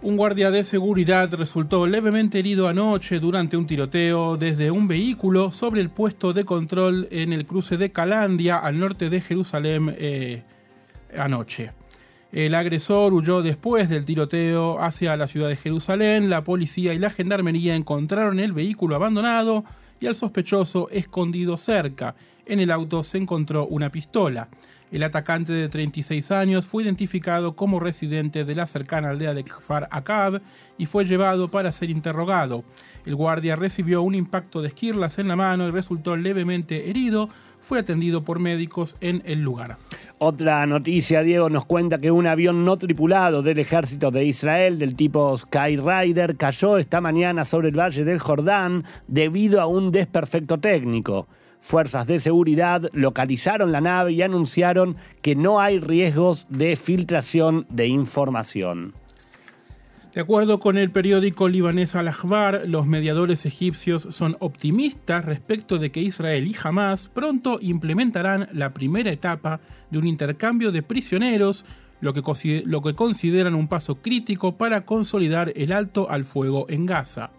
Un 0.00 0.16
guardia 0.16 0.52
de 0.52 0.62
seguridad 0.62 1.34
resultó 1.34 1.84
levemente 1.88 2.38
herido 2.38 2.68
anoche 2.68 3.18
durante 3.18 3.56
un 3.56 3.66
tiroteo 3.66 4.36
desde 4.36 4.70
un 4.70 4.86
vehículo 4.86 5.50
sobre 5.50 5.80
el 5.80 5.90
puesto 5.90 6.32
de 6.32 6.44
control 6.44 7.08
en 7.10 7.32
el 7.32 7.46
cruce 7.46 7.76
de 7.78 7.90
Calandia, 7.90 8.58
al 8.58 8.78
norte 8.78 9.08
de 9.08 9.20
Jerusalén, 9.20 9.92
eh, 9.98 10.44
anoche. 11.18 11.72
El 12.32 12.54
agresor 12.54 13.12
huyó 13.12 13.42
después 13.42 13.90
del 13.90 14.06
tiroteo 14.06 14.82
hacia 14.82 15.18
la 15.18 15.26
ciudad 15.26 15.50
de 15.50 15.56
Jerusalén. 15.56 16.30
La 16.30 16.42
policía 16.42 16.94
y 16.94 16.98
la 16.98 17.10
gendarmería 17.10 17.76
encontraron 17.76 18.40
el 18.40 18.52
vehículo 18.52 18.96
abandonado 18.96 19.64
y 20.00 20.06
al 20.06 20.14
sospechoso 20.14 20.88
escondido 20.88 21.58
cerca. 21.58 22.14
En 22.46 22.58
el 22.58 22.70
auto 22.70 23.04
se 23.04 23.18
encontró 23.18 23.66
una 23.66 23.92
pistola. 23.92 24.48
El 24.90 25.02
atacante 25.02 25.52
de 25.52 25.68
36 25.68 26.30
años 26.32 26.66
fue 26.66 26.84
identificado 26.84 27.54
como 27.54 27.80
residente 27.80 28.44
de 28.44 28.54
la 28.54 28.64
cercana 28.64 29.10
aldea 29.10 29.34
de 29.34 29.44
Kfar 29.44 29.88
Akab 29.90 30.40
y 30.78 30.86
fue 30.86 31.04
llevado 31.04 31.50
para 31.50 31.70
ser 31.70 31.90
interrogado. 31.90 32.64
El 33.04 33.14
guardia 33.14 33.56
recibió 33.56 34.02
un 34.02 34.14
impacto 34.14 34.62
de 34.62 34.68
esquirlas 34.68 35.18
en 35.18 35.28
la 35.28 35.36
mano 35.36 35.68
y 35.68 35.70
resultó 35.70 36.16
levemente 36.16 36.88
herido. 36.88 37.28
Fue 37.62 37.78
atendido 37.78 38.24
por 38.24 38.40
médicos 38.40 38.96
en 39.00 39.22
el 39.24 39.40
lugar. 39.40 39.78
Otra 40.18 40.66
noticia, 40.66 41.22
Diego, 41.22 41.48
nos 41.48 41.64
cuenta 41.64 42.00
que 42.00 42.10
un 42.10 42.26
avión 42.26 42.64
no 42.64 42.76
tripulado 42.76 43.40
del 43.40 43.60
ejército 43.60 44.10
de 44.10 44.24
Israel 44.24 44.80
del 44.80 44.96
tipo 44.96 45.36
Skyrider 45.36 46.36
cayó 46.36 46.76
esta 46.76 47.00
mañana 47.00 47.44
sobre 47.44 47.68
el 47.68 47.78
valle 47.78 48.04
del 48.04 48.18
Jordán 48.18 48.84
debido 49.06 49.60
a 49.60 49.66
un 49.66 49.92
desperfecto 49.92 50.58
técnico. 50.58 51.28
Fuerzas 51.60 52.08
de 52.08 52.18
seguridad 52.18 52.90
localizaron 52.92 53.70
la 53.70 53.80
nave 53.80 54.12
y 54.12 54.22
anunciaron 54.22 54.96
que 55.22 55.36
no 55.36 55.60
hay 55.60 55.78
riesgos 55.78 56.46
de 56.48 56.74
filtración 56.74 57.64
de 57.70 57.86
información. 57.86 58.94
De 60.14 60.20
acuerdo 60.20 60.60
con 60.60 60.76
el 60.76 60.90
periódico 60.90 61.48
libanés 61.48 61.94
Al-Akhbar, 61.94 62.64
los 62.66 62.86
mediadores 62.86 63.46
egipcios 63.46 64.02
son 64.10 64.36
optimistas 64.40 65.24
respecto 65.24 65.78
de 65.78 65.90
que 65.90 66.02
Israel 66.02 66.46
y 66.46 66.54
Hamas 66.62 67.08
pronto 67.08 67.56
implementarán 67.62 68.46
la 68.52 68.74
primera 68.74 69.10
etapa 69.10 69.60
de 69.90 69.98
un 69.98 70.06
intercambio 70.06 70.70
de 70.70 70.82
prisioneros, 70.82 71.64
lo 72.02 72.12
que, 72.12 72.62
lo 72.66 72.82
que 72.82 72.94
consideran 72.94 73.54
un 73.54 73.68
paso 73.68 74.02
crítico 74.02 74.58
para 74.58 74.84
consolidar 74.84 75.50
el 75.56 75.72
alto 75.72 76.10
al 76.10 76.26
fuego 76.26 76.66
en 76.68 76.84
Gaza. 76.84 77.30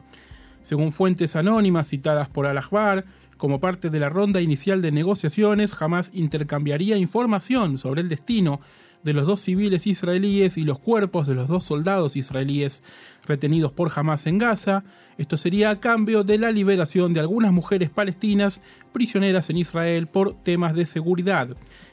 Según 0.64 0.92
fuentes 0.92 1.36
anónimas 1.36 1.88
citadas 1.88 2.28
por 2.28 2.48
Al-Akhbar, 2.48 3.06
como 3.38 3.60
parte 3.60 3.92
de 3.92 4.00
la 4.00 4.10
ronda 4.10 4.42
inicial 4.42 4.82
de 4.82 4.92
negociaciones, 4.92 5.80
Hamas 5.80 6.10
intercambiaría 6.12 6.98
información 6.98 7.78
sobre 7.78 8.02
el 8.02 8.10
destino 8.10 8.62
de 9.04 9.14
los 9.14 9.28
dos 9.28 9.42
civiles 9.42 9.86
israelíes 9.86 10.58
y 10.58 10.64
los 10.64 10.80
cuerpos 10.80 11.28
de 11.28 11.36
los 11.36 11.48
dos 11.48 11.64
soldados 11.64 12.16
israelíes 12.16 12.84
retenidos 13.26 13.72
por 13.72 13.92
Hamas 13.96 14.28
en 14.28 14.38
Gaza. 14.38 14.84
Esto 15.18 15.38
sería 15.38 15.70
a 15.70 15.80
cambio 15.80 16.24
de 16.24 16.38
la 16.38 16.52
liberación 16.52 17.14
de 17.14 17.20
algunas 17.20 17.52
mujeres 17.52 17.90
palestinas 17.90 18.62
prisioneras 18.92 19.50
en 19.50 19.58
Israel 19.58 20.08
por 20.08 20.36
temas 20.44 20.76
de 20.76 20.86
seguridad. 20.86 21.50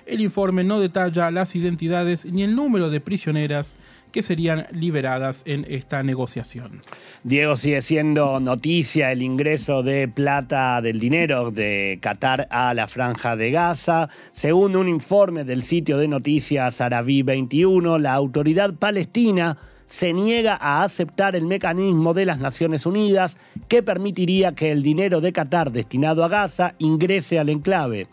El 0.06 0.20
informe 0.20 0.64
no 0.64 0.80
detalla 0.80 1.30
las 1.30 1.54
identidades 1.54 2.26
ni 2.26 2.42
el 2.42 2.54
número 2.54 2.90
de 2.90 3.00
prisioneras 3.00 3.76
que 4.10 4.22
serían 4.22 4.66
liberadas 4.72 5.42
en 5.46 5.66
esta 5.68 6.02
negociación. 6.02 6.80
Diego 7.24 7.56
sigue 7.56 7.82
siendo 7.82 8.40
noticia 8.40 9.12
el 9.12 9.22
ingreso 9.22 9.82
de 9.82 10.08
plata 10.08 10.80
del 10.80 10.98
dinero 10.98 11.50
de 11.50 11.98
Qatar 12.00 12.48
a 12.50 12.74
la 12.74 12.88
franja 12.88 13.36
de 13.36 13.50
Gaza. 13.50 14.08
Según 14.32 14.76
un 14.76 14.88
informe 14.88 15.44
del 15.44 15.62
sitio 15.62 15.98
de 15.98 16.08
noticias 16.08 16.80
Arabí 16.80 17.22
21, 17.22 17.98
la 17.98 18.14
autoridad 18.14 18.74
palestina 18.74 19.58
se 19.86 20.12
niega 20.12 20.56
a 20.60 20.84
aceptar 20.84 21.34
el 21.34 21.46
mecanismo 21.46 22.14
de 22.14 22.24
las 22.24 22.38
Naciones 22.38 22.86
Unidas 22.86 23.38
que 23.66 23.82
permitiría 23.82 24.54
que 24.54 24.70
el 24.70 24.84
dinero 24.84 25.20
de 25.20 25.32
Qatar 25.32 25.72
destinado 25.72 26.22
a 26.22 26.28
Gaza 26.28 26.74
ingrese 26.78 27.40
al 27.40 27.48
enclave. 27.48 28.06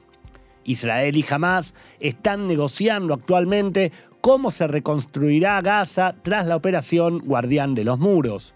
Israel 0.67 1.15
y 1.15 1.25
Hamas 1.29 1.73
están 1.99 2.47
negociando 2.47 3.13
actualmente 3.13 3.91
cómo 4.21 4.51
se 4.51 4.67
reconstruirá 4.67 5.61
Gaza 5.61 6.15
tras 6.21 6.47
la 6.47 6.55
operación 6.55 7.19
Guardián 7.19 7.75
de 7.75 7.83
los 7.83 7.99
Muros. 7.99 8.55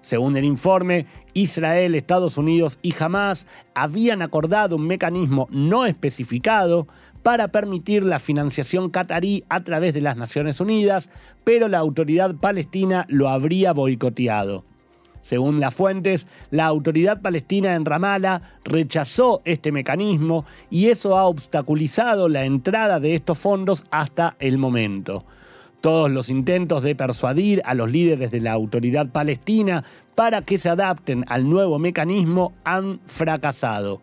Según 0.00 0.36
el 0.36 0.44
informe, 0.44 1.06
Israel, 1.34 1.94
Estados 1.94 2.38
Unidos 2.38 2.78
y 2.82 2.94
Hamas 2.98 3.46
habían 3.74 4.22
acordado 4.22 4.76
un 4.76 4.86
mecanismo 4.86 5.48
no 5.50 5.86
especificado 5.86 6.86
para 7.22 7.48
permitir 7.48 8.04
la 8.04 8.18
financiación 8.20 8.90
catarí 8.90 9.44
a 9.48 9.64
través 9.64 9.94
de 9.94 10.00
las 10.00 10.16
Naciones 10.16 10.60
Unidas, 10.60 11.10
pero 11.44 11.68
la 11.68 11.78
autoridad 11.78 12.34
palestina 12.36 13.06
lo 13.08 13.28
habría 13.28 13.72
boicoteado. 13.72 14.64
Según 15.20 15.60
las 15.60 15.74
fuentes, 15.74 16.26
la 16.50 16.66
autoridad 16.66 17.20
palestina 17.20 17.74
en 17.74 17.84
Ramallah 17.84 18.42
rechazó 18.64 19.42
este 19.44 19.72
mecanismo 19.72 20.44
y 20.70 20.88
eso 20.88 21.18
ha 21.18 21.26
obstaculizado 21.26 22.28
la 22.28 22.44
entrada 22.44 23.00
de 23.00 23.14
estos 23.14 23.38
fondos 23.38 23.84
hasta 23.90 24.36
el 24.38 24.58
momento. 24.58 25.24
Todos 25.80 26.10
los 26.10 26.28
intentos 26.28 26.82
de 26.82 26.96
persuadir 26.96 27.62
a 27.64 27.74
los 27.74 27.90
líderes 27.90 28.30
de 28.30 28.40
la 28.40 28.52
autoridad 28.52 29.10
palestina 29.10 29.84
para 30.14 30.42
que 30.42 30.58
se 30.58 30.68
adapten 30.68 31.24
al 31.28 31.48
nuevo 31.48 31.78
mecanismo 31.78 32.52
han 32.64 33.00
fracasado. 33.06 34.02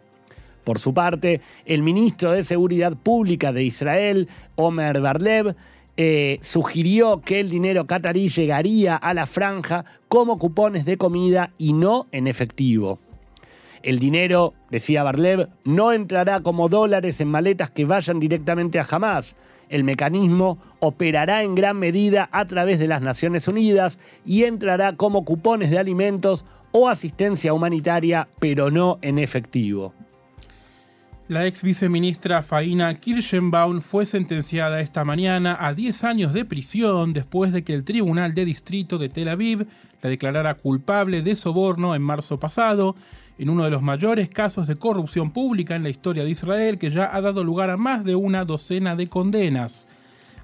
Por 0.64 0.80
su 0.80 0.94
parte, 0.94 1.42
el 1.66 1.84
ministro 1.84 2.32
de 2.32 2.44
Seguridad 2.44 2.96
Pública 2.96 3.54
de 3.54 3.64
Israel, 3.64 4.28
Omer 4.56 5.00
Barlev, 5.00 5.56
eh, 5.98 6.40
sugirió 6.42 7.22
que 7.22 7.40
el 7.40 7.50
dinero 7.50 7.88
catarí 7.88 8.28
llegaría 8.28 8.96
a 8.96 9.14
la 9.14 9.26
franja 9.26 9.86
como 10.10 10.38
cupones 10.38 10.86
de 10.86 10.98
comida 10.98 11.52
y 11.58 11.74
no 11.74 12.08
en 12.12 12.28
efectivo. 12.28 13.00
El 13.82 14.00
dinero, 14.00 14.54
decía 14.72 15.04
Barlev, 15.04 15.48
no 15.64 15.94
entrará 15.94 16.42
como 16.42 16.70
dólares 16.70 17.22
en 17.22 17.30
maletas 17.30 17.70
que 17.70 17.86
vayan 17.86 18.20
directamente 18.20 18.80
a 18.80 18.88
Hamas. 18.90 19.38
El 19.70 19.84
mecanismo 19.84 20.58
operará 20.80 21.44
en 21.44 21.56
gran 21.56 21.78
medida 21.78 22.28
a 22.32 22.46
través 22.46 22.80
de 22.80 22.88
las 22.88 23.02
Naciones 23.02 23.48
Unidas 23.48 24.00
y 24.26 24.44
entrará 24.44 24.94
como 24.94 25.24
cupones 25.24 25.70
de 25.70 25.78
alimentos 25.78 26.46
o 26.72 26.90
asistencia 26.90 27.54
humanitaria, 27.54 28.28
pero 28.40 28.70
no 28.72 28.98
en 29.02 29.20
efectivo. 29.20 29.94
La 31.28 31.48
ex 31.48 31.64
viceministra 31.64 32.44
Faina 32.44 32.94
Kirschenbaum 32.94 33.82
fue 33.82 34.06
sentenciada 34.06 34.80
esta 34.80 35.04
mañana 35.04 35.58
a 35.60 35.74
10 35.74 36.04
años 36.04 36.34
de 36.34 36.46
prisión 36.46 37.14
después 37.14 37.52
de 37.52 37.64
que 37.64 37.74
el 37.74 37.84
Tribunal 37.84 38.36
de 38.36 38.46
Distrito 38.46 39.00
de 39.00 39.10
Tel 39.10 39.30
Aviv 39.30 39.66
la 40.04 40.10
declarara 40.12 40.54
culpable 40.54 41.24
de 41.24 41.36
soborno 41.36 41.96
en 41.96 42.04
marzo 42.04 42.40
pasado, 42.40 42.96
en 43.40 43.50
uno 43.50 43.64
de 43.64 43.72
los 43.72 43.82
mayores 43.82 44.30
casos 44.30 44.68
de 44.68 44.76
corrupción 44.76 45.32
pública 45.32 45.76
en 45.76 45.82
la 45.82 45.90
historia 45.90 46.24
de 46.24 46.30
Israel 46.30 46.78
que 46.78 46.92
ya 46.92 47.10
ha 47.12 47.22
dado 47.22 47.44
lugar 47.44 47.72
a 47.72 47.78
más 47.78 48.04
de 48.04 48.14
una 48.14 48.46
docena 48.46 48.96
de 48.96 49.08
condenas. 49.08 49.88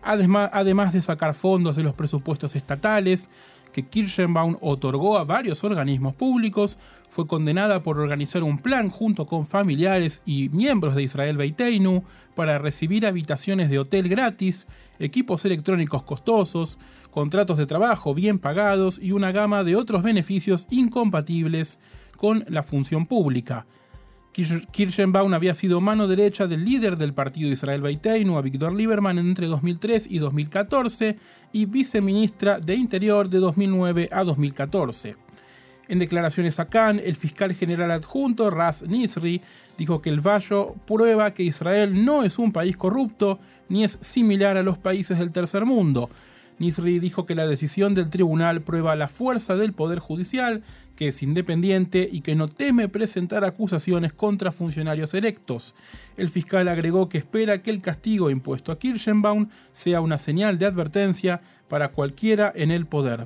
Además 0.02 0.94
de 0.94 1.02
sacar 1.04 1.36
fondos 1.36 1.76
de 1.76 1.84
los 1.84 1.94
presupuestos 1.94 2.56
estatales, 2.56 3.30
que 3.72 3.84
Kirschenbaum 3.84 4.58
otorgó 4.62 5.18
a 5.18 5.24
varios 5.24 5.64
organismos 5.64 6.14
públicos, 6.14 6.78
fue 7.10 7.28
condenada 7.28 7.84
por 7.84 8.00
organizar 8.00 8.44
un 8.44 8.58
plan 8.58 8.90
junto 8.90 9.26
con 9.26 9.46
familiares 9.46 10.22
y 10.26 10.50
miembros 10.50 10.96
de 10.96 11.04
Israel 11.04 11.38
Beiteinu 11.38 12.04
para 12.36 12.60
recibir 12.60 13.06
habitaciones 13.06 13.70
de 13.70 13.80
hotel 13.80 14.08
gratis, 14.08 14.68
equipos 15.00 15.44
electrónicos 15.46 16.04
costosos, 16.04 16.80
contratos 17.10 17.58
de 17.58 17.66
trabajo 17.66 18.14
bien 18.14 18.40
pagados 18.40 19.00
y 19.02 19.12
una 19.12 19.32
gama 19.32 19.64
de 19.64 19.76
otros 19.76 20.04
beneficios 20.04 20.68
incompatibles 20.70 21.80
con 22.18 22.46
la 22.48 22.64
función 22.64 23.06
pública. 23.06 23.66
Kirschenbaum 24.32 25.34
había 25.34 25.54
sido 25.54 25.82
mano 25.82 26.08
derecha 26.08 26.48
del 26.48 26.64
líder 26.64 26.98
del 26.98 27.14
partido 27.14 27.52
Israel 27.52 27.82
Beiteinu, 27.82 28.38
a 28.38 28.42
Víctor 28.42 28.74
Lieberman, 28.74 29.20
entre 29.20 29.48
2003 29.48 30.08
y 30.10 30.20
2014, 30.20 31.18
y 31.52 31.66
viceministra 31.66 32.60
de 32.60 32.76
Interior 32.76 33.28
de 33.28 33.40
2009 33.40 34.10
a 34.12 34.24
2014. 34.24 35.18
En 35.90 36.00
declaraciones 36.00 36.58
a 36.62 36.70
Cannes, 36.70 37.06
el 37.06 37.18
fiscal 37.18 37.54
general 37.54 37.92
adjunto 37.92 38.50
Ras 38.50 38.84
Nisri 38.84 39.42
dijo 39.78 40.02
que 40.02 40.10
el 40.10 40.26
Vallo 40.26 40.76
prueba 40.88 41.34
que 41.34 41.44
Israel 41.44 42.06
no 42.06 42.24
es 42.24 42.40
un 42.40 42.54
país 42.54 42.78
corrupto 42.78 43.40
ni 43.68 43.84
es 43.84 43.98
similar 44.00 44.56
a 44.56 44.64
los 44.64 44.78
países 44.78 45.20
del 45.20 45.34
tercer 45.34 45.66
mundo. 45.66 46.10
Nisri 46.60 47.00
dijo 47.00 47.26
que 47.26 47.36
la 47.36 47.48
decisión 47.48 47.94
del 47.94 48.10
tribunal 48.10 48.62
prueba 48.62 48.96
la 48.96 49.08
fuerza 49.08 49.56
del 49.58 49.74
Poder 49.74 50.00
Judicial, 50.00 50.64
que 51.02 51.08
es 51.08 51.24
independiente 51.24 52.08
y 52.12 52.22
que 52.22 52.36
no 52.36 52.48
teme 52.48 52.88
presentar 52.88 53.44
acusaciones 53.44 54.14
contra 54.14 54.52
funcionarios 54.52 55.16
electos. 55.16 55.74
El 56.16 56.30
fiscal 56.30 56.68
agregó 56.68 57.10
que 57.10 57.18
espera 57.18 57.64
que 57.64 57.72
el 57.72 57.82
castigo 57.82 58.30
impuesto 58.30 58.72
a 58.72 58.78
Kirschenbaum 58.78 59.50
sea 59.72 60.00
una 60.00 60.20
señal 60.20 60.60
de 60.60 60.68
advertencia 60.68 61.42
para 61.68 61.88
cualquiera 61.88 62.54
en 62.56 62.70
el 62.70 62.86
poder. 62.86 63.26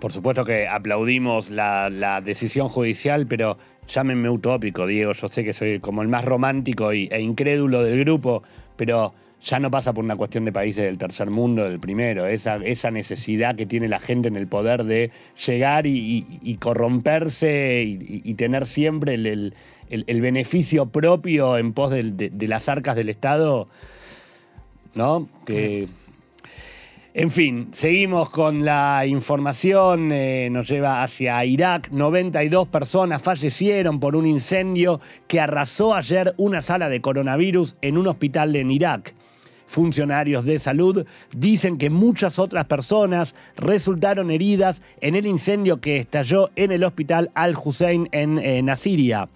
Por 0.00 0.10
supuesto 0.10 0.44
que 0.44 0.66
aplaudimos 0.66 1.50
la, 1.50 2.20
decisión 2.24 2.68
judicial, 2.68 3.24
pero 3.28 3.56
llámenme 3.86 4.28
utópico, 4.28 4.84
Diego. 4.84 5.12
Yo 5.12 5.28
sé 5.28 5.44
que 5.44 5.52
soy 5.52 5.78
como 5.78 6.02
el 6.02 6.08
más 6.08 6.24
romántico 6.24 6.90
e 6.90 7.20
incrédulo 7.20 7.84
del 7.84 8.00
grupo, 8.00 8.42
pero 8.74 9.14
ya 9.42 9.58
no 9.58 9.70
pasa 9.70 9.92
por 9.92 10.04
una 10.04 10.16
cuestión 10.16 10.44
de 10.44 10.52
países 10.52 10.84
del 10.84 10.98
tercer 10.98 11.30
mundo, 11.30 11.64
del 11.64 11.80
primero, 11.80 12.26
esa, 12.26 12.56
esa 12.56 12.90
necesidad 12.90 13.56
que 13.56 13.66
tiene 13.66 13.88
la 13.88 13.98
gente 13.98 14.28
en 14.28 14.36
el 14.36 14.46
poder 14.46 14.84
de 14.84 15.10
llegar 15.46 15.86
y, 15.86 16.58
corromperse 16.60 17.82
y, 17.82 18.34
tener 18.34 18.66
siempre 18.66 19.14
el, 19.14 19.54
beneficio 20.06 20.86
propio 20.86 21.56
en 21.56 21.72
pos 21.72 21.90
de, 21.90 22.48
las 22.48 22.68
arcas 22.68 22.96
del 22.96 23.08
Estado, 23.08 23.68
¿no? 24.94 25.28
Que, 25.46 25.88
en 27.12 27.30
fin, 27.32 27.68
seguimos 27.72 28.30
con 28.30 28.64
la 28.64 29.04
información, 29.06 30.12
eh, 30.12 30.48
nos 30.50 30.68
lleva 30.68 31.02
hacia 31.02 31.44
Irak. 31.44 31.90
92 31.90 32.68
personas 32.68 33.20
fallecieron 33.20 33.98
por 33.98 34.14
un 34.14 34.26
incendio 34.26 35.00
que 35.26 35.40
arrasó 35.40 35.94
ayer 35.94 36.34
una 36.36 36.62
sala 36.62 36.88
de 36.88 37.00
coronavirus 37.00 37.74
en 37.82 37.98
un 37.98 38.06
hospital 38.06 38.54
en 38.54 38.70
Irak. 38.70 39.12
Funcionarios 39.70 40.44
de 40.44 40.58
salud 40.58 41.06
dicen 41.30 41.78
que 41.78 41.90
muchas 41.90 42.40
otras 42.40 42.64
personas 42.64 43.36
resultaron 43.56 44.32
heridas 44.32 44.82
en 45.00 45.14
el 45.14 45.26
incendio 45.26 45.80
que 45.80 45.98
estalló 45.98 46.50
en 46.56 46.72
el 46.72 46.82
hospital 46.82 47.30
Al-Hussein 47.34 48.08
en, 48.10 48.40
en 48.40 48.68
Asiria. 48.68 49.28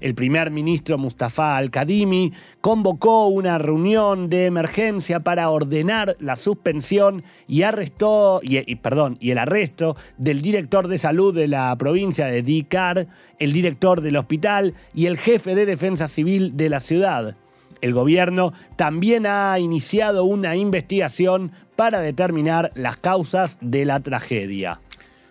El 0.00 0.14
primer 0.14 0.50
ministro 0.50 0.96
Mustafa 0.96 1.58
Al-Kadimi 1.58 2.32
convocó 2.62 3.26
una 3.26 3.58
reunión 3.58 4.30
de 4.30 4.46
emergencia 4.46 5.20
para 5.20 5.50
ordenar 5.50 6.16
la 6.18 6.36
suspensión 6.36 7.22
y 7.46 7.60
arrestó 7.60 8.40
y, 8.42 8.76
perdón, 8.76 9.18
y 9.20 9.32
el 9.32 9.38
arresto 9.38 9.98
del 10.16 10.40
director 10.40 10.88
de 10.88 10.96
salud 10.96 11.34
de 11.34 11.46
la 11.46 11.76
provincia 11.76 12.24
de 12.24 12.40
Dikar, 12.40 13.06
el 13.38 13.52
director 13.52 14.00
del 14.00 14.16
hospital 14.16 14.72
y 14.94 15.04
el 15.04 15.18
jefe 15.18 15.54
de 15.54 15.66
defensa 15.66 16.08
civil 16.08 16.56
de 16.56 16.70
la 16.70 16.80
ciudad. 16.80 17.36
El 17.84 17.92
gobierno 17.92 18.54
también 18.76 19.26
ha 19.26 19.58
iniciado 19.58 20.24
una 20.24 20.56
investigación 20.56 21.52
para 21.76 22.00
determinar 22.00 22.72
las 22.74 22.96
causas 22.96 23.58
de 23.60 23.84
la 23.84 24.00
tragedia. 24.00 24.80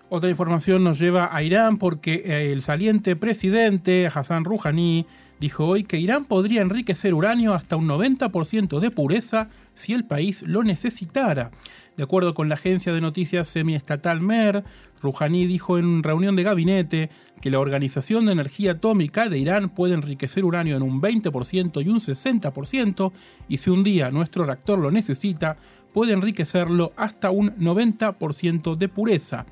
Otra 0.10 0.30
información 0.30 0.84
nos 0.84 1.00
lleva 1.00 1.36
a 1.36 1.42
Irán 1.42 1.80
porque 1.80 2.22
eh, 2.24 2.52
el 2.52 2.62
saliente 2.62 3.16
presidente 3.16 4.08
Hassan 4.14 4.46
Rouhani 4.46 5.08
dijo 5.40 5.66
hoy 5.66 5.82
que 5.82 5.98
Irán 5.98 6.26
podría 6.26 6.62
enriquecer 6.62 7.16
uranio 7.16 7.56
hasta 7.56 7.76
un 7.76 7.88
90% 7.88 8.80
de 8.80 8.92
pureza 8.92 9.50
si 9.74 9.94
el 9.94 10.06
país 10.06 10.44
lo 10.44 10.64
necesitara. 10.64 11.52
De 11.98 12.04
acuerdo 12.04 12.34
con 12.34 12.50
la 12.50 12.56
agencia 12.56 12.92
de 12.94 13.02
noticias 13.02 13.48
semiestatal 13.48 14.20
MER, 14.20 14.64
Rouhani 15.02 15.46
dijo 15.46 15.78
en 15.78 16.02
reunión 16.02 16.36
de 16.36 16.44
gabinete 16.44 17.10
que 17.42 17.52
la 17.52 17.60
Organización 17.60 18.26
de 18.26 18.32
Energía 18.32 18.72
Atómica 18.72 19.30
de 19.30 19.38
Irán 19.38 19.70
puede 19.70 19.94
enriquecer 19.94 20.46
uranio 20.46 20.76
en 20.76 20.82
un 20.82 21.02
20% 21.02 21.86
y 21.86 21.90
un 21.90 22.00
60%, 22.00 23.12
y 23.48 23.58
si 23.58 23.70
un 23.70 23.84
día 23.84 24.10
nuestro 24.12 24.46
reactor 24.46 24.80
lo 24.80 24.92
necesita, 24.92 25.58
puede 25.94 26.14
enriquecerlo 26.14 26.94
hasta 26.96 27.30
un 27.30 27.56
90% 27.58 28.76
de 28.76 28.90
pureza. 28.90 29.46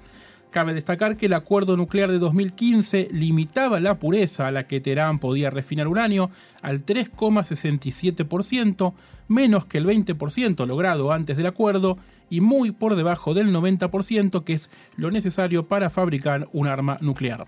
Cabe 0.52 0.74
destacar 0.74 1.16
que 1.16 1.28
el 1.28 1.34
acuerdo 1.34 1.78
nuclear 1.78 2.12
de 2.12 2.20
2015 2.20 3.08
limitaba 3.14 3.80
la 3.80 4.00
pureza 4.00 4.48
a 4.48 4.52
la 4.52 4.68
que 4.68 4.82
Teherán 4.82 5.18
podía 5.18 5.50
refinar 5.50 5.88
uranio 5.88 6.30
al 6.62 6.86
3,67%, 6.86 8.94
menos 9.30 9.66
que 9.66 9.78
el 9.78 9.86
20% 9.86 10.68
logrado 10.68 11.14
antes 11.14 11.38
del 11.38 11.46
acuerdo 11.46 11.98
y 12.30 12.42
muy 12.42 12.72
por 12.72 12.98
debajo 12.98 13.34
del 13.34 13.54
90% 13.54 14.44
que 14.44 14.52
es 14.52 14.70
lo 14.98 15.10
necesario 15.10 15.68
para 15.68 15.90
fabricar 15.90 16.50
un 16.52 16.68
arma 16.68 16.98
nuclear. 17.00 17.46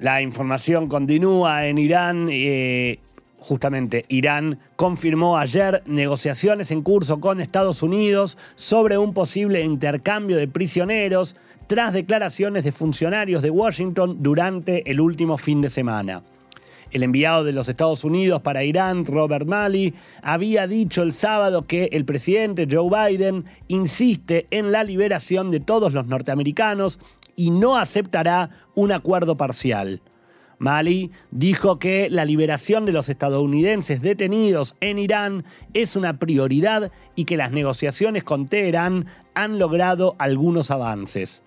La 0.00 0.22
información 0.22 0.88
continúa 0.88 1.66
en 1.66 1.76
Irán. 1.76 2.28
Eh, 2.30 3.00
justamente 3.38 4.06
Irán 4.08 4.58
confirmó 4.76 5.36
ayer 5.36 5.82
negociaciones 5.84 6.70
en 6.70 6.80
curso 6.80 7.20
con 7.20 7.42
Estados 7.42 7.82
Unidos 7.82 8.38
sobre 8.54 8.96
un 8.96 9.12
posible 9.12 9.62
intercambio 9.62 10.38
de 10.38 10.48
prisioneros 10.48 11.36
tras 11.66 11.92
declaraciones 11.92 12.64
de 12.64 12.72
funcionarios 12.72 13.42
de 13.42 13.50
Washington 13.50 14.18
durante 14.20 14.90
el 14.90 15.00
último 15.00 15.38
fin 15.38 15.60
de 15.60 15.70
semana. 15.70 16.22
El 16.90 17.02
enviado 17.02 17.42
de 17.42 17.52
los 17.52 17.68
Estados 17.68 18.04
Unidos 18.04 18.42
para 18.42 18.62
Irán, 18.62 19.04
Robert 19.04 19.46
Malley, 19.46 19.94
había 20.22 20.68
dicho 20.68 21.02
el 21.02 21.12
sábado 21.12 21.62
que 21.62 21.88
el 21.92 22.04
presidente 22.04 22.68
Joe 22.70 22.88
Biden 22.88 23.44
insiste 23.66 24.46
en 24.50 24.70
la 24.70 24.84
liberación 24.84 25.50
de 25.50 25.60
todos 25.60 25.92
los 25.92 26.06
norteamericanos 26.06 27.00
y 27.34 27.50
no 27.50 27.76
aceptará 27.76 28.50
un 28.76 28.92
acuerdo 28.92 29.36
parcial. 29.36 30.02
Mali 30.58 31.10
dijo 31.30 31.78
que 31.78 32.08
la 32.10 32.24
liberación 32.24 32.86
de 32.86 32.92
los 32.92 33.08
estadounidenses 33.08 34.00
detenidos 34.00 34.76
en 34.80 34.98
Irán 34.98 35.44
es 35.72 35.96
una 35.96 36.18
prioridad 36.18 36.92
y 37.16 37.24
que 37.24 37.36
las 37.36 37.50
negociaciones 37.50 38.24
con 38.24 38.46
Teherán 38.46 39.06
han 39.34 39.58
logrado 39.58 40.14
algunos 40.18 40.70
avances. 40.70 41.42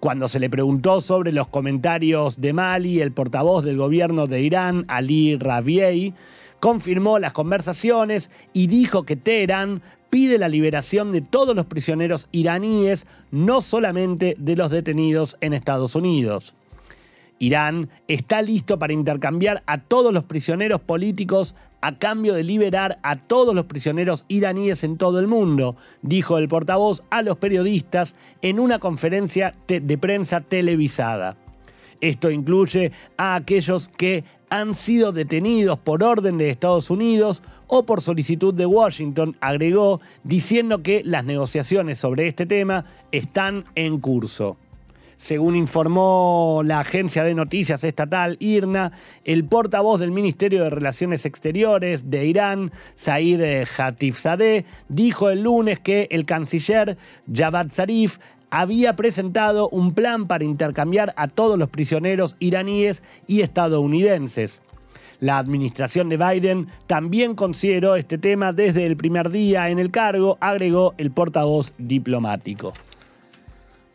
Cuando 0.00 0.30
se 0.30 0.40
le 0.40 0.48
preguntó 0.48 1.02
sobre 1.02 1.30
los 1.30 1.48
comentarios 1.48 2.40
de 2.40 2.54
Mali, 2.54 3.02
el 3.02 3.12
portavoz 3.12 3.64
del 3.64 3.76
gobierno 3.76 4.26
de 4.26 4.40
Irán, 4.40 4.86
Ali 4.88 5.36
Rabiei, 5.36 6.14
confirmó 6.58 7.18
las 7.18 7.34
conversaciones 7.34 8.30
y 8.54 8.66
dijo 8.66 9.02
que 9.02 9.16
Teherán 9.16 9.82
pide 10.08 10.38
la 10.38 10.48
liberación 10.48 11.12
de 11.12 11.20
todos 11.20 11.54
los 11.54 11.66
prisioneros 11.66 12.28
iraníes, 12.32 13.06
no 13.30 13.60
solamente 13.60 14.36
de 14.38 14.56
los 14.56 14.70
detenidos 14.70 15.36
en 15.42 15.52
Estados 15.52 15.94
Unidos. 15.94 16.54
Irán 17.40 17.88
está 18.06 18.42
listo 18.42 18.78
para 18.78 18.92
intercambiar 18.92 19.62
a 19.66 19.78
todos 19.78 20.12
los 20.12 20.24
prisioneros 20.24 20.80
políticos 20.82 21.56
a 21.80 21.98
cambio 21.98 22.34
de 22.34 22.44
liberar 22.44 22.98
a 23.02 23.16
todos 23.16 23.54
los 23.54 23.64
prisioneros 23.64 24.26
iraníes 24.28 24.84
en 24.84 24.98
todo 24.98 25.18
el 25.18 25.26
mundo, 25.26 25.74
dijo 26.02 26.36
el 26.36 26.48
portavoz 26.48 27.02
a 27.08 27.22
los 27.22 27.38
periodistas 27.38 28.14
en 28.42 28.60
una 28.60 28.78
conferencia 28.78 29.54
de 29.66 29.98
prensa 29.98 30.42
televisada. 30.42 31.38
Esto 32.02 32.30
incluye 32.30 32.92
a 33.16 33.36
aquellos 33.36 33.88
que 33.88 34.24
han 34.50 34.74
sido 34.74 35.12
detenidos 35.12 35.78
por 35.78 36.02
orden 36.02 36.36
de 36.36 36.50
Estados 36.50 36.90
Unidos 36.90 37.42
o 37.68 37.86
por 37.86 38.02
solicitud 38.02 38.52
de 38.52 38.66
Washington, 38.66 39.34
agregó, 39.40 40.00
diciendo 40.24 40.82
que 40.82 41.02
las 41.04 41.24
negociaciones 41.24 41.98
sobre 41.98 42.26
este 42.26 42.44
tema 42.44 42.84
están 43.12 43.64
en 43.74 43.98
curso. 43.98 44.58
Según 45.20 45.54
informó 45.54 46.62
la 46.64 46.80
agencia 46.80 47.22
de 47.22 47.34
noticias 47.34 47.84
estatal 47.84 48.38
IRNA, 48.40 48.92
el 49.26 49.44
portavoz 49.44 50.00
del 50.00 50.12
Ministerio 50.12 50.64
de 50.64 50.70
Relaciones 50.70 51.26
Exteriores 51.26 52.10
de 52.10 52.24
Irán, 52.24 52.72
Said 52.94 53.66
Hatifzadeh, 53.76 54.64
dijo 54.88 55.28
el 55.28 55.42
lunes 55.42 55.78
que 55.78 56.08
el 56.10 56.24
canciller 56.24 56.96
Javad 57.30 57.70
Zarif 57.70 58.16
había 58.48 58.96
presentado 58.96 59.68
un 59.68 59.90
plan 59.90 60.26
para 60.26 60.44
intercambiar 60.44 61.12
a 61.18 61.28
todos 61.28 61.58
los 61.58 61.68
prisioneros 61.68 62.34
iraníes 62.38 63.02
y 63.26 63.42
estadounidenses. 63.42 64.62
La 65.20 65.36
administración 65.36 66.08
de 66.08 66.16
Biden 66.16 66.68
también 66.86 67.34
consideró 67.34 67.94
este 67.96 68.16
tema 68.16 68.54
desde 68.54 68.86
el 68.86 68.96
primer 68.96 69.28
día 69.28 69.68
en 69.68 69.80
el 69.80 69.90
cargo, 69.90 70.38
agregó 70.40 70.94
el 70.96 71.10
portavoz 71.10 71.74
diplomático. 71.76 72.72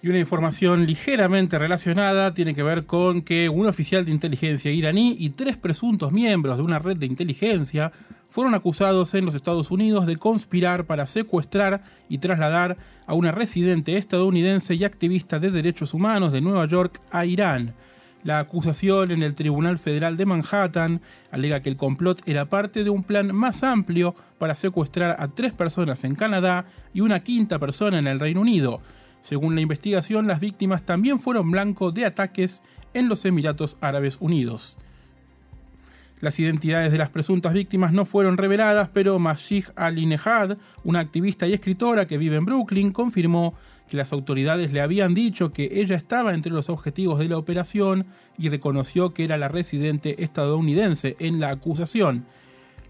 Y 0.05 0.09
una 0.09 0.19
información 0.19 0.85
ligeramente 0.85 1.57
relacionada 1.57 2.31
tiene 2.35 2.53
que 2.53 2.61
ver 2.61 2.85
con 2.85 3.23
que 3.23 3.49
un 3.49 3.65
oficial 3.65 4.05
de 4.05 4.11
inteligencia 4.11 4.69
iraní 4.69 5.15
y 5.17 5.31
tres 5.31 5.57
presuntos 5.57 6.11
miembros 6.11 6.57
de 6.57 6.63
una 6.63 6.77
red 6.77 6.95
de 6.97 7.07
inteligencia 7.07 7.91
fueron 8.29 8.53
acusados 8.53 9.15
en 9.15 9.25
los 9.25 9.33
Estados 9.33 9.71
Unidos 9.71 10.05
de 10.05 10.17
conspirar 10.17 10.85
para 10.85 11.07
secuestrar 11.07 11.81
y 12.07 12.19
trasladar 12.19 12.77
a 13.07 13.15
una 13.15 13.31
residente 13.31 13.97
estadounidense 13.97 14.75
y 14.75 14.83
activista 14.83 15.39
de 15.39 15.49
derechos 15.49 15.95
humanos 15.95 16.31
de 16.31 16.41
Nueva 16.41 16.67
York 16.67 17.01
a 17.09 17.25
Irán. 17.25 17.73
La 18.23 18.37
acusación 18.37 19.09
en 19.09 19.23
el 19.23 19.33
Tribunal 19.33 19.79
Federal 19.79 20.17
de 20.17 20.27
Manhattan 20.27 21.01
alega 21.31 21.61
que 21.61 21.69
el 21.69 21.77
complot 21.77 22.21
era 22.27 22.45
parte 22.45 22.83
de 22.83 22.91
un 22.91 23.01
plan 23.01 23.33
más 23.33 23.63
amplio 23.63 24.13
para 24.37 24.53
secuestrar 24.53 25.15
a 25.17 25.27
tres 25.29 25.51
personas 25.51 26.03
en 26.03 26.13
Canadá 26.13 26.67
y 26.93 27.01
una 27.01 27.21
quinta 27.21 27.57
persona 27.57 27.97
en 27.97 28.05
el 28.05 28.19
Reino 28.19 28.41
Unido. 28.41 28.81
Según 29.25 29.55
la 29.55 29.61
investigación, 29.61 30.27
las 30.27 30.39
víctimas 30.39 30.83
también 30.83 31.17
fueron 31.17 31.49
blanco 31.49 31.91
de 31.91 32.05
ataques 32.05 32.61
en 32.93 33.09
los 33.09 33.25
Emiratos 33.25 33.75
Árabes 33.81 34.17
Unidos. 34.19 34.77
Las 36.19 36.39
identidades 36.39 36.91
de 36.91 36.99
las 36.99 37.09
presuntas 37.09 37.53
víctimas 37.53 37.91
no 37.91 38.05
fueron 38.05 38.37
reveladas, 38.37 38.87
pero 38.93 39.17
Mashih 39.17 39.65
Ali 39.75 40.05
Nehad, 40.05 40.59
una 40.83 40.99
activista 40.99 41.47
y 41.47 41.53
escritora 41.53 42.05
que 42.05 42.19
vive 42.19 42.35
en 42.35 42.45
Brooklyn, 42.45 42.91
confirmó 42.91 43.55
que 43.89 43.97
las 43.97 44.13
autoridades 44.13 44.71
le 44.73 44.81
habían 44.81 45.15
dicho 45.15 45.51
que 45.51 45.69
ella 45.71 45.95
estaba 45.95 46.35
entre 46.35 46.51
los 46.51 46.69
objetivos 46.69 47.17
de 47.17 47.27
la 47.27 47.39
operación 47.39 48.05
y 48.37 48.49
reconoció 48.49 49.15
que 49.15 49.23
era 49.23 49.39
la 49.39 49.47
residente 49.47 50.23
estadounidense 50.23 51.15
en 51.17 51.39
la 51.39 51.49
acusación. 51.49 52.27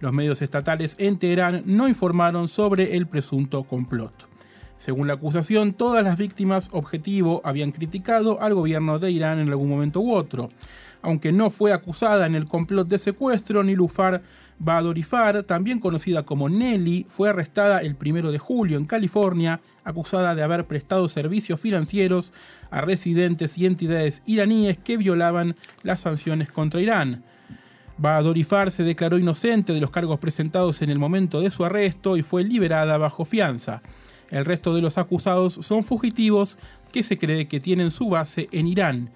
Los 0.02 0.12
medios 0.12 0.42
estatales 0.42 0.98
en 1.00 1.18
Teherán 1.18 1.64
no 1.66 1.88
informaron 1.88 2.50
sobre 2.50 2.98
el 2.98 3.08
presunto 3.08 3.64
complot. 3.64 4.35
Según 4.78 5.08
la 5.08 5.14
acusación, 5.14 5.74
todas 5.74 6.04
las 6.04 6.18
víctimas 6.18 6.70
objetivo 6.74 7.42
habían 7.44 7.72
criticado 7.72 8.42
al 8.42 8.54
gobierno 8.54 9.00
de 9.00 9.12
Irán 9.12 9.40
en 9.40 9.50
algún 9.50 9.70
momento 9.70 10.02
u 10.02 10.14
otro. 10.14 10.50
Aunque 11.02 11.32
no 11.32 11.50
fue 11.50 11.72
acusada 11.72 12.26
en 12.26 12.36
el 12.36 12.46
complot 12.48 12.88
de 12.88 12.98
secuestro, 12.98 13.64
Nilufar 13.64 14.22
Badorifar, 14.58 15.44
también 15.44 15.80
conocida 15.80 16.24
como 16.24 16.50
Nelly, 16.50 17.06
fue 17.08 17.30
arrestada 17.30 17.80
el 17.80 17.96
1 18.00 18.32
de 18.32 18.40
julio 18.40 18.78
en 18.78 18.86
California, 18.86 19.62
acusada 19.84 20.34
de 20.34 20.44
haber 20.44 20.66
prestado 20.66 21.08
servicios 21.08 21.60
financieros 21.60 22.34
a 22.72 22.82
residentes 22.82 23.58
y 23.58 23.66
entidades 23.66 24.24
iraníes 24.26 24.78
que 24.78 24.98
violaban 24.98 25.56
las 25.84 26.00
sanciones 26.02 26.52
contra 26.52 26.82
Irán. 26.82 27.24
Badorifar 27.98 28.72
se 28.72 28.84
declaró 28.84 29.18
inocente 29.18 29.74
de 29.74 29.82
los 29.82 29.92
cargos 29.92 30.20
presentados 30.20 30.82
en 30.82 30.90
el 30.90 31.00
momento 31.00 31.40
de 31.40 31.52
su 31.52 31.64
arresto 31.64 32.18
y 32.18 32.24
fue 32.24 32.44
liberada 32.44 32.98
bajo 32.98 33.24
fianza. 33.24 33.82
El 34.30 34.46
resto 34.46 34.74
de 34.74 34.82
los 34.82 34.98
acusados 34.98 35.54
son 35.54 35.84
fugitivos 35.84 36.58
que 36.92 37.04
se 37.04 37.18
cree 37.18 37.48
que 37.48 37.60
tienen 37.60 37.92
su 37.92 38.10
base 38.10 38.48
en 38.52 38.68
Irán. 38.68 39.10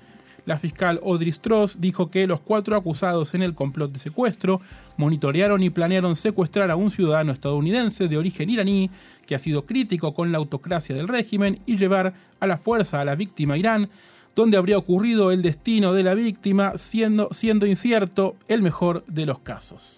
La 0.46 0.58
fiscal 0.58 1.00
Audrey 1.06 1.30
Strauss 1.30 1.80
dijo 1.80 2.10
que 2.10 2.26
los 2.26 2.40
cuatro 2.40 2.76
acusados 2.76 3.36
en 3.36 3.44
el 3.44 3.54
complot 3.54 3.92
de 3.92 4.00
secuestro 4.00 4.62
monitorearon 4.98 5.62
y 5.62 5.70
planearon 5.70 6.16
secuestrar 6.16 6.72
a 6.72 6.76
un 6.76 6.90
ciudadano 6.90 7.32
estadounidense 7.32 8.08
de 8.08 8.18
origen 8.18 8.50
iraní 8.50 8.90
que 9.28 9.36
ha 9.36 9.40
sido 9.40 9.66
crítico 9.66 10.14
con 10.14 10.32
la 10.32 10.40
autocracia 10.40 10.96
del 10.96 11.08
régimen 11.08 11.60
y 11.66 11.78
llevar 11.78 12.14
a 12.40 12.48
la 12.48 12.58
fuerza 12.58 13.00
a 13.00 13.06
la 13.06 13.16
víctima 13.16 13.54
a 13.54 13.58
Irán, 13.58 13.90
donde 14.36 14.58
habría 14.58 14.78
ocurrido 14.78 15.32
el 15.32 15.42
destino 15.42 15.94
de 15.94 16.04
la 16.04 16.16
víctima 16.16 16.78
siendo, 16.78 17.30
siendo 17.32 17.68
incierto 17.68 18.36
el 18.48 18.64
mejor 18.64 19.06
de 19.06 19.26
los 19.28 19.40
casos. 19.40 19.98